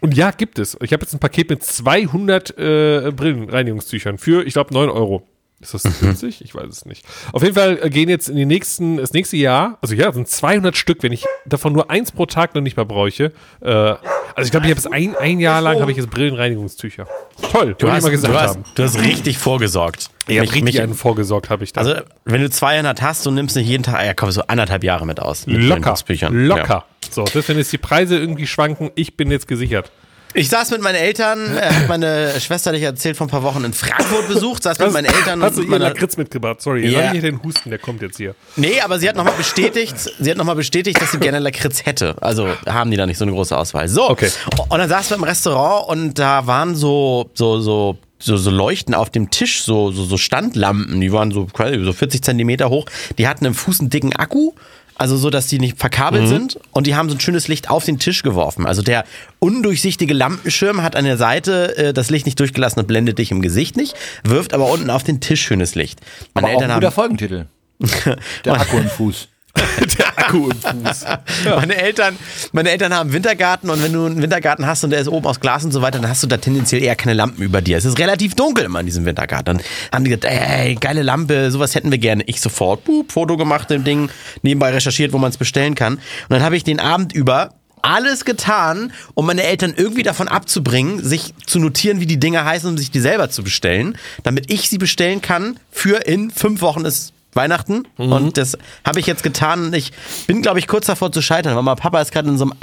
und 0.00 0.16
ja, 0.16 0.30
gibt 0.30 0.58
es. 0.58 0.76
Ich 0.80 0.92
habe 0.92 1.02
jetzt 1.02 1.12
ein 1.12 1.20
Paket 1.20 1.50
mit 1.50 1.62
200 1.62 2.58
äh, 2.58 3.12
Brillenreinigungstüchern 3.14 4.18
für, 4.18 4.46
ich 4.46 4.54
glaube, 4.54 4.72
9 4.72 4.88
Euro. 4.88 5.26
Ist 5.60 5.74
das 5.74 5.82
50? 5.82 6.42
Ich 6.42 6.54
weiß 6.54 6.68
es 6.68 6.86
nicht. 6.86 7.04
Auf 7.32 7.42
jeden 7.42 7.54
Fall 7.54 7.78
äh, 7.82 7.90
gehen 7.90 8.08
jetzt 8.08 8.30
in 8.30 8.36
die 8.36 8.46
nächsten, 8.46 8.96
das 8.96 9.12
nächste 9.12 9.36
Jahr, 9.36 9.76
also 9.82 9.94
ja, 9.94 10.10
sind 10.10 10.26
200 10.26 10.74
Stück, 10.74 11.02
wenn 11.02 11.12
ich 11.12 11.26
davon 11.44 11.74
nur 11.74 11.90
eins 11.90 12.12
pro 12.12 12.24
Tag 12.24 12.54
noch 12.54 12.62
nicht 12.62 12.76
mehr 12.78 12.86
bräuche. 12.86 13.32
Äh, 13.60 13.68
also 13.68 13.98
ich 14.42 14.50
glaube, 14.50 14.66
ich 14.66 14.70
habe 14.70 14.78
es 14.80 14.86
ein, 14.86 15.14
ein 15.16 15.38
Jahr 15.38 15.60
lang 15.60 15.80
habe 15.80 15.90
ich 15.90 15.98
jetzt 15.98 16.08
Brillenreinigungstücher. 16.10 17.06
Toll, 17.52 17.74
Du 17.78 17.90
hast, 17.92 18.02
mal 18.04 18.10
gesagt 18.10 18.32
du, 18.34 18.38
hast, 18.38 18.50
haben. 18.54 18.64
du 18.74 18.82
hast 18.82 18.98
richtig 19.00 19.36
vorgesorgt. 19.36 20.08
Ich 20.28 20.36
habe 20.38 20.40
Mich- 20.42 20.50
richtig 20.54 20.62
mich- 20.64 20.80
einen 20.80 20.94
vorgesorgt, 20.94 21.50
habe 21.50 21.64
ich 21.64 21.72
da. 21.74 21.80
Also, 21.82 21.94
wenn 22.24 22.40
du 22.40 22.48
200 22.48 23.02
hast 23.02 23.26
und 23.26 23.34
nimmst 23.34 23.54
nicht 23.56 23.68
jeden 23.68 23.82
Tag, 23.82 24.02
ja 24.06 24.14
komm, 24.14 24.30
so 24.30 24.42
anderthalb 24.46 24.82
Jahre 24.82 25.04
mit 25.04 25.20
aus. 25.20 25.46
Mit 25.46 25.60
locker, 25.62 25.94
locker. 26.30 26.68
Ja. 26.68 26.84
So, 27.10 27.24
das, 27.24 27.48
wenn 27.48 27.58
jetzt 27.58 27.72
die 27.72 27.78
Preise 27.78 28.16
irgendwie 28.18 28.46
schwanken, 28.46 28.90
ich 28.94 29.16
bin 29.16 29.30
jetzt 29.30 29.46
gesichert. 29.48 29.90
Ich 30.34 30.48
saß 30.48 30.70
mit 30.70 30.80
meinen 30.80 30.96
Eltern, 30.96 31.56
äh, 31.56 31.60
hat 31.72 31.88
meine 31.88 32.40
Schwester, 32.40 32.72
die 32.72 32.78
ich 32.78 32.84
erzählt, 32.84 33.16
vor 33.16 33.26
ein 33.26 33.30
paar 33.30 33.42
Wochen 33.42 33.64
in 33.64 33.72
Frankfurt 33.72 34.28
besucht, 34.28 34.62
saß 34.62 34.78
mit 34.78 34.92
meinen 34.92 35.06
Eltern 35.06 35.42
Hast 35.42 35.56
du 35.56 35.62
ihr 35.62 35.78
Lakritz 35.78 36.16
mitgebracht? 36.16 36.60
Sorry, 36.60 36.86
Ja. 36.86 36.98
yeah. 36.98 37.06
ich 37.06 37.20
hier 37.20 37.22
den 37.22 37.42
Husten, 37.42 37.70
der 37.70 37.78
kommt 37.78 38.02
jetzt 38.02 38.16
hier. 38.16 38.34
Nee, 38.56 38.80
aber 38.80 38.98
sie 38.98 39.08
hat 39.08 39.16
nochmal 39.16 39.34
bestätigt, 39.36 39.94
sie 39.98 40.30
hat 40.30 40.36
noch 40.36 40.44
mal 40.44 40.54
bestätigt, 40.54 41.00
dass 41.00 41.12
sie 41.12 41.18
gerne 41.18 41.38
Lakritz 41.40 41.84
hätte. 41.84 42.14
Also 42.20 42.48
haben 42.66 42.90
die 42.90 42.96
da 42.96 43.06
nicht 43.06 43.18
so 43.18 43.24
eine 43.24 43.32
große 43.32 43.56
Auswahl. 43.56 43.88
So. 43.88 44.08
Okay. 44.08 44.30
Und 44.68 44.78
dann 44.78 44.88
saßen 44.88 45.10
wir 45.10 45.16
im 45.16 45.24
Restaurant 45.24 45.88
und 45.88 46.18
da 46.18 46.46
waren 46.46 46.74
so, 46.76 47.30
so, 47.34 47.60
so, 47.60 47.98
so, 48.18 48.36
so 48.36 48.50
Leuchten 48.50 48.94
auf 48.94 49.10
dem 49.10 49.30
Tisch, 49.30 49.62
so, 49.64 49.90
so, 49.90 50.04
so 50.04 50.16
Standlampen, 50.16 51.00
die 51.00 51.12
waren 51.12 51.32
so, 51.32 51.46
quasi 51.46 51.82
so 51.82 51.92
40 51.92 52.22
Zentimeter 52.22 52.70
hoch. 52.70 52.86
Die 53.18 53.26
hatten 53.26 53.46
einen 53.46 53.54
Fuß 53.54 53.80
einen 53.80 53.90
dicken 53.90 54.14
Akku. 54.14 54.52
Also 55.00 55.16
so, 55.16 55.30
dass 55.30 55.46
die 55.46 55.58
nicht 55.58 55.78
verkabelt 55.78 56.28
sind 56.28 56.58
und 56.72 56.86
die 56.86 56.94
haben 56.94 57.08
so 57.08 57.16
ein 57.16 57.20
schönes 57.20 57.48
Licht 57.48 57.70
auf 57.70 57.86
den 57.86 57.98
Tisch 57.98 58.22
geworfen. 58.22 58.66
Also 58.66 58.82
der 58.82 59.06
undurchsichtige 59.38 60.12
Lampenschirm 60.12 60.82
hat 60.82 60.94
an 60.94 61.06
der 61.06 61.16
Seite 61.16 61.74
äh, 61.78 61.92
das 61.94 62.10
Licht 62.10 62.26
nicht 62.26 62.38
durchgelassen 62.38 62.80
und 62.80 62.86
blendet 62.86 63.16
dich 63.16 63.30
im 63.30 63.40
Gesicht 63.40 63.78
nicht, 63.78 63.94
wirft 64.24 64.52
aber 64.52 64.70
unten 64.70 64.90
auf 64.90 65.02
den 65.02 65.22
Tisch 65.22 65.40
schönes 65.40 65.74
Licht. 65.74 66.02
Meine 66.34 66.48
Aber 66.48 66.56
auch 66.56 66.60
ein 66.60 66.68
guter 66.74 66.86
haben 66.86 66.92
Folgentitel. 66.92 67.46
Der 68.44 68.60
Akku 68.60 68.76
im 68.76 68.90
Fuß. 68.90 69.28
Der 69.98 70.18
Akku 70.18 70.50
im 70.50 70.60
Fuß. 70.60 71.04
Meine 71.44 71.76
Eltern, 71.76 72.16
meine 72.52 72.70
Eltern 72.70 72.94
haben 72.94 73.08
einen 73.08 73.12
Wintergarten 73.12 73.70
und 73.70 73.82
wenn 73.82 73.92
du 73.92 74.06
einen 74.06 74.22
Wintergarten 74.22 74.66
hast 74.66 74.84
und 74.84 74.90
der 74.90 75.00
ist 75.00 75.08
oben 75.08 75.26
aus 75.26 75.40
Glas 75.40 75.64
und 75.64 75.72
so 75.72 75.82
weiter, 75.82 75.98
dann 75.98 76.08
hast 76.08 76.22
du 76.22 76.26
da 76.26 76.36
tendenziell 76.36 76.82
eher 76.82 76.96
keine 76.96 77.14
Lampen 77.14 77.42
über 77.42 77.60
dir. 77.60 77.76
Es 77.76 77.84
ist 77.84 77.98
relativ 77.98 78.34
dunkel 78.34 78.64
immer 78.64 78.80
in 78.80 78.86
diesem 78.86 79.04
Wintergarten. 79.04 79.56
Dann 79.56 79.66
haben 79.92 80.04
die 80.04 80.10
gesagt, 80.10 80.26
ey, 80.26 80.74
geile 80.76 81.02
Lampe, 81.02 81.50
sowas 81.50 81.74
hätten 81.74 81.90
wir 81.90 81.98
gerne. 81.98 82.22
Ich 82.26 82.40
sofort, 82.40 82.84
boop, 82.84 83.12
Foto 83.12 83.36
gemacht, 83.36 83.70
dem 83.70 83.84
Ding, 83.84 84.10
nebenbei 84.42 84.70
recherchiert, 84.70 85.12
wo 85.12 85.18
man 85.18 85.30
es 85.30 85.36
bestellen 85.36 85.74
kann. 85.74 85.94
Und 85.94 86.00
dann 86.30 86.42
habe 86.42 86.56
ich 86.56 86.64
den 86.64 86.80
Abend 86.80 87.12
über 87.12 87.54
alles 87.82 88.24
getan, 88.24 88.92
um 89.14 89.26
meine 89.26 89.42
Eltern 89.42 89.72
irgendwie 89.76 90.02
davon 90.02 90.28
abzubringen, 90.28 91.02
sich 91.02 91.34
zu 91.46 91.58
notieren, 91.58 92.00
wie 92.00 92.06
die 92.06 92.20
Dinge 92.20 92.44
heißen, 92.44 92.68
um 92.68 92.76
sich 92.76 92.90
die 92.90 93.00
selber 93.00 93.30
zu 93.30 93.42
bestellen, 93.42 93.96
damit 94.22 94.52
ich 94.52 94.68
sie 94.68 94.78
bestellen 94.78 95.22
kann 95.22 95.58
für 95.70 96.06
in 96.06 96.30
fünf 96.30 96.60
Wochen 96.60 96.84
ist 96.84 97.14
Weihnachten 97.34 97.86
und 97.96 98.36
das 98.36 98.58
habe 98.84 98.98
ich 99.00 99.06
jetzt 99.06 99.22
getan 99.22 99.72
ich 99.72 99.92
bin, 100.26 100.42
glaube 100.42 100.58
ich, 100.58 100.66
kurz 100.66 100.86
davor 100.86 101.12
zu 101.12 101.22
scheitern, 101.22 101.54
weil 101.56 101.62
mein 101.62 101.76
Papa 101.76 102.00
ist 102.00 102.10
gerade 102.12 102.28
in 102.28 102.36
so 102.38 102.44
einem 102.44 102.54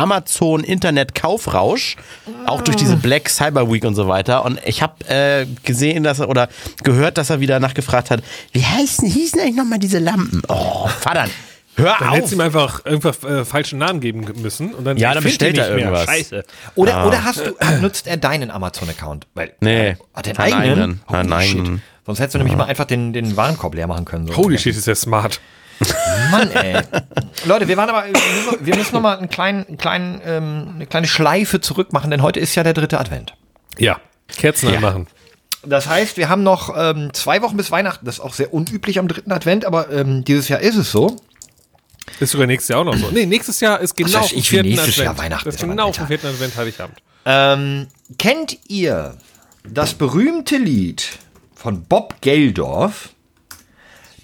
Amazon-Internet-Kaufrausch, 0.87 1.95
auch 2.45 2.61
durch 2.61 2.77
diese 2.77 2.95
Black 2.97 3.29
Cyber 3.29 3.71
Week 3.71 3.83
und 3.85 3.95
so 3.95 4.07
weiter 4.07 4.43
und 4.45 4.59
ich 4.65 4.81
habe 4.81 4.93
äh, 5.09 5.45
gesehen, 5.63 6.03
dass 6.03 6.19
er 6.19 6.29
oder 6.29 6.49
gehört, 6.83 7.17
dass 7.17 7.29
er 7.29 7.39
wieder 7.39 7.59
nachgefragt 7.59 8.11
hat, 8.11 8.21
wie 8.51 8.63
heißen, 8.63 9.07
hießen 9.07 9.39
eigentlich 9.39 9.55
nochmal 9.55 9.79
diese 9.79 9.99
Lampen? 9.99 10.41
Oh, 10.47 10.87
Vater, 10.99 11.25
hör 11.75 11.95
Dann 11.99 12.09
auf! 12.09 12.15
hättest 12.15 12.31
du 12.33 12.37
ihm 12.37 12.41
einfach 12.41 12.85
irgendwas 12.85 13.23
äh, 13.23 13.45
falschen 13.45 13.79
Namen 13.79 13.99
geben 13.99 14.25
müssen 14.41 14.73
und 14.73 14.83
dann 14.85 14.97
Ja, 14.97 15.13
dann 15.13 15.23
bestellt 15.23 15.57
er 15.57 15.65
nicht 15.67 15.75
mehr. 15.75 15.85
irgendwas. 15.85 16.05
Scheiße. 16.05 16.43
Oder, 16.75 17.07
oder 17.07 17.23
hast 17.23 17.39
du, 17.45 17.53
nutzt 17.81 18.07
er 18.07 18.17
deinen 18.17 18.51
Amazon-Account? 18.51 19.27
Weil 19.33 19.53
Nee, 19.61 19.95
hat 20.13 20.25
den 20.25 20.35
keinen 20.35 20.53
eigenen? 20.53 21.01
Nein, 21.09 21.27
nein. 21.27 21.81
Sonst 22.07 22.19
hättest 22.19 22.35
du 22.35 22.37
nämlich 22.39 22.55
mal 22.55 22.63
einfach 22.63 22.85
den, 22.85 23.11
den 23.11 23.35
Warenkorb 23.35 23.75
leer 23.75 23.85
machen 23.85 24.05
können. 24.05 24.27
So. 24.27 24.37
Holy 24.37 24.57
shit, 24.57 24.75
ist 24.75 24.87
der 24.87 24.95
smart. 24.95 25.41
Mann, 26.31 26.49
ey. 26.51 26.81
Leute, 27.45 27.67
wir 27.67 27.75
waren 27.75 27.89
aber, 27.89 28.05
wir 28.61 28.75
müssen 28.75 28.95
noch 28.95 29.01
mal 29.01 29.17
einen 29.17 29.29
kleinen, 29.29 29.67
einen 29.67 29.77
kleinen, 29.77 30.21
ähm, 30.25 30.71
eine 30.75 30.87
kleine 30.87 31.05
Schleife 31.05 31.59
zurück 31.59 31.91
machen, 31.91 32.09
denn 32.09 32.21
heute 32.21 32.39
ist 32.39 32.55
ja 32.55 32.63
der 32.63 32.73
dritte 32.73 32.99
Advent. 32.99 33.33
Ja, 33.77 33.99
Kerzen 34.29 34.73
anmachen. 34.73 35.07
Das 35.65 35.87
heißt, 35.87 36.15
wir 36.15 36.29
haben 36.29 36.43
noch 36.43 36.73
ähm, 36.77 37.13
zwei 37.13 37.41
Wochen 37.41 37.57
bis 37.57 37.71
Weihnachten. 37.71 38.05
Das 38.05 38.15
ist 38.15 38.21
auch 38.21 38.33
sehr 38.33 38.53
unüblich 38.53 38.99
am 38.99 39.09
dritten 39.09 39.33
Advent, 39.33 39.65
aber 39.65 39.91
ähm, 39.91 40.23
dieses 40.23 40.47
Jahr 40.47 40.61
ist 40.61 40.77
es 40.77 40.89
so. 40.91 41.17
Ist 42.21 42.31
sogar 42.31 42.47
nächstes 42.47 42.69
Jahr 42.69 42.79
auch 42.79 42.85
noch 42.85 42.95
so. 42.95 43.09
Nee, 43.11 43.25
nächstes 43.25 43.59
Jahr 43.59 43.81
ist 43.81 43.97
genau 43.97 44.19
auf 44.19 44.29
dem 44.29 44.41
vierten 44.41 44.69
nächstes 44.69 44.93
Advent. 44.93 45.05
Jahr 45.05 45.17
Weihnachten 45.17 45.45
das 45.45 45.55
ist, 45.55 45.61
genau 45.61 45.91
vom 45.91 46.07
vierten 46.07 46.27
Advent 46.27 46.55
Heiligabend. 46.55 46.97
Ähm, 47.25 47.87
kennt 48.17 48.57
ihr 48.69 49.17
das 49.69 49.93
berühmte 49.93 50.55
Lied 50.55 51.19
von 51.57 51.83
Bob 51.85 52.15
Geldorf? 52.21 53.09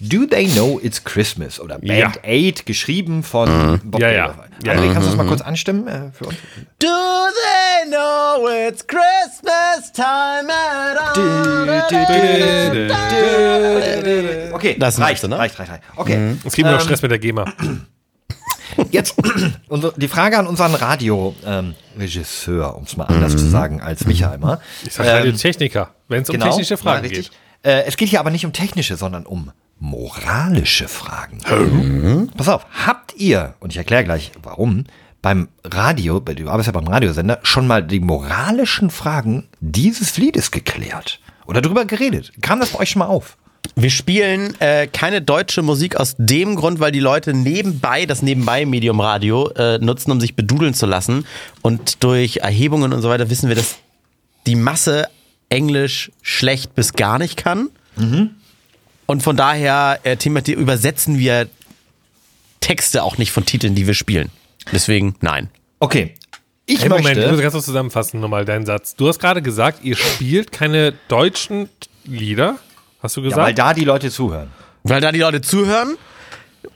Do 0.00 0.26
They 0.26 0.46
Know 0.48 0.78
It's 0.82 1.02
Christmas? 1.04 1.58
Oder 1.60 1.78
Band 1.78 2.16
Ja. 2.24 2.52
8, 2.52 2.66
geschrieben 2.66 3.22
von 3.22 3.80
Bob 3.84 4.00
Ja, 4.00 4.10
ja. 4.10 4.26
Geldorf. 4.26 4.48
Ja. 4.64 4.72
André, 4.72 4.92
kannst 4.92 5.06
du 5.06 5.10
das 5.10 5.16
mal 5.16 5.26
kurz 5.26 5.40
anstimmen 5.40 5.86
äh, 5.88 6.10
für 6.12 6.26
uns? 6.26 6.36
Do 6.78 6.86
they 6.88 7.90
know 7.90 8.48
it's 8.68 8.84
Christmas 8.86 9.92
time 9.92 10.50
at 10.50 10.98
all? 11.16 11.80
Okay, 14.52 14.76
Das 14.78 14.98
reicht, 15.00 15.26
ne? 15.26 15.38
reicht, 15.38 15.58
reicht, 15.58 15.70
reicht. 15.70 15.82
Okay, 15.96 16.36
Es 16.44 16.54
gibt 16.54 16.68
noch 16.68 16.74
Ähm, 16.78 16.80
Stress 16.84 17.02
mit 17.02 17.10
der 17.10 17.18
GEMA. 17.18 17.44
Jetzt 18.90 19.14
die 19.96 20.08
Frage 20.08 20.38
an 20.38 20.46
unseren 20.46 20.74
Radio-Regisseur, 20.74 22.76
um 22.76 22.84
es 22.84 22.96
mal 22.96 23.04
anders 23.04 23.32
zu 23.32 23.48
sagen 23.48 23.80
als 23.80 24.06
Micha 24.06 24.34
immer. 24.34 24.60
Ich 24.84 24.94
sag 24.94 25.06
halt 25.06 25.38
Techniker, 25.38 25.90
wenn 26.08 26.22
es 26.22 26.28
um 26.28 26.34
Genau, 26.34 26.46
technische 26.46 26.76
Fragen 26.76 27.08
geht. 27.08 27.30
Äh, 27.62 27.84
es 27.84 27.96
geht 27.96 28.08
hier 28.08 28.20
aber 28.20 28.30
nicht 28.30 28.44
um 28.44 28.52
technische, 28.52 28.96
sondern 28.96 29.26
um 29.26 29.52
moralische 29.78 30.88
Fragen. 30.88 32.30
Pass 32.36 32.48
auf, 32.48 32.66
habt 32.86 33.14
ihr, 33.16 33.54
und 33.60 33.70
ich 33.70 33.76
erkläre 33.76 34.04
gleich 34.04 34.32
warum, 34.42 34.84
beim 35.22 35.48
Radio, 35.64 36.20
du 36.20 36.48
arbeitest 36.48 36.66
ja 36.66 36.72
beim 36.72 36.86
Radiosender, 36.86 37.38
schon 37.42 37.66
mal 37.66 37.82
die 37.82 38.00
moralischen 38.00 38.90
Fragen 38.90 39.48
dieses 39.60 40.18
Liedes 40.18 40.50
geklärt? 40.50 41.20
Oder 41.46 41.62
drüber 41.62 41.84
geredet? 41.84 42.32
Kam 42.42 42.60
das 42.60 42.70
bei 42.70 42.80
euch 42.80 42.90
schon 42.90 43.00
mal 43.00 43.06
auf? 43.06 43.36
Wir 43.76 43.90
spielen 43.90 44.58
äh, 44.60 44.86
keine 44.86 45.20
deutsche 45.20 45.62
Musik 45.62 45.96
aus 45.96 46.14
dem 46.16 46.54
Grund, 46.54 46.78
weil 46.78 46.92
die 46.92 47.00
Leute 47.00 47.34
nebenbei 47.34 48.06
das 48.06 48.22
Nebenbei-Medium 48.22 49.00
Radio 49.00 49.48
äh, 49.50 49.78
nutzen, 49.78 50.12
um 50.12 50.20
sich 50.20 50.36
bedudeln 50.36 50.74
zu 50.74 50.86
lassen. 50.86 51.26
Und 51.60 52.02
durch 52.04 52.38
Erhebungen 52.38 52.92
und 52.92 53.02
so 53.02 53.08
weiter 53.08 53.30
wissen 53.30 53.48
wir, 53.48 53.56
dass 53.56 53.76
die 54.46 54.54
Masse 54.54 55.08
Englisch 55.48 56.12
schlecht 56.22 56.74
bis 56.74 56.92
gar 56.92 57.18
nicht 57.18 57.36
kann. 57.36 57.70
Und 59.06 59.22
von 59.22 59.36
daher 59.36 60.00
äh, 60.04 60.16
übersetzen 60.52 61.18
wir 61.18 61.48
Texte 62.60 63.02
auch 63.02 63.18
nicht 63.18 63.30
von 63.30 63.44
Titeln, 63.44 63.74
die 63.74 63.86
wir 63.86 63.94
spielen. 63.94 64.30
Deswegen 64.72 65.16
nein. 65.20 65.50
Okay. 65.80 66.14
Ich 66.66 66.80
Hey, 66.80 66.88
Moment, 66.88 67.08
ich 67.08 67.16
muss 67.16 67.26
möchte. 67.26 67.42
ganz 67.42 67.52
kurz 67.52 67.64
zusammenfassen 67.66 68.20
nochmal 68.20 68.46
deinen 68.46 68.64
Satz. 68.64 68.96
Du 68.96 69.06
hast 69.06 69.18
gerade 69.18 69.42
gesagt, 69.42 69.84
ihr 69.84 69.96
spielt 69.96 70.50
keine 70.50 70.94
deutschen 71.08 71.68
Lieder. 72.04 72.58
Hast 73.04 73.18
du 73.18 73.20
Ja, 73.20 73.36
weil 73.36 73.52
gesagt? 73.52 73.58
da 73.58 73.74
die 73.74 73.84
Leute 73.84 74.10
zuhören. 74.10 74.48
Weil 74.82 75.00
da 75.02 75.12
die 75.12 75.18
Leute 75.20 75.42
zuhören 75.42 75.96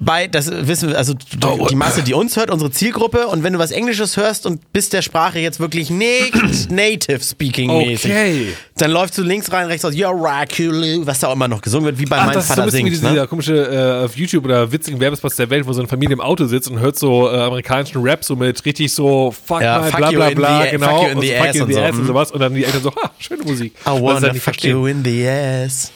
bei, 0.01 0.27
das 0.29 0.51
wissen 0.51 0.91
wir, 0.91 0.99
also 0.99 1.15
Oh. 1.45 1.67
die 1.69 1.75
Masse, 1.75 2.03
die 2.03 2.15
uns 2.15 2.37
hört, 2.37 2.51
unsere 2.51 2.71
Zielgruppe. 2.71 3.27
Und 3.27 3.43
wenn 3.43 3.53
du 3.53 3.59
was 3.59 3.71
Englisches 3.71 4.17
hörst 4.17 4.47
und 4.47 4.73
bist 4.73 4.93
der 4.93 5.03
Sprache 5.03 5.39
jetzt 5.41 5.59
wirklich 5.61 5.91
nicht 5.91 6.33
native 6.71 7.21
speaking 7.23 7.69
mäßig, 7.77 8.11
Okay. 8.11 8.47
dann 8.77 8.91
läufst 8.93 9.19
du 9.19 9.23
links 9.23 9.51
rein, 9.53 9.67
rechts 9.67 9.85
raus, 9.85 9.95
you're 9.95 10.15
Rakulu, 10.15 11.07
was 11.07 11.19
da 11.21 11.29
auch 11.29 11.33
immer 11.35 11.49
noch 11.49 11.61
gesungen 11.61 11.87
wird, 11.87 11.99
wie 11.99 12.05
bei 12.05 12.17
Ach, 12.19 12.27
meinem 12.27 12.35
das 12.35 12.45
ist 12.45 12.49
so 12.51 12.55
Vater 12.55 12.65
bisschen 12.67 12.87
wie 12.87 12.91
singt. 12.95 13.11
dieser 13.13 13.23
Ne? 13.23 13.27
komische 13.27 13.55
äh, 14.03 14.05
auf 14.05 14.17
YouTube 14.17 14.45
oder 14.45 14.71
witzigen 14.71 15.01
Werbespots 15.01 15.37
der 15.37 15.51
Welt, 15.51 15.67
wo 15.67 15.73
so 15.73 15.81
eine 15.81 15.89
Familie 15.89 16.15
im 16.15 16.21
Auto 16.21 16.47
sitzt 16.47 16.71
und 16.71 16.79
hört 16.81 16.99
so 16.99 17.29
äh, 17.31 17.37
amerikanischen 17.37 18.03
Rap 18.03 18.25
so 18.25 18.37
mit 18.37 18.65
richtig 18.65 18.93
so 18.93 19.33
fuck 19.47 19.61
Ja, 19.63 19.83
fuck 19.83 19.97
bla 19.97 20.11
bla 20.11 20.31
bla, 20.31 20.63
the- 20.65 20.71
genau. 20.71 20.87
fuck 20.87 21.03
you 21.03 21.09
in 21.11 21.17
und 21.17 21.23
the 21.23 21.29
so, 21.29 21.35
fuck 21.35 21.47
ass 21.49 21.55
you 21.57 21.61
in 21.61 21.63
und 21.63 21.69
the 21.69 21.75
so, 21.75 21.81
ass 21.83 21.93
und 21.93 21.99
hm. 22.01 22.07
sowas. 22.07 22.31
Und 22.33 22.41
dann 22.41 22.55
die 22.55 22.65
Eltern 22.65 22.83
so, 22.83 22.95
ha, 22.95 23.11
schöne 23.19 23.43
Musik. 23.43 23.73
I 23.87 23.91
wanna 24.01 24.29
fuck 24.35 24.37
verstehen. 24.43 24.71
you 24.77 24.87
in 24.87 25.05
the 25.05 25.27
ass. 25.29 25.93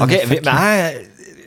Okay, 0.00 0.20
wir, 0.28 0.40
ah, 0.46 0.90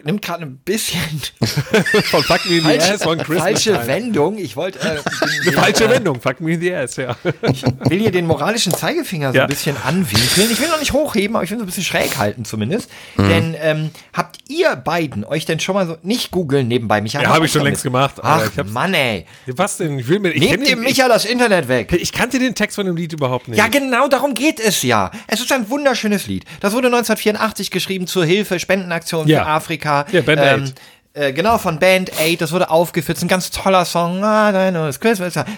nimmt 0.04 0.22
gerade 0.22 0.44
ein 0.44 0.58
bisschen 0.58 1.00
Von 2.06 2.24
Fuck 2.24 2.46
Me 2.50 2.58
in 2.58 2.64
the 2.66 2.80
Ass 2.80 3.04
von 3.04 3.18
Christmas. 3.18 3.38
falsche 3.40 3.74
Time. 3.74 3.88
Wendung. 3.88 4.38
Ich 4.38 4.56
wollte 4.56 4.80
äh, 4.80 5.00
Eine 5.42 5.52
falsche 5.54 5.90
Wendung, 5.90 6.20
Fuck 6.22 6.42
Me 6.42 6.54
in 6.54 6.62
the 6.62 6.74
Ass, 6.74 6.96
ja. 6.98 7.16
will 7.24 8.00
hier 8.00 8.12
den 8.12 8.28
moralischen 8.28 8.74
Zeigefinger 8.74 9.32
so 9.32 9.38
Ja. 9.38 9.44
ein 9.44 9.50
bisschen 9.50 9.76
anwinkeln. 9.84 10.50
Ich 10.52 10.60
will 10.60 10.68
noch 10.70 10.80
nicht 10.80 10.94
hochheben, 10.94 11.36
aber 11.36 11.44
ich 11.46 11.52
will 11.52 11.58
so 11.58 11.64
ein 11.64 11.68
bisschen 11.68 11.84
schräg 11.84 12.18
halten 12.18 12.46
zumindest. 12.46 12.90
Mhm. 13.18 13.30
Denn 13.30 13.56
ähm, 13.60 13.90
habt 14.14 14.38
ihr 14.50 14.76
beiden 14.76 15.24
euch 15.24 15.46
denn 15.46 15.60
schon 15.60 15.76
mal 15.76 15.88
so 15.88 15.98
nicht 16.04 16.32
googeln 16.32 16.68
nebenbei 16.68 17.02
Micha? 17.02 17.22
Ja, 17.22 17.30
hat 17.30 17.36
hab 17.38 17.44
ich 17.44 17.52
schon 17.52 17.64
längst 17.64 17.84
gemacht, 17.84 18.16
Ach 18.22 18.42
ich 18.56 18.72
Mann, 18.72 18.94
ey. 18.94 19.26
Was 19.48 19.78
denn? 19.78 20.00
Ich 20.00 20.08
will 20.08 20.20
mir, 20.20 20.32
ich, 20.32 20.42
Nehmt 20.42 20.68
dem 20.68 20.82
ich, 20.84 20.90
Micha 20.90 21.08
das 21.08 21.26
Internet 21.26 21.68
weg. 21.68 21.92
ich 21.94 22.12
kannte 22.12 22.40
den 22.40 22.56
Text 22.56 22.76
von 22.76 22.86
dem 22.86 22.96
Lied 22.96 23.14
überhaupt 23.14 23.48
nicht. 23.48 23.58
Ja, 23.58 23.68
genau 23.68 24.08
darum 24.08 24.34
geht 24.34 24.60
es 24.60 24.82
ja. 24.84 25.12
Es 25.28 25.40
ist 25.40 25.52
ein 25.52 25.70
wunderschönes 25.70 26.28
Lied. 26.28 26.46
Das 26.60 26.74
wurde 26.74 26.88
1984 26.88 27.72
geschrieben 27.72 28.08
zur 28.08 28.26
Hilfe, 28.26 28.60
Spendenaktion 28.60 29.28
Ja. 29.28 29.44
für 29.44 29.48
Afrika. 29.50 29.93
Ja, 30.12 30.22
Band 30.22 30.42
Aid. 30.42 30.74
äh, 31.14 31.34
genau, 31.34 31.58
von 31.58 31.80
Band 31.80 32.12
Aid. 32.20 32.42
Das 32.42 32.52
wurde 32.52 32.70
aufgeführt. 32.70 33.18
Ist 33.18 33.24
ein 33.24 33.28
ganz 33.28 33.52
toller 33.52 33.86
Song. 33.86 34.24
Ah. 34.24 34.72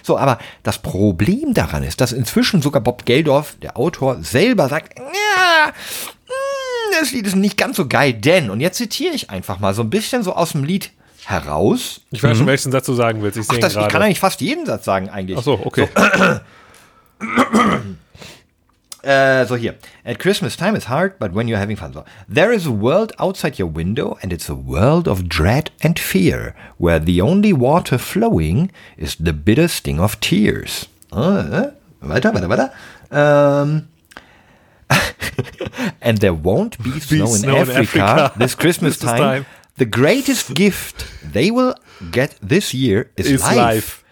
So, 0.04 0.18
aber 0.18 0.38
das 0.64 0.80
Problem 0.80 1.54
daran 1.54 1.84
ist, 1.84 2.02
dass 2.02 2.12
inzwischen 2.12 2.62
sogar 2.62 2.82
Bob 2.82 3.06
Geldorf, 3.06 3.56
der 3.62 3.78
Autor, 3.78 4.18
selber 4.22 4.68
sagt, 4.70 4.98
ja, 5.00 5.70
mm, 5.70 7.00
das 7.00 7.12
Lied 7.12 7.26
ist 7.28 7.36
nicht 7.36 7.58
ganz 7.58 7.78
so 7.78 7.88
geil, 7.88 8.14
denn, 8.14 8.50
und 8.50 8.60
jetzt 8.62 8.78
zitiere 8.78 9.14
ich 9.14 9.30
einfach 9.30 9.60
mal 9.60 9.74
so 9.74 9.82
ein 9.82 9.90
bisschen 9.90 10.24
so 10.24 10.34
aus 10.34 10.52
dem 10.52 10.64
Lied 10.64 10.92
heraus. 11.26 12.02
Ich 12.12 12.22
weiß 12.22 12.38
schon, 12.38 12.48
welchen 12.48 12.72
Satz 12.72 12.86
du 12.86 12.94
sagen 12.94 13.22
willst. 13.22 13.38
Ich 13.38 13.48
Mhm. 13.48 13.56
Ach, 13.56 13.60
das, 13.60 13.76
ich 13.76 13.88
kann 13.88 14.02
eigentlich 14.02 14.20
fast 14.20 14.42
jeden 14.42 14.66
Satz 14.66 14.86
sagen, 14.86 15.10
eigentlich. 15.10 15.38
Ach 15.38 15.44
so, 15.44 15.60
okay. 15.64 15.88
Äh, 19.06 19.46
so 19.46 19.56
here, 19.56 19.76
At 20.04 20.18
Christmas 20.18 20.56
time 20.56 20.76
is 20.76 20.86
hard, 20.86 21.20
but 21.20 21.32
when 21.32 21.48
you're 21.48 21.60
having 21.60 21.76
fun. 21.76 21.94
So. 21.94 22.04
There 22.28 22.52
is 22.52 22.66
a 22.66 22.72
world 22.72 23.14
outside 23.20 23.60
your 23.60 23.68
window, 23.68 24.18
and 24.24 24.34
it's 24.34 24.50
a 24.50 24.56
world 24.56 25.08
of 25.08 25.30
dread 25.30 25.70
and 25.82 26.00
fear, 26.00 26.56
where 26.78 26.98
the 26.98 27.22
only 27.22 27.54
water 27.54 28.00
flowing 28.00 28.72
is 28.98 29.16
the 29.16 29.32
bitter 29.34 29.68
sting 29.68 30.00
of 30.00 30.20
tears. 30.22 30.88
Äh, 31.12 31.74
weiter, 32.02 32.34
weiter, 32.34 32.50
weiter. 32.50 32.72
Ähm. 33.12 33.88
and 36.02 36.18
there 36.20 36.34
won't 36.34 36.82
be 36.84 37.00
snow, 37.00 37.26
in, 37.26 37.32
snow 37.32 37.56
in 37.58 37.70
Africa, 37.70 38.02
Africa 38.02 38.34
this 38.38 38.56
Christmas 38.56 38.98
time. 38.98 39.18
time. 39.18 39.46
The 39.78 39.86
greatest 39.86 40.54
gift 40.56 41.06
they 41.22 41.52
will 41.52 41.76
get 42.12 42.38
this 42.42 42.74
year 42.74 43.12
is, 43.18 43.28
Ist 43.30 43.44
life. 43.56 44.04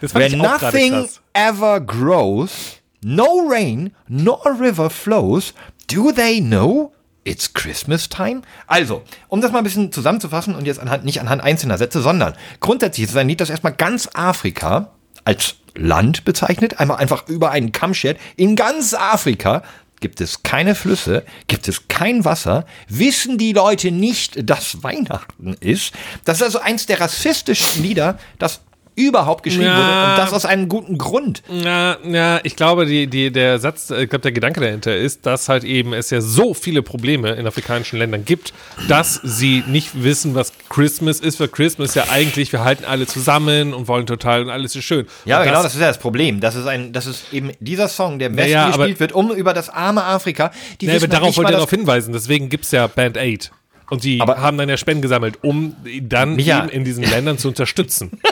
fand 0.00 0.14
Where 0.14 0.26
ich 0.26 0.40
auch 0.40 0.58
gerade 0.58 0.64
nothing 0.64 1.08
ever 1.34 1.80
grows, 1.80 2.79
no 3.02 3.46
rain 3.48 3.92
nor 4.08 4.40
river 4.60 4.90
flows, 4.90 5.54
do 5.92 6.12
they 6.12 6.40
know 6.40 6.92
it's 7.24 7.52
Christmas 7.52 8.08
time? 8.08 8.42
Also, 8.66 9.02
um 9.28 9.40
das 9.40 9.52
mal 9.52 9.58
ein 9.58 9.64
bisschen 9.64 9.92
zusammenzufassen 9.92 10.54
und 10.54 10.66
jetzt 10.66 10.80
anhand, 10.80 11.04
nicht 11.04 11.20
anhand 11.20 11.42
einzelner 11.42 11.78
Sätze, 11.78 12.00
sondern 12.02 12.34
grundsätzlich 12.60 13.04
ist 13.04 13.10
es 13.10 13.16
ein 13.16 13.28
Lied, 13.28 13.40
das 13.40 13.50
erstmal 13.50 13.74
ganz 13.74 14.08
Afrika 14.14 14.90
als 15.24 15.56
Land 15.74 16.24
bezeichnet, 16.24 16.80
einmal 16.80 16.98
einfach 16.98 17.28
über 17.28 17.50
einen 17.50 17.72
Kamm 17.72 17.94
schert. 17.94 18.18
In 18.36 18.56
ganz 18.56 18.94
Afrika 18.94 19.62
gibt 20.00 20.20
es 20.20 20.42
keine 20.42 20.74
Flüsse, 20.74 21.24
gibt 21.46 21.68
es 21.68 21.88
kein 21.88 22.24
Wasser, 22.24 22.64
wissen 22.88 23.38
die 23.38 23.52
Leute 23.52 23.90
nicht, 23.90 24.48
dass 24.48 24.82
Weihnachten 24.82 25.54
ist. 25.60 25.92
Das 26.24 26.38
ist 26.38 26.42
also 26.42 26.60
eins 26.60 26.86
der 26.86 27.00
rassistischsten 27.00 27.82
Lieder, 27.82 28.18
das 28.38 28.62
überhaupt 28.96 29.42
geschrieben 29.42 29.64
Ja. 29.66 29.76
wurde 29.76 30.10
und 30.12 30.18
das 30.18 30.32
aus 30.32 30.44
einem 30.44 30.68
guten 30.68 30.98
Grund. 30.98 31.42
Ja, 31.48 31.96
ja, 32.04 32.40
ich 32.44 32.56
glaube, 32.56 32.86
die, 32.86 33.06
die, 33.06 33.30
der 33.30 33.58
Satz, 33.58 33.90
äh, 33.90 34.02
ich 34.04 34.10
glaube, 34.10 34.22
der 34.22 34.32
Gedanke 34.32 34.60
dahinter 34.60 34.96
ist, 34.96 35.26
dass 35.26 35.48
halt 35.48 35.64
eben 35.64 35.92
es 35.92 36.10
ja 36.10 36.20
so 36.20 36.54
viele 36.54 36.82
Probleme 36.82 37.30
in 37.30 37.46
afrikanischen 37.46 37.98
Ländern 37.98 38.24
gibt, 38.24 38.52
dass 38.88 39.20
sie 39.22 39.62
nicht 39.66 40.02
wissen, 40.02 40.34
was 40.34 40.52
Christmas 40.68 41.20
ist. 41.20 41.40
Weil 41.40 41.48
Christmas 41.48 41.90
ist 41.90 41.94
ja 41.96 42.04
eigentlich, 42.10 42.52
wir 42.52 42.64
halten 42.64 42.84
alle 42.84 43.06
zusammen 43.06 43.72
und 43.74 43.88
wollen 43.88 44.06
total 44.06 44.42
und 44.42 44.50
alles 44.50 44.74
ist 44.76 44.84
schön. 44.84 45.06
Ja, 45.24 45.38
und 45.40 45.46
genau, 45.46 45.62
das 45.62 45.74
ist 45.74 45.80
ja 45.80 45.88
das 45.88 45.98
Problem. 45.98 46.40
Das 46.40 46.54
ist 46.56 46.66
ein, 46.66 46.92
das 46.92 47.06
ist 47.06 47.32
eben 47.32 47.52
dieser 47.60 47.88
Song, 47.88 48.18
der 48.18 48.30
Naja, 48.30 48.66
aber- 48.66 48.76
gespielt 48.78 49.00
wird, 49.00 49.12
um 49.12 49.30
über 49.32 49.54
das 49.54 49.68
arme 49.70 50.04
Afrika. 50.04 50.50
Die 50.80 50.86
Nee, 50.86 50.92
aber 50.92 51.00
halt 51.02 51.12
darauf 51.12 51.36
wollte 51.36 51.52
dass- 51.52 51.58
darauf 51.58 51.70
hinweisen. 51.70 52.12
Deswegen 52.12 52.48
gibt 52.48 52.64
es 52.64 52.70
ja 52.72 52.86
Band 52.86 53.16
Aid. 53.16 53.50
Und 53.88 54.04
die 54.04 54.20
Aber- 54.20 54.38
haben 54.40 54.56
dann 54.56 54.68
ja 54.68 54.76
Spenden 54.76 55.02
gesammelt, 55.02 55.38
um 55.42 55.74
dann 56.02 56.36
Micha. 56.36 56.60
eben 56.60 56.68
in 56.68 56.84
diesen 56.84 57.02
Ländern 57.02 57.38
zu 57.38 57.48
unterstützen. 57.48 58.12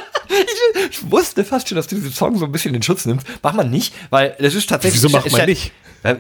Ich 0.91 1.11
wusste 1.11 1.45
fast 1.45 1.69
schon, 1.69 1.77
dass 1.77 1.87
du 1.87 1.97
diesen 1.97 2.13
Song 2.13 2.37
so 2.39 2.45
ein 2.45 2.53
bisschen 2.53 2.75
in 2.75 2.83
Schutz 2.83 3.07
nimmst. 3.07 3.27
Macht 3.43 3.57
man 3.57 3.71
nicht, 3.71 3.95
weil 4.11 4.37
das 4.39 4.55
ist 4.55 4.69
tatsächlich. 4.69 5.03
Wieso 5.03 5.11
macht 5.11 5.31
man 5.31 5.41
ja, 5.41 5.47
nicht? 5.47 5.73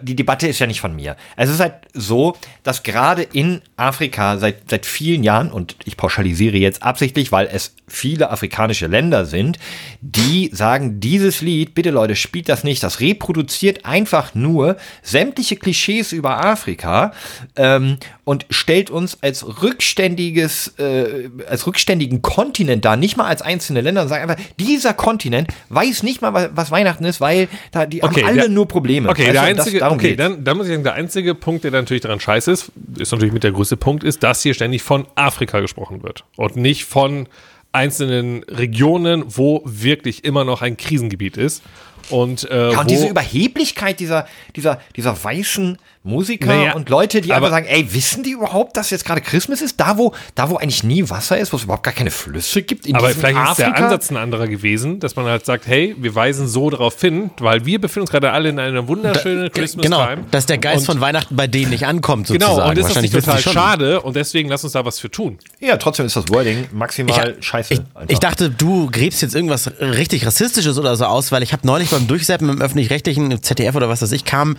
Die 0.02 0.16
Debatte 0.16 0.48
ist 0.48 0.58
ja 0.58 0.66
nicht 0.66 0.80
von 0.80 0.96
mir. 0.96 1.16
Es 1.36 1.48
ist 1.50 1.60
halt 1.60 1.74
so, 1.94 2.36
dass 2.64 2.82
gerade 2.82 3.22
in 3.22 3.62
Afrika 3.76 4.36
seit, 4.38 4.68
seit 4.68 4.86
vielen 4.86 5.22
Jahren, 5.22 5.52
und 5.52 5.76
ich 5.84 5.96
pauschalisiere 5.96 6.56
jetzt 6.56 6.82
absichtlich, 6.82 7.30
weil 7.30 7.48
es 7.52 7.74
viele 7.86 8.30
afrikanische 8.30 8.86
Länder 8.88 9.24
sind, 9.24 9.58
die 10.00 10.50
sagen, 10.52 10.98
dieses 11.00 11.40
Lied, 11.42 11.74
bitte 11.74 11.90
Leute, 11.90 12.16
spielt 12.16 12.48
das 12.48 12.64
nicht, 12.64 12.82
das 12.82 13.00
reproduziert 13.00 13.84
einfach 13.84 14.34
nur 14.34 14.76
sämtliche 15.02 15.56
Klischees 15.56 16.12
über 16.12 16.44
Afrika 16.44 17.12
ähm, 17.56 17.98
und 18.24 18.46
stellt 18.50 18.90
uns 18.90 19.18
als 19.22 19.62
rückständiges, 19.62 20.74
äh, 20.78 21.30
als 21.48 21.66
rückständigen 21.66 22.20
Kontinent 22.20 22.84
dar, 22.84 22.96
nicht 22.96 23.16
mal 23.16 23.26
als 23.26 23.42
einzelne 23.42 23.80
Länder, 23.80 24.02
und 24.02 24.08
sagen 24.08 24.28
einfach, 24.28 24.42
dieser 24.58 24.92
Kontinent 24.92 25.48
weiß 25.70 26.02
nicht 26.02 26.20
mal, 26.20 26.50
was- 26.54 26.68
Weihnachten 26.70 27.04
ist, 27.06 27.20
weil 27.22 27.48
da 27.72 27.86
die 27.86 28.02
haben 28.02 28.14
alle 28.26 28.34
der- 28.42 28.48
nur 28.50 28.68
Probleme. 28.68 29.08
Okay, 29.08 29.22
Weißt 29.22 29.34
der 29.34 29.54
das- 29.54 29.67
einzige, 29.68 29.80
darum 29.80 29.98
okay 29.98 30.08
geht's. 30.08 30.18
dann, 30.18 30.44
dann 30.44 30.56
muss 30.56 30.66
ich 30.66 30.72
sagen, 30.72 30.84
der 30.84 30.94
einzige 30.94 31.34
Punkt, 31.34 31.64
der 31.64 31.70
natürlich 31.70 32.02
daran 32.02 32.20
scheiße 32.20 32.50
ist, 32.50 32.72
ist 32.98 33.12
natürlich 33.12 33.32
mit 33.32 33.44
der 33.44 33.52
größte 33.52 33.76
Punkt, 33.76 34.04
ist, 34.04 34.22
dass 34.22 34.42
hier 34.42 34.54
ständig 34.54 34.82
von 34.82 35.06
Afrika 35.14 35.60
gesprochen 35.60 36.02
wird 36.02 36.24
und 36.36 36.56
nicht 36.56 36.84
von 36.84 37.28
einzelnen 37.72 38.42
Regionen, 38.44 39.24
wo 39.26 39.62
wirklich 39.64 40.24
immer 40.24 40.44
noch 40.44 40.62
ein 40.62 40.76
Krisengebiet 40.76 41.36
ist. 41.36 41.62
Und, 42.10 42.48
äh, 42.50 42.70
Ja, 42.70 42.76
wo, 42.76 42.80
und 42.80 42.90
diese 42.90 43.06
Überheblichkeit 43.08 44.00
dieser, 44.00 44.26
dieser, 44.56 44.80
dieser 44.96 45.22
weißen 45.22 45.78
Musiker 46.04 46.46
Naja, 46.46 46.72
und 46.74 46.88
Leute, 46.88 47.20
die 47.20 47.32
aber- 47.34 47.46
einfach 47.48 47.58
sagen, 47.58 47.66
ey, 47.68 47.92
wissen 47.92 48.22
die 48.22 48.30
überhaupt, 48.30 48.76
dass 48.78 48.88
jetzt 48.88 49.04
gerade 49.04 49.20
Christmas 49.20 49.60
ist? 49.60 49.78
Da 49.78 49.98
wo, 49.98 50.14
da 50.34 50.48
wo 50.48 50.56
eigentlich 50.56 50.82
nie 50.82 51.10
Wasser 51.10 51.36
ist, 51.36 51.52
wo 51.52 51.56
es 51.58 51.64
überhaupt 51.64 51.82
gar 51.82 51.92
keine 51.92 52.10
Flüsse 52.10 52.62
gibt 52.62 52.86
in 52.86 52.94
aber 52.96 53.10
vielleicht 53.10 53.36
ist 53.36 53.58
der 53.58 53.66
Afrika? 53.68 53.84
Ansatz 53.84 54.10
ein 54.10 54.16
anderer 54.16 54.46
gewesen, 54.46 55.00
dass 55.00 55.16
man 55.16 55.26
halt 55.26 55.44
sagt, 55.44 55.66
hey, 55.66 55.94
wir 55.98 56.14
weisen 56.14 56.48
so 56.48 56.70
darauf 56.70 56.98
hin, 56.98 57.30
weil 57.40 57.66
wir 57.66 57.78
befinden 57.80 58.02
uns 58.02 58.10
gerade 58.10 58.30
alle 58.32 58.48
in 58.48 58.58
einer 58.58 58.88
wunderschönen 58.88 59.50
Christmas 59.52 59.84
Genau, 59.84 60.06
Time. 60.06 60.24
dass 60.30 60.46
der 60.46 60.56
Geist 60.58 60.80
Und- 60.80 60.86
von 60.86 61.00
Weihnachten 61.02 61.36
bei 61.36 61.46
denen 61.46 61.70
nicht 61.72 61.84
ankommt, 61.84 62.28
sozusagen. 62.28 62.54
Genau, 62.56 62.68
und 62.68 62.78
das 62.78 62.96
ist 62.96 63.12
total 63.12 63.38
schade 63.40 64.00
und 64.00 64.16
deswegen 64.16 64.48
lass 64.48 64.64
uns 64.64 64.72
da 64.72 64.84
was 64.86 64.98
für 65.00 65.10
tun. 65.10 65.36
Ja, 65.60 65.76
trotzdem 65.76 66.06
ist 66.06 66.16
das 66.16 66.28
Wording 66.30 66.68
maximal 66.72 67.36
Ich, 67.38 67.44
scheiße. 67.46 67.74
ich, 67.74 67.80
ich 68.08 68.18
dachte, 68.18 68.48
du 68.48 68.88
gräbst 68.90 69.20
jetzt 69.20 69.34
irgendwas 69.34 69.70
richtig 69.80 70.24
Rassistisches 70.24 70.78
oder 70.78 70.96
so 70.96 71.04
aus, 71.04 71.32
weil 71.32 71.42
ich 71.42 71.52
habe 71.52 71.66
neulich 71.66 71.87
beim 71.90 72.06
Durchseppen 72.06 72.48
im 72.48 72.60
öffentlich-rechtlichen 72.60 73.30
im 73.30 73.42
ZDF 73.42 73.74
oder 73.74 73.88
was 73.88 74.02
weiß 74.02 74.12
ich, 74.12 74.24
kam 74.24 74.56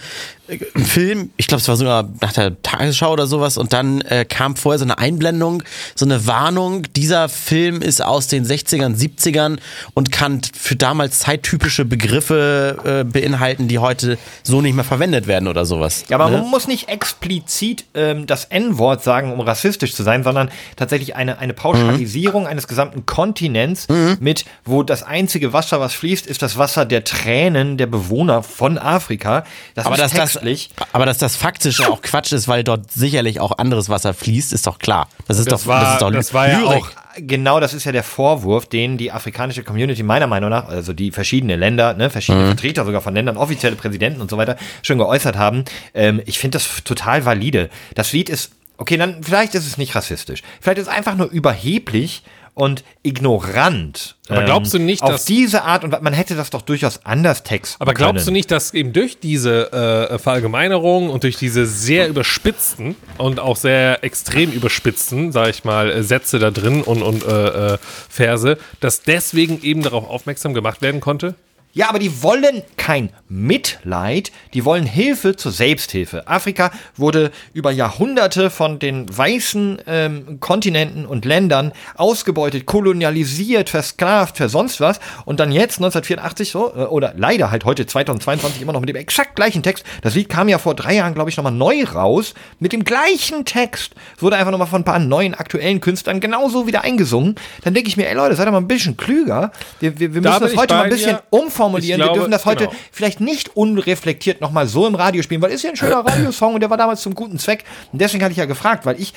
äh, 0.47 0.59
ein 0.75 0.85
Film, 0.85 1.29
ich 1.37 1.47
glaube, 1.47 1.61
es 1.61 1.67
war 1.67 1.77
sogar 1.77 2.09
nach 2.21 2.33
der 2.33 2.61
Tagesschau 2.61 3.13
oder 3.13 3.27
sowas, 3.27 3.57
und 3.57 3.73
dann 3.73 4.01
äh, 4.01 4.25
kam 4.25 4.55
vorher 4.55 4.79
so 4.79 4.85
eine 4.85 4.97
Einblendung, 4.97 5.63
so 5.95 6.05
eine 6.05 6.27
Warnung, 6.27 6.83
dieser 6.95 7.29
Film 7.29 7.81
ist 7.81 8.03
aus 8.03 8.27
den 8.27 8.45
60ern, 8.45 8.95
70ern 8.95 9.59
und 9.93 10.11
kann 10.11 10.41
für 10.57 10.75
damals 10.75 11.19
zeittypische 11.19 11.85
Begriffe 11.85 12.77
äh, 12.83 13.03
beinhalten, 13.03 13.67
die 13.67 13.79
heute 13.79 14.17
so 14.43 14.61
nicht 14.61 14.75
mehr 14.75 14.83
verwendet 14.83 15.27
werden 15.27 15.47
oder 15.47 15.65
sowas. 15.65 16.05
Ja, 16.09 16.17
aber 16.17 16.29
ne? 16.29 16.39
man 16.39 16.49
muss 16.49 16.67
nicht 16.67 16.89
explizit 16.89 17.85
ähm, 17.93 18.27
das 18.27 18.45
N-Wort 18.45 19.03
sagen, 19.03 19.31
um 19.31 19.39
rassistisch 19.39 19.93
zu 19.93 20.03
sein, 20.03 20.23
sondern 20.23 20.49
tatsächlich 20.75 21.15
eine, 21.15 21.37
eine 21.39 21.53
Pauschalisierung 21.53 22.47
eines 22.47 22.67
gesamten 22.67 23.05
Kontinents 23.05 23.87
mit, 24.19 24.45
wo 24.65 24.83
das 24.83 25.03
einzige 25.03 25.53
Wasser, 25.53 25.79
was 25.79 25.93
fließt, 25.93 26.27
ist 26.27 26.41
das 26.41 26.57
Wasser 26.57 26.85
der 26.85 27.03
Tränen 27.03 27.18
der 27.25 27.87
Bewohner 27.87 28.43
von 28.43 28.77
Afrika. 28.77 29.43
Das 29.75 29.85
aber 29.85 29.95
ist 29.95 30.01
dass 30.01 30.11
das, 30.13 30.31
textlich. 30.33 30.69
aber 30.93 31.05
dass 31.05 31.17
das 31.17 31.35
faktische 31.35 31.89
auch 31.89 32.01
Quatsch 32.01 32.31
ist, 32.31 32.47
weil 32.47 32.63
dort 32.63 32.91
sicherlich 32.91 33.39
auch 33.39 33.57
anderes 33.57 33.89
Wasser 33.89 34.13
fließt, 34.13 34.53
ist 34.53 34.65
doch 34.67 34.79
klar. 34.79 35.07
Das 35.27 35.37
ist 35.37 35.51
Das 35.51 35.61
doch, 35.63 35.67
war- 35.67 35.81
das 35.83 35.93
ist 35.93 36.01
doch 36.01 36.11
das 36.11 36.33
war 36.33 36.49
ja 36.49 36.63
auch- 36.63 36.89
Genau, 37.17 37.59
das 37.59 37.73
ist 37.73 37.83
ja 37.83 37.91
der 37.91 38.03
Vorwurf, 38.03 38.67
den 38.67 38.97
die 38.97 39.11
afrikanische 39.11 39.63
Community 39.63 40.03
meiner 40.03 40.27
Meinung 40.27 40.49
nach, 40.49 40.69
also 40.69 40.93
die 40.93 41.11
verschiedenen 41.11 41.59
Länder, 41.59 41.93
ne, 41.93 42.09
verschiedene 42.09 42.45
Vertreter 42.45 42.85
sogar 42.85 43.01
von 43.01 43.13
Ländern, 43.13 43.35
offizielle 43.35 43.75
Präsidenten 43.75 44.21
und 44.21 44.29
so 44.29 44.37
weiter, 44.37 44.55
schon 44.83 44.97
geäußert 44.99 45.35
haben. 45.35 45.65
Ähm, 45.93 46.21
ich 46.25 46.39
finde 46.39 46.57
das 46.59 46.83
total 46.85 47.25
valide. 47.25 47.69
Das 47.95 48.13
Lied 48.13 48.29
ist, 48.29 48.51
okay, 48.77 48.95
dann 48.95 49.21
vielleicht 49.21 49.53
ist 49.55 49.67
es 49.67 49.77
nicht 49.77 49.95
rassistisch. 49.95 50.43
Vielleicht 50.61 50.77
ist 50.79 50.87
es 50.87 50.93
einfach 50.93 51.15
nur 51.15 51.27
überheblich 51.29 52.23
und 52.59 52.83
ignorant. 53.03 54.15
Aber 54.27 54.43
glaubst 54.43 54.73
du 54.73 54.79
nicht, 54.79 55.01
auf 55.01 55.11
dass- 55.11 55.25
diese 55.25 55.63
Art 55.63 55.83
und 55.83 56.01
man 56.01 56.13
hätte 56.13 56.35
das 56.35 56.49
doch 56.49 56.61
durchaus 56.61 57.05
anders 57.05 57.43
texten 57.43 57.81
Aber 57.81 57.93
glaubst 57.93 58.23
du 58.23 58.25
können. 58.27 58.33
nicht, 58.35 58.51
dass 58.51 58.73
eben 58.73 58.93
durch 58.93 59.19
diese 59.19 59.71
äh, 60.11 60.19
Verallgemeinerung 60.19 61.09
und 61.09 61.23
durch 61.23 61.37
diese 61.37 61.65
sehr 61.65 62.07
überspitzten 62.09 62.95
und 63.17 63.39
auch 63.39 63.55
sehr 63.55 64.03
extrem 64.03 64.51
überspitzten, 64.51 65.31
sag 65.31 65.49
ich 65.49 65.63
mal, 65.63 65.89
äh, 65.89 66.03
Sätze 66.03 66.37
da 66.39 66.51
drin 66.51 66.81
und, 66.83 67.01
und 67.01 67.25
äh, 67.25 67.73
äh, 67.73 67.77
Verse, 68.09 68.57
dass 68.81 69.01
deswegen 69.01 69.61
eben 69.63 69.81
darauf 69.81 70.07
aufmerksam 70.07 70.53
gemacht 70.53 70.81
werden 70.81 70.99
konnte? 71.01 71.35
Ja, 71.71 71.87
aber 71.87 71.99
die 71.99 72.23
wollen 72.23 72.63
kein 72.77 73.11
Mitleid, 73.27 74.31
die 74.55 74.65
wollen 74.65 74.85
Hilfe 74.85 75.35
zur 75.35 75.51
Selbsthilfe. 75.51 76.27
Afrika 76.27 76.71
wurde 76.97 77.31
über 77.53 77.69
Jahrhunderte 77.69 78.49
von 78.49 78.79
den 78.79 79.05
weißen 79.15 79.79
ähm, 79.85 80.39
Kontinenten 80.39 81.05
und 81.05 81.25
Ländern 81.25 81.71
ausgebeutet, 81.95 82.65
kolonialisiert, 82.65 83.69
versklavt, 83.69 84.37
für 84.37 84.49
sonst 84.49 84.81
was. 84.81 84.99
Und 85.25 85.39
dann 85.39 85.51
jetzt, 85.51 85.77
1984, 85.77 86.49
so, 86.49 86.73
äh, 86.75 86.85
oder 86.85 87.13
leider 87.15 87.51
halt 87.51 87.65
heute 87.65 87.85
2022 87.85 88.63
immer 88.63 88.73
noch 88.73 88.79
mit 88.79 88.89
dem 88.89 88.95
exakt 88.95 89.35
gleichen 89.35 89.61
Text. 89.61 89.85
Das 90.01 90.15
Lied 90.15 90.27
kam 90.27 90.49
ja 90.49 90.57
vor 90.57 90.73
drei 90.73 90.95
Jahren, 90.95 91.13
glaube 91.13 91.29
ich, 91.29 91.37
nochmal 91.37 91.53
neu 91.53 91.83
raus. 91.83 92.33
Mit 92.59 92.73
dem 92.73 92.83
gleichen 92.83 93.45
Text. 93.45 93.93
Wurde 94.17 94.37
einfach 94.37 94.51
nochmal 94.51 94.67
von 94.67 94.81
ein 94.81 94.85
paar 94.85 94.97
neuen 94.97 95.35
aktuellen 95.35 95.81
Künstlern 95.81 96.19
genauso 96.19 96.65
wieder 96.65 96.83
eingesungen. 96.83 97.35
Dann 97.63 97.75
denke 97.75 97.89
ich 97.89 97.95
mir, 97.95 98.09
ey 98.09 98.15
Leute, 98.15 98.35
seid 98.35 98.47
doch 98.47 98.51
mal 98.53 98.57
ein 98.57 98.67
bisschen 98.67 98.97
klüger. 98.97 99.51
Wir, 99.79 99.99
wir, 99.99 100.15
wir 100.15 100.21
Da 100.21 100.31
müssen 100.31 100.39
bin 100.39 100.49
das 100.49 100.57
heute 100.57 100.73
mal 100.73 100.83
ein 100.85 100.89
bisschen 100.89 101.17
dir. 101.17 101.23
Umformulieren. 101.59 101.99
Ich 101.99 102.05
wir 102.05 102.05
glaube, 102.05 102.19
dürfen 102.19 102.31
das 102.31 102.45
heute 102.45 102.65
genau. 102.67 102.77
vielleicht 102.91 103.19
nicht 103.19 103.55
unreflektiert 103.55 104.41
nochmal 104.41 104.67
so 104.67 104.87
im 104.87 104.95
Radio 104.95 105.21
spielen, 105.21 105.41
weil 105.41 105.51
ist 105.51 105.63
ja 105.63 105.69
ein 105.69 105.75
schöner 105.75 106.05
Radiosong 106.05 106.55
und 106.55 106.61
der 106.61 106.69
war 106.69 106.77
damals 106.77 107.01
zum 107.01 107.15
guten 107.15 107.37
Zweck. 107.37 107.65
Und 107.91 108.01
deswegen 108.01 108.23
hatte 108.23 108.31
ich 108.31 108.37
ja 108.37 108.45
gefragt, 108.45 108.85
weil 108.85 108.99
ich 108.99 109.13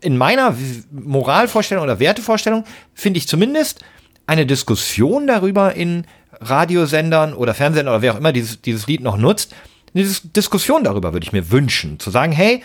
in 0.00 0.16
meiner 0.16 0.54
Moralvorstellung 0.90 1.84
oder 1.84 2.00
Wertevorstellung 2.00 2.64
finde 2.94 3.18
ich 3.18 3.28
zumindest 3.28 3.80
eine 4.26 4.46
Diskussion 4.46 5.26
darüber 5.26 5.74
in 5.74 6.04
Radiosendern 6.40 7.34
oder 7.34 7.54
Fernsehsendern 7.54 7.94
oder 7.94 8.02
wer 8.02 8.12
auch 8.12 8.18
immer 8.18 8.32
dieses, 8.32 8.60
dieses 8.60 8.86
Lied 8.86 9.00
noch 9.00 9.16
nutzt, 9.16 9.54
eine 9.94 10.04
Dis 10.04 10.22
Diskussion 10.32 10.84
darüber 10.84 11.12
würde 11.12 11.24
ich 11.24 11.32
mir 11.32 11.50
wünschen. 11.50 11.98
Zu 11.98 12.10
sagen, 12.10 12.32
hey, 12.32 12.62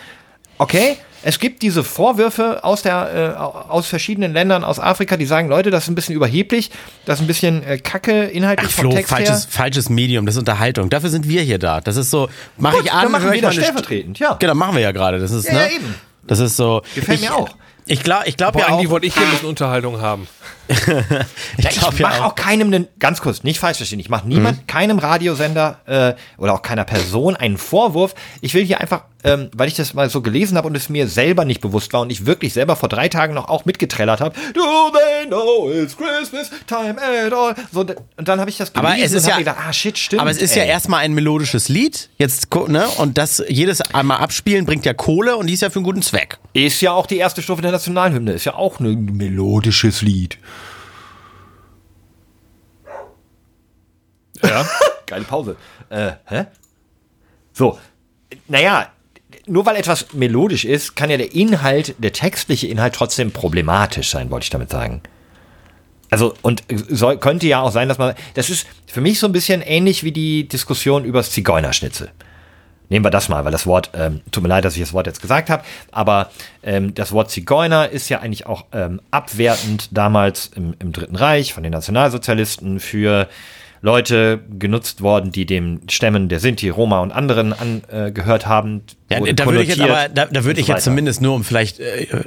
okay, 0.58 0.96
es 1.26 1.38
gibt 1.38 1.62
diese 1.62 1.82
Vorwürfe 1.84 2.62
aus, 2.64 2.82
der, 2.82 3.36
äh, 3.36 3.70
aus 3.70 3.86
verschiedenen 3.86 4.34
Ländern, 4.34 4.62
aus 4.62 4.78
Afrika, 4.78 5.16
die 5.16 5.24
sagen, 5.24 5.48
Leute, 5.48 5.70
das 5.70 5.84
ist 5.84 5.88
ein 5.90 5.94
bisschen 5.94 6.14
überheblich, 6.14 6.70
das 7.06 7.18
ist 7.18 7.24
ein 7.24 7.26
bisschen 7.26 7.62
äh, 7.64 7.78
kacke 7.78 8.24
inhaltlich 8.24 8.68
Ach, 8.70 8.74
vom 8.76 8.82
Flo, 8.90 8.90
Text 8.92 9.10
falsches, 9.10 9.44
her. 9.44 9.48
falsches 9.50 9.88
Medium, 9.88 10.26
das 10.26 10.34
ist 10.34 10.40
Unterhaltung. 10.40 10.90
Dafür 10.90 11.08
sind 11.08 11.26
wir 11.26 11.40
hier 11.40 11.58
da. 11.58 11.80
Das 11.80 11.96
ist 11.96 12.10
so, 12.10 12.28
mache 12.58 12.76
ich 12.84 12.92
an, 12.92 13.04
dann 13.04 13.12
machen 13.12 13.26
wir 13.28 13.34
ich 13.34 13.40
das 13.40 13.54
stellvertretend, 13.54 14.18
ja. 14.18 14.34
Genau, 14.34 14.54
machen 14.54 14.74
wir 14.74 14.82
ja 14.82 14.92
gerade. 14.92 15.18
Das 15.18 15.30
ist, 15.30 15.46
Ja, 15.46 15.54
ne? 15.54 15.60
ja, 15.60 15.66
eben. 15.76 15.94
Das 16.26 16.40
ist 16.40 16.56
so. 16.56 16.82
Gefällt 16.94 17.20
ich, 17.20 17.28
mir 17.28 17.34
auch. 17.34 17.48
Ich 17.86 18.02
glaube 18.02 18.26
ich 18.26 18.36
glaub 18.36 18.56
ja 18.58 18.66
eigentlich 18.66 18.86
auch. 18.88 18.92
wollte 18.92 19.06
ich 19.06 19.14
hier 19.14 19.24
ein 19.24 19.30
bisschen 19.30 19.48
Unterhaltung 19.48 20.00
haben. 20.00 20.26
Ich 20.68 21.64
Ja, 21.64 21.70
glaub 21.70 21.92
ich 21.94 21.98
ja 22.00 22.08
mache 22.08 22.24
auch. 22.24 22.34
keinem, 22.34 22.68
einen, 22.68 22.88
ganz 22.98 23.20
kurz, 23.20 23.42
nicht 23.44 23.58
falsch 23.60 23.76
verstehen, 23.78 24.00
ich 24.00 24.08
mache 24.08 24.26
niemand, 24.26 24.66
keinem 24.68 24.98
Radiosender 24.98 25.80
äh, 25.86 26.14
oder 26.40 26.54
auch 26.54 26.62
keiner 26.62 26.84
Person 26.84 27.36
einen 27.36 27.58
Vorwurf. 27.58 28.14
Ich 28.40 28.54
will 28.54 28.64
hier 28.64 28.80
einfach, 28.80 29.04
ähm, 29.24 29.50
weil 29.56 29.68
ich 29.68 29.74
das 29.74 29.94
mal 29.94 30.08
so 30.10 30.20
gelesen 30.20 30.56
habe 30.56 30.68
und 30.68 30.76
es 30.76 30.88
mir 30.88 31.08
selber 31.08 31.44
nicht 31.44 31.60
bewusst 31.60 31.92
war 31.94 32.02
und 32.02 32.10
ich 32.10 32.26
wirklich 32.26 32.52
selber 32.52 32.76
vor 32.76 32.88
drei 32.88 33.08
Tagen 33.08 33.34
noch 33.34 33.48
auch 33.48 33.64
mitgetrellert 33.64 34.20
habe. 34.20 34.34
Do 34.52 34.60
they 34.92 35.26
know 35.26 35.70
it's 35.70 35.96
Christmas 35.96 36.50
time 36.66 36.96
at 37.00 37.32
all? 37.32 37.54
So, 37.72 37.80
und 37.80 38.28
dann 38.28 38.38
habe 38.38 38.50
ich 38.50 38.58
das 38.58 38.72
gelesen 38.72 38.86
Aber 38.92 39.02
es 39.02 39.12
ist 39.12 39.24
und 39.24 39.30
ja- 39.30 39.38
gedacht, 39.38 39.56
ah 39.66 39.72
shit, 39.72 39.96
stimmt. 39.98 40.20
Aber 40.20 40.30
es 40.30 40.36
ist 40.36 40.54
ja 40.54 40.62
ey. 40.62 40.68
erstmal 40.68 41.00
ein 41.00 41.14
melodisches 41.14 41.68
Lied. 41.70 42.10
Jetzt, 42.18 42.54
ne? 42.68 42.86
Und 42.98 43.16
das 43.18 43.42
jedes 43.48 43.80
einmal 43.94 44.18
abspielen 44.18 44.66
bringt 44.66 44.84
ja 44.84 44.92
Kohle 44.94 45.36
und 45.36 45.46
die 45.46 45.54
ist 45.54 45.62
ja 45.62 45.70
für 45.70 45.76
einen 45.76 45.84
guten 45.84 46.02
Zweck. 46.02 46.38
Ist 46.52 46.80
ja 46.82 46.92
auch 46.92 47.06
die 47.06 47.16
erste 47.16 47.40
Strophe 47.42 47.62
der 47.62 47.72
Nationalhymne, 47.72 48.32
ist 48.32 48.44
ja 48.44 48.54
auch 48.54 48.78
ein 48.78 49.04
melodisches 49.16 50.02
Lied. 50.02 50.38
Ja. 54.42 54.66
Geile 55.06 55.24
Pause. 55.24 55.56
Äh, 55.88 56.12
hä? 56.26 56.46
So, 57.52 57.78
naja, 58.48 58.88
nur 59.46 59.66
weil 59.66 59.76
etwas 59.76 60.12
melodisch 60.12 60.64
ist, 60.64 60.96
kann 60.96 61.10
ja 61.10 61.16
der 61.16 61.34
Inhalt, 61.34 61.94
der 61.98 62.12
textliche 62.12 62.66
Inhalt 62.66 62.94
trotzdem 62.94 63.30
problematisch 63.30 64.10
sein, 64.10 64.30
wollte 64.30 64.44
ich 64.44 64.50
damit 64.50 64.70
sagen. 64.70 65.02
Also, 66.10 66.34
und 66.42 66.62
soll, 66.88 67.18
könnte 67.18 67.46
ja 67.46 67.60
auch 67.60 67.72
sein, 67.72 67.88
dass 67.88 67.98
man, 67.98 68.14
das 68.34 68.48
ist 68.48 68.66
für 68.86 69.00
mich 69.00 69.18
so 69.18 69.26
ein 69.26 69.32
bisschen 69.32 69.62
ähnlich 69.62 70.04
wie 70.04 70.12
die 70.12 70.46
Diskussion 70.46 71.04
über 71.04 71.18
das 71.18 71.30
Zigeunerschnitzel. 71.30 72.10
Nehmen 72.90 73.04
wir 73.04 73.10
das 73.10 73.28
mal, 73.28 73.44
weil 73.44 73.52
das 73.52 73.66
Wort, 73.66 73.90
ähm, 73.94 74.20
tut 74.30 74.42
mir 74.42 74.48
leid, 74.48 74.64
dass 74.64 74.74
ich 74.74 74.80
das 74.80 74.92
Wort 74.92 75.06
jetzt 75.06 75.22
gesagt 75.22 75.48
habe, 75.48 75.64
aber 75.90 76.30
ähm, 76.62 76.94
das 76.94 77.12
Wort 77.12 77.30
Zigeuner 77.30 77.88
ist 77.88 78.10
ja 78.10 78.20
eigentlich 78.20 78.46
auch 78.46 78.66
ähm, 78.72 79.00
abwertend 79.10 79.88
damals 79.90 80.50
im, 80.54 80.74
im 80.78 80.92
Dritten 80.92 81.16
Reich 81.16 81.54
von 81.54 81.62
den 81.62 81.72
Nationalsozialisten 81.72 82.78
für 82.80 83.28
Leute 83.84 84.40
genutzt 84.58 85.02
worden, 85.02 85.30
die 85.30 85.44
dem 85.44 85.82
Stämmen 85.90 86.30
der 86.30 86.40
Sinti, 86.40 86.70
Roma 86.70 87.00
und 87.00 87.12
anderen 87.12 87.52
angehört 87.52 88.44
äh, 88.44 88.46
haben. 88.46 88.80
Ja, 89.10 89.20
da 89.20 89.44
würde 89.44 89.62
ich 89.62 89.68
jetzt 89.68 89.80
aber, 89.82 90.08
da, 90.08 90.24
da 90.24 90.44
würde 90.44 90.56
und 90.56 90.58
ich 90.58 90.66
so 90.66 90.72
jetzt 90.72 90.84
zumindest 90.84 91.20
nur 91.20 91.34
um 91.34 91.44
vielleicht. 91.44 91.80
Äh, 91.80 92.04
äh, 92.04 92.24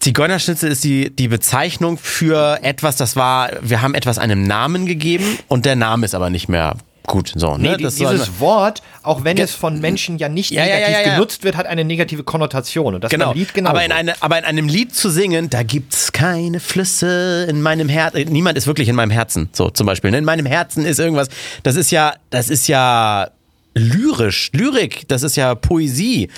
Zigeunerschnitzel 0.00 0.72
ist 0.72 0.82
die, 0.82 1.14
die 1.14 1.28
Bezeichnung 1.28 1.96
für 1.96 2.58
etwas, 2.62 2.96
das 2.96 3.14
war, 3.14 3.50
wir 3.62 3.82
haben 3.82 3.94
etwas 3.94 4.18
einem 4.18 4.42
Namen 4.42 4.84
gegeben 4.86 5.38
und 5.46 5.64
der 5.64 5.76
Name 5.76 6.04
ist 6.04 6.16
aber 6.16 6.28
nicht 6.28 6.48
mehr 6.48 6.74
gut. 7.06 7.32
So, 7.34 7.56
ne? 7.56 7.76
Nee, 7.76 7.82
das 7.82 7.96
dieses 7.96 8.40
Wort, 8.40 8.82
auch 9.02 9.24
wenn 9.24 9.38
es 9.38 9.54
von 9.54 9.80
Menschen 9.80 10.18
ja 10.18 10.28
nicht 10.28 10.50
Ja, 10.50 10.64
negativ 10.64 10.88
ja, 10.94 11.00
ja, 11.02 11.14
genutzt 11.14 11.44
wird, 11.44 11.56
hat 11.56 11.66
eine 11.66 11.84
negative 11.84 12.24
Konnotation. 12.24 12.94
Und 12.94 13.04
das 13.04 13.10
Genau. 13.10 13.32
Lied 13.32 13.54
genauso. 13.54 13.76
Aber, 13.76 13.84
in 13.84 13.92
eine, 13.92 14.14
aber 14.22 14.38
in 14.38 14.44
einem 14.44 14.68
Lied 14.68 14.94
zu 14.94 15.10
singen, 15.10 15.50
da 15.50 15.62
gibt's 15.62 16.12
keine 16.12 16.60
Flüsse 16.60 17.46
in 17.48 17.62
meinem 17.62 17.88
Herzen. 17.88 18.24
Niemand 18.32 18.58
ist 18.58 18.66
wirklich 18.66 18.88
in 18.88 18.96
meinem 18.96 19.10
Herzen. 19.10 19.48
So 19.52 19.70
zum 19.70 19.86
Beispiel. 19.86 20.10
Ne? 20.10 20.18
In 20.18 20.24
meinem 20.24 20.46
Herzen 20.46 20.84
ist 20.84 20.98
irgendwas. 20.98 21.28
Das 21.62 21.76
ist 21.76 21.90
ja, 21.90 22.14
das 22.30 22.50
ist 22.50 22.68
ja 22.68 23.28
lyrisch, 23.74 24.50
Lyrik. 24.52 25.08
Das 25.08 25.22
ist 25.22 25.36
ja 25.36 25.54
Poesie. 25.54 26.28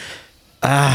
Ah. 0.61 0.91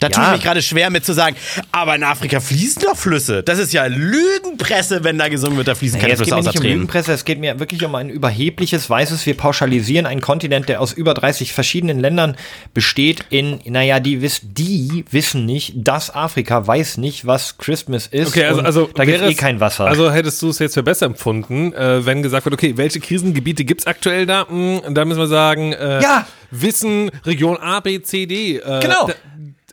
Da 0.00 0.08
tue 0.08 0.22
Ja. 0.22 0.30
ich 0.30 0.36
mich 0.36 0.44
gerade 0.44 0.62
schwer 0.62 0.90
mit 0.90 1.04
zu 1.04 1.12
sagen, 1.14 1.36
aber 1.72 1.94
in 1.96 2.02
Afrika 2.04 2.40
fließen 2.40 2.82
doch 2.82 2.96
Flüsse. 2.96 3.42
Das 3.42 3.58
ist 3.58 3.72
ja 3.72 3.86
Lügenpresse, 3.86 5.04
wenn 5.04 5.18
da 5.18 5.28
gesungen 5.28 5.56
wird, 5.56 5.68
da 5.68 5.74
fließen 5.74 5.98
Naja, 5.98 6.08
keine 6.08 6.14
es 6.14 6.18
geht 6.20 6.28
Flüsse 6.28 6.34
mir 6.34 6.40
außer 6.50 6.50
nicht 6.50 6.58
um. 6.66 6.72
Lügenpresse, 6.72 7.12
es 7.12 7.24
geht 7.24 7.38
mir 7.40 7.58
wirklich 7.58 7.84
um 7.84 7.94
ein 7.94 8.08
überhebliches 8.10 8.88
weißes, 8.90 9.24
wir 9.26 9.34
pauschalisieren 9.36 10.06
einen 10.06 10.20
Kontinent, 10.20 10.68
der 10.68 10.80
aus 10.80 10.92
über 10.92 11.14
30 11.14 11.52
verschiedenen 11.52 12.00
Ländern 12.00 12.36
besteht 12.74 13.24
in, 13.30 13.60
naja, 13.64 14.00
die, 14.00 14.22
wiss, 14.22 14.40
die 14.42 15.04
wissen 15.10 15.44
nicht, 15.46 15.72
dass 15.76 16.14
Afrika 16.14 16.66
weiß 16.66 16.96
nicht, 16.98 17.26
was 17.26 17.58
Christmas 17.58 18.06
ist. 18.06 18.28
Okay, 18.28 18.44
also, 18.44 18.60
also 18.62 18.90
da 18.94 19.04
gibt 19.04 19.18
wäre 19.18 19.30
eh 19.30 19.32
es- 19.32 19.38
kein 19.38 19.60
Wasser. 19.60 19.86
Also 19.86 20.10
hättest 20.12 20.40
du 20.42 20.50
es 20.50 20.58
jetzt 20.58 20.74
für 20.74 20.82
besser 20.82 21.06
empfunden, 21.06 21.72
äh, 21.72 22.04
wenn 22.04 22.22
gesagt 22.22 22.44
wird, 22.44 22.54
okay, 22.54 22.74
welche 22.76 23.00
Krisengebiete 23.00 23.64
gibt's 23.64 23.86
aktuell 23.86 24.26
da? 24.26 24.46
Hm, 24.48 24.80
da 24.94 25.04
müssen 25.04 25.18
wir 25.20 25.26
sagen, 25.26 25.72
äh, 25.72 26.02
Ja. 26.02 26.26
Wissen, 26.52 27.10
Region 27.24 27.56
A, 27.58 27.80
B, 27.80 28.00
C, 28.02 28.26
D. 28.26 28.58
Äh, 28.58 28.80
genau. 28.80 29.08
Da, 29.08 29.14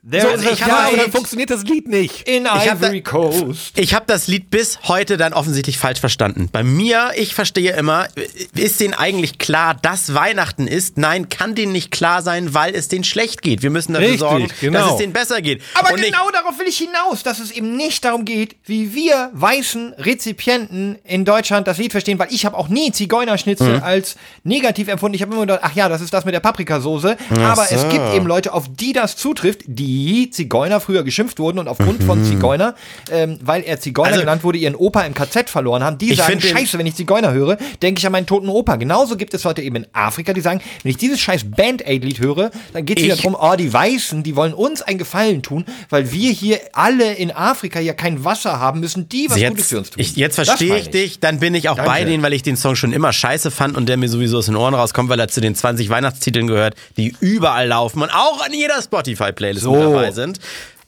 There 0.09 0.37
so, 0.37 0.49
ich 0.49 0.59
ja, 0.59 0.87
aber 0.87 0.97
dann 0.97 1.11
funktioniert 1.13 1.49
das 1.49 1.63
Lied 1.63 1.87
nicht. 1.87 2.27
in 2.27 2.45
hab 2.45 2.65
da- 2.81 2.87
Ivory 2.87 3.01
Coast. 3.01 3.71
Ich 3.79 3.93
habe 3.93 4.03
das 4.05 4.27
Lied 4.27 4.49
bis 4.49 4.79
heute 4.89 5.15
dann 5.15 5.31
offensichtlich 5.31 5.77
falsch 5.77 6.01
verstanden. 6.01 6.49
Bei 6.51 6.61
mir, 6.61 7.11
ich 7.15 7.33
verstehe 7.33 7.71
immer, 7.77 8.07
ist 8.53 8.81
denen 8.81 8.93
eigentlich 8.93 9.37
klar, 9.37 9.75
dass 9.81 10.13
Weihnachten 10.13 10.67
ist? 10.67 10.97
Nein, 10.97 11.29
kann 11.29 11.55
denen 11.55 11.71
nicht 11.71 11.89
klar 11.91 12.21
sein, 12.21 12.53
weil 12.53 12.75
es 12.75 12.89
denen 12.89 13.05
schlecht 13.05 13.41
geht. 13.41 13.61
Wir 13.63 13.69
müssen 13.69 13.93
dafür 13.93 14.07
Richtig, 14.09 14.19
sorgen, 14.19 14.47
genau. 14.59 14.79
dass 14.79 14.91
es 14.91 14.97
denen 14.97 15.13
besser 15.13 15.41
geht. 15.41 15.61
Aber 15.75 15.93
Und 15.93 16.01
genau 16.01 16.29
darauf 16.31 16.59
will 16.59 16.67
ich 16.67 16.77
hinaus, 16.79 17.23
dass 17.23 17.39
es 17.39 17.51
eben 17.51 17.77
nicht 17.77 18.03
darum 18.03 18.25
geht, 18.25 18.57
wie 18.65 18.93
wir 18.93 19.29
weißen 19.31 19.93
Rezipienten 19.99 20.97
in 21.05 21.23
Deutschland 21.23 21.65
das 21.65 21.77
Lied 21.77 21.93
verstehen, 21.93 22.19
weil 22.19 22.27
ich 22.31 22.45
habe 22.45 22.57
auch 22.57 22.67
nie 22.67 22.91
Zigeunerschnitzel 22.91 23.77
Mhm. 23.77 23.83
als 23.83 24.15
negativ 24.43 24.89
empfunden. 24.89 25.15
Ich 25.15 25.21
habe 25.21 25.31
immer 25.31 25.41
gedacht, 25.43 25.61
ach 25.63 25.75
ja, 25.75 25.87
das 25.87 26.01
ist 26.01 26.13
das 26.13 26.25
mit 26.25 26.33
der 26.33 26.39
Paprikasauce. 26.41 27.15
Aber 27.39 27.67
es 27.71 27.87
gibt 27.89 28.13
eben 28.13 28.25
Leute, 28.27 28.51
auf 28.53 28.65
die 28.69 28.91
das 28.91 29.15
zutrifft, 29.15 29.61
die 29.67 29.92
Zigeuner 30.31 30.79
früher 30.79 31.03
geschimpft 31.03 31.39
wurden 31.39 31.59
und 31.59 31.67
aufgrund 31.67 32.03
von 32.03 32.23
Zigeuner, 32.23 32.75
ähm, 33.11 33.39
weil 33.43 33.63
er 33.63 33.79
Zigeuner 33.79 34.03
Mhm. 34.09 34.13
Also- 34.13 34.19
genannt 34.21 34.43
wurde, 34.43 34.57
ihren 34.57 34.75
Opa 34.75 35.01
im 35.01 35.13
KZ 35.13 35.49
verloren 35.49 35.83
haben. 35.83 35.97
Die 35.97 36.13
sagen, 36.13 36.39
scheiße, 36.41 36.77
wenn 36.77 36.85
ich 36.85 36.95
Zigeuner 36.95 37.31
höre, 37.33 37.57
denke 37.81 37.99
ich 37.99 38.05
an 38.05 38.11
meinen 38.11 38.25
toten 38.25 38.49
Opa. 38.49 38.75
Genauso 38.75 39.15
gibt 39.17 39.33
es 39.33 39.43
Leute 39.43 39.61
eben 39.61 39.75
in 39.77 39.87
Afrika, 39.93 40.33
die 40.33 40.41
sagen, 40.41 40.61
wenn 40.83 40.89
ich 40.89 40.97
dieses 40.97 41.19
scheiß 41.19 41.45
Band-Aid-Lied 41.55 42.19
höre, 42.19 42.51
dann 42.73 42.85
geht 42.85 42.97
es 42.99 43.03
wieder 43.05 43.15
darum, 43.15 43.35
oh, 43.39 43.55
die 43.55 43.71
Weißen, 43.71 44.23
die 44.23 44.35
wollen 44.35 44.53
uns 44.53 44.81
einen 44.81 44.97
Gefallen 44.97 45.41
tun, 45.41 45.65
weil 45.89 46.11
wir 46.11 46.31
hier 46.31 46.59
alle 46.73 47.13
in 47.13 47.31
Afrika 47.31 47.79
ja 47.79 47.93
kein 47.93 48.23
Wasser 48.25 48.59
haben, 48.59 48.79
müssen 48.79 49.07
die 49.09 49.29
was 49.29 49.39
Gutes 49.39 49.67
für 49.69 49.77
uns 49.77 49.87
Jetzt, 49.87 49.93
tun. 49.95 50.01
ich, 50.01 50.15
jetzt 50.15 50.35
verstehe 50.35 50.77
ich 50.77 50.89
dich, 50.89 51.19
dann 51.19 51.39
bin 51.39 51.53
ich 51.55 51.69
auch 51.69 51.75
Danke. 51.75 51.91
bei 51.91 52.03
denen, 52.03 52.23
weil 52.23 52.33
ich 52.33 52.43
den 52.43 52.57
Song 52.57 52.75
schon 52.75 52.93
immer 52.93 53.13
scheiße 53.13 53.51
fand 53.51 53.77
und 53.77 53.87
der 53.87 53.97
mir 53.97 54.09
sowieso 54.09 54.37
aus 54.39 54.45
den 54.47 54.55
Ohren 54.55 54.73
rauskommt, 54.73 55.09
weil 55.09 55.19
er 55.19 55.27
zu 55.27 55.41
den 55.41 55.55
20 55.55 55.89
Weihnachtstiteln 55.89 56.47
gehört, 56.47 56.75
die 56.97 57.15
überall 57.19 57.67
laufen 57.67 58.01
und 58.01 58.09
auch 58.13 58.43
an 58.45 58.53
jeder 58.53 58.81
Spotify-Playlist 58.81 59.63
So. 59.63 59.73
Dabei 59.83 60.11
sind. 60.11 60.39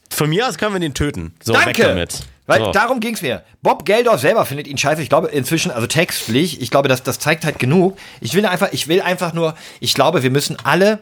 Von 0.09 0.29
mir 0.29 0.47
aus 0.47 0.57
können 0.57 0.73
wir 0.73 0.79
den 0.79 0.93
töten. 0.93 1.33
So, 1.43 1.53
weg 1.53 1.63
Danke! 1.63 1.83
damit. 1.83 2.19
Weil 2.47 2.59
so. 2.59 2.71
darum 2.71 2.99
ging's 2.99 3.21
mir. 3.21 3.43
Bob 3.63 3.85
Geldorf 3.85 4.21
selber 4.21 4.45
findet 4.45 4.67
ihn 4.67 4.77
scheiße. 4.77 5.01
Ich 5.01 5.09
glaube 5.09 5.29
inzwischen, 5.29 5.71
also 5.71 5.87
textlich, 5.87 6.61
ich 6.61 6.69
glaube, 6.69 6.87
das, 6.87 7.01
das 7.01 7.17
zeigt 7.17 7.43
halt 7.43 7.57
genug. 7.57 7.97
Ich 8.21 8.35
will 8.35 8.45
einfach, 8.45 8.69
ich 8.71 8.87
will 8.87 9.01
einfach 9.01 9.33
nur, 9.33 9.55
ich 9.79 9.93
glaube, 9.95 10.21
wir 10.21 10.29
müssen 10.29 10.57
alle 10.63 10.99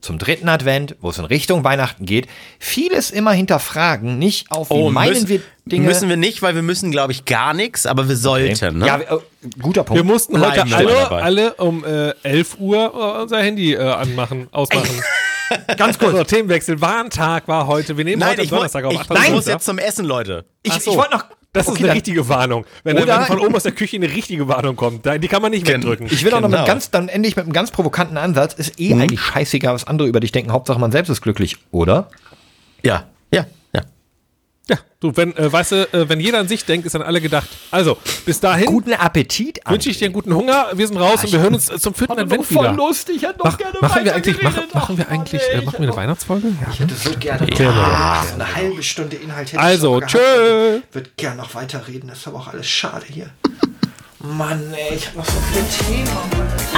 zum 0.00 0.18
dritten 0.18 0.48
Advent, 0.48 0.96
wo 1.00 1.10
es 1.10 1.18
in 1.18 1.24
Richtung 1.24 1.64
Weihnachten 1.64 2.04
geht, 2.04 2.28
vieles 2.58 3.10
immer 3.10 3.32
hinterfragen, 3.32 4.18
nicht 4.18 4.50
auf 4.50 4.68
wie 4.68 4.74
Oh, 4.74 4.90
meinen 4.90 5.14
müssen, 5.14 5.28
wir 5.28 5.40
Dinge. 5.64 5.86
müssen 5.86 6.08
wir 6.10 6.18
nicht, 6.18 6.42
weil 6.42 6.54
wir 6.54 6.62
müssen, 6.62 6.90
glaube 6.90 7.12
ich, 7.12 7.24
gar 7.24 7.54
nichts, 7.54 7.86
aber 7.86 8.06
wir 8.06 8.16
sollten. 8.16 8.78
Ne? 8.78 8.86
Ja, 8.86 8.98
äh, 9.00 9.18
guter 9.62 9.82
Punkt. 9.82 10.00
Wir 10.00 10.04
mussten 10.04 10.34
Bleiben 10.34 10.70
heute 10.70 10.86
wir 10.86 11.10
alle, 11.10 11.10
alle 11.10 11.54
um 11.54 11.84
äh, 11.84 12.10
11 12.22 12.56
Uhr 12.60 12.92
äh, 13.18 13.22
unser 13.22 13.40
Handy 13.42 13.72
äh, 13.72 13.78
anmachen, 13.80 14.48
ausmachen. 14.52 15.02
ganz 15.76 15.98
kurz. 15.98 16.16
So, 16.16 16.24
Themenwechsel. 16.24 16.80
Warntag 16.80 17.48
war 17.48 17.66
heute. 17.66 17.96
Wir 17.96 18.04
nehmen 18.04 18.20
Nein, 18.20 18.36
heute 18.38 18.46
Donnerstag 18.48 18.84
auf 18.84 18.92
ich, 18.92 19.00
8. 19.00 19.10
ich 19.26 19.30
muss 19.32 19.46
jetzt 19.46 19.64
zum 19.64 19.78
Essen, 19.78 20.04
Leute. 20.04 20.44
Ich, 20.62 20.72
Ach 20.72 20.76
ich 20.78 20.82
so. 20.84 20.96
wollte 20.96 21.12
noch. 21.12 21.24
Das 21.52 21.66
ist 21.66 21.72
Okay, 21.72 21.78
eine 21.80 21.86
dann- 21.88 21.94
richtige 21.94 22.28
Warnung. 22.28 22.66
Wenn, 22.82 22.98
Oder- 22.98 23.20
wenn 23.20 23.26
von 23.26 23.38
oben 23.38 23.54
aus 23.54 23.62
der 23.62 23.70
Küche 23.72 23.96
eine 23.96 24.10
richtige 24.10 24.48
Warnung 24.48 24.74
kommt, 24.74 25.06
die 25.06 25.28
kann 25.28 25.40
man 25.40 25.52
nicht 25.52 25.64
Gen- 25.64 25.82
wegdrücken. 25.82 26.06
Ich 26.10 26.24
will 26.24 26.32
auch 26.34 26.40
noch 26.40 26.48
mit 26.48 26.56
Genau. 26.56 26.64
einem 26.64 26.66
ganz, 26.66 26.90
dann 26.90 27.08
ende 27.08 27.28
ich 27.28 27.36
mit 27.36 27.44
einem 27.44 27.52
ganz 27.52 27.70
provokanten 27.70 28.16
Ansatz. 28.18 28.54
Ist 28.54 28.80
eh 28.80 28.92
eigentlich 28.92 29.20
scheißegal, 29.20 29.72
was 29.74 29.86
andere 29.86 30.08
über 30.08 30.18
dich 30.18 30.32
denken. 30.32 30.50
Hauptsache 30.50 30.80
man 30.80 30.90
selbst 30.90 31.10
ist 31.10 31.20
glücklich, 31.20 31.56
oder? 31.70 32.08
Ja, 32.82 33.04
ja, 33.32 33.46
ja. 34.68 34.76
ja, 34.76 34.78
du, 35.00 35.12
wenn, 35.16 35.36
äh, 35.36 35.52
weißt 35.52 35.72
du, 35.72 35.92
äh, 35.92 36.08
wenn 36.08 36.20
jeder 36.20 36.38
an 36.38 36.48
sich 36.48 36.64
denkt, 36.64 36.86
ist 36.86 36.94
an 36.94 37.02
alle 37.02 37.20
gedacht. 37.20 37.48
Also, 37.70 37.98
bis 38.24 38.40
dahin 38.40 38.66
Guten 38.66 38.92
Appetit. 38.94 39.60
wünsche 39.66 39.90
ich 39.90 39.98
dir 39.98 40.06
einen 40.06 40.14
guten 40.14 40.34
Hunger. 40.34 40.68
Wir 40.72 40.86
sind 40.86 40.96
raus 40.96 41.22
und 41.24 41.32
wir 41.32 41.40
hören 41.40 41.54
uns 41.54 41.70
äh, 41.70 41.78
zum 41.78 41.94
vierten 41.94 42.18
Advent 42.18 42.50
wieder. 42.50 42.72
Lust. 42.72 43.08
Ich 43.10 43.22
hätte 43.22 43.38
Mach, 43.42 43.58
machen 43.80 44.04
wir 44.04 44.14
eigentlich, 44.14 44.42
machen, 44.42 44.62
machen 44.72 44.98
wir 44.98 45.08
eigentlich, 45.08 45.42
äh, 45.52 45.60
machen 45.62 45.78
wir 45.80 45.88
eine 45.88 45.96
Weihnachtsfolge? 45.96 46.48
Ja. 46.48 46.68
Ich 46.72 46.80
hätte 46.80 46.94
so 46.94 47.10
gerne 47.18 47.46
Ja. 47.58 48.22
noch 48.24 48.34
eine 48.34 48.54
halbe 48.54 48.82
Stunde 48.82 49.16
Inhalt. 49.16 49.52
Hätte 49.52 49.60
Also, 49.62 49.96
ich 49.98 50.02
noch 50.04 50.12
gehabt. 50.12 50.26
tschö. 50.36 50.80
Würde 50.92 51.10
gerne 51.16 51.36
noch 51.36 51.54
weiterreden. 51.54 52.08
Das 52.08 52.18
ist 52.18 52.28
aber 52.28 52.38
auch 52.38 52.48
alles 52.48 52.68
schade 52.68 53.04
hier. 53.08 53.30
Mann, 54.20 54.72
ey, 54.72 54.96
ich 54.96 55.06
habe 55.08 55.18
noch 55.18 55.26
so 55.26 55.32
viele 55.52 55.66
Themen. 55.68 56.08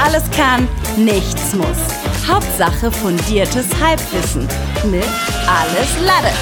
Alles 0.03 0.25
kann, 0.37 0.67
nichts 0.97 1.55
muss. 1.55 1.79
Hauptsache 2.27 2.91
fundiertes 2.91 3.67
Halbwissen 3.81 4.49
mit 4.91 5.05
Alles 5.47 6.05
Lade. 6.05 6.33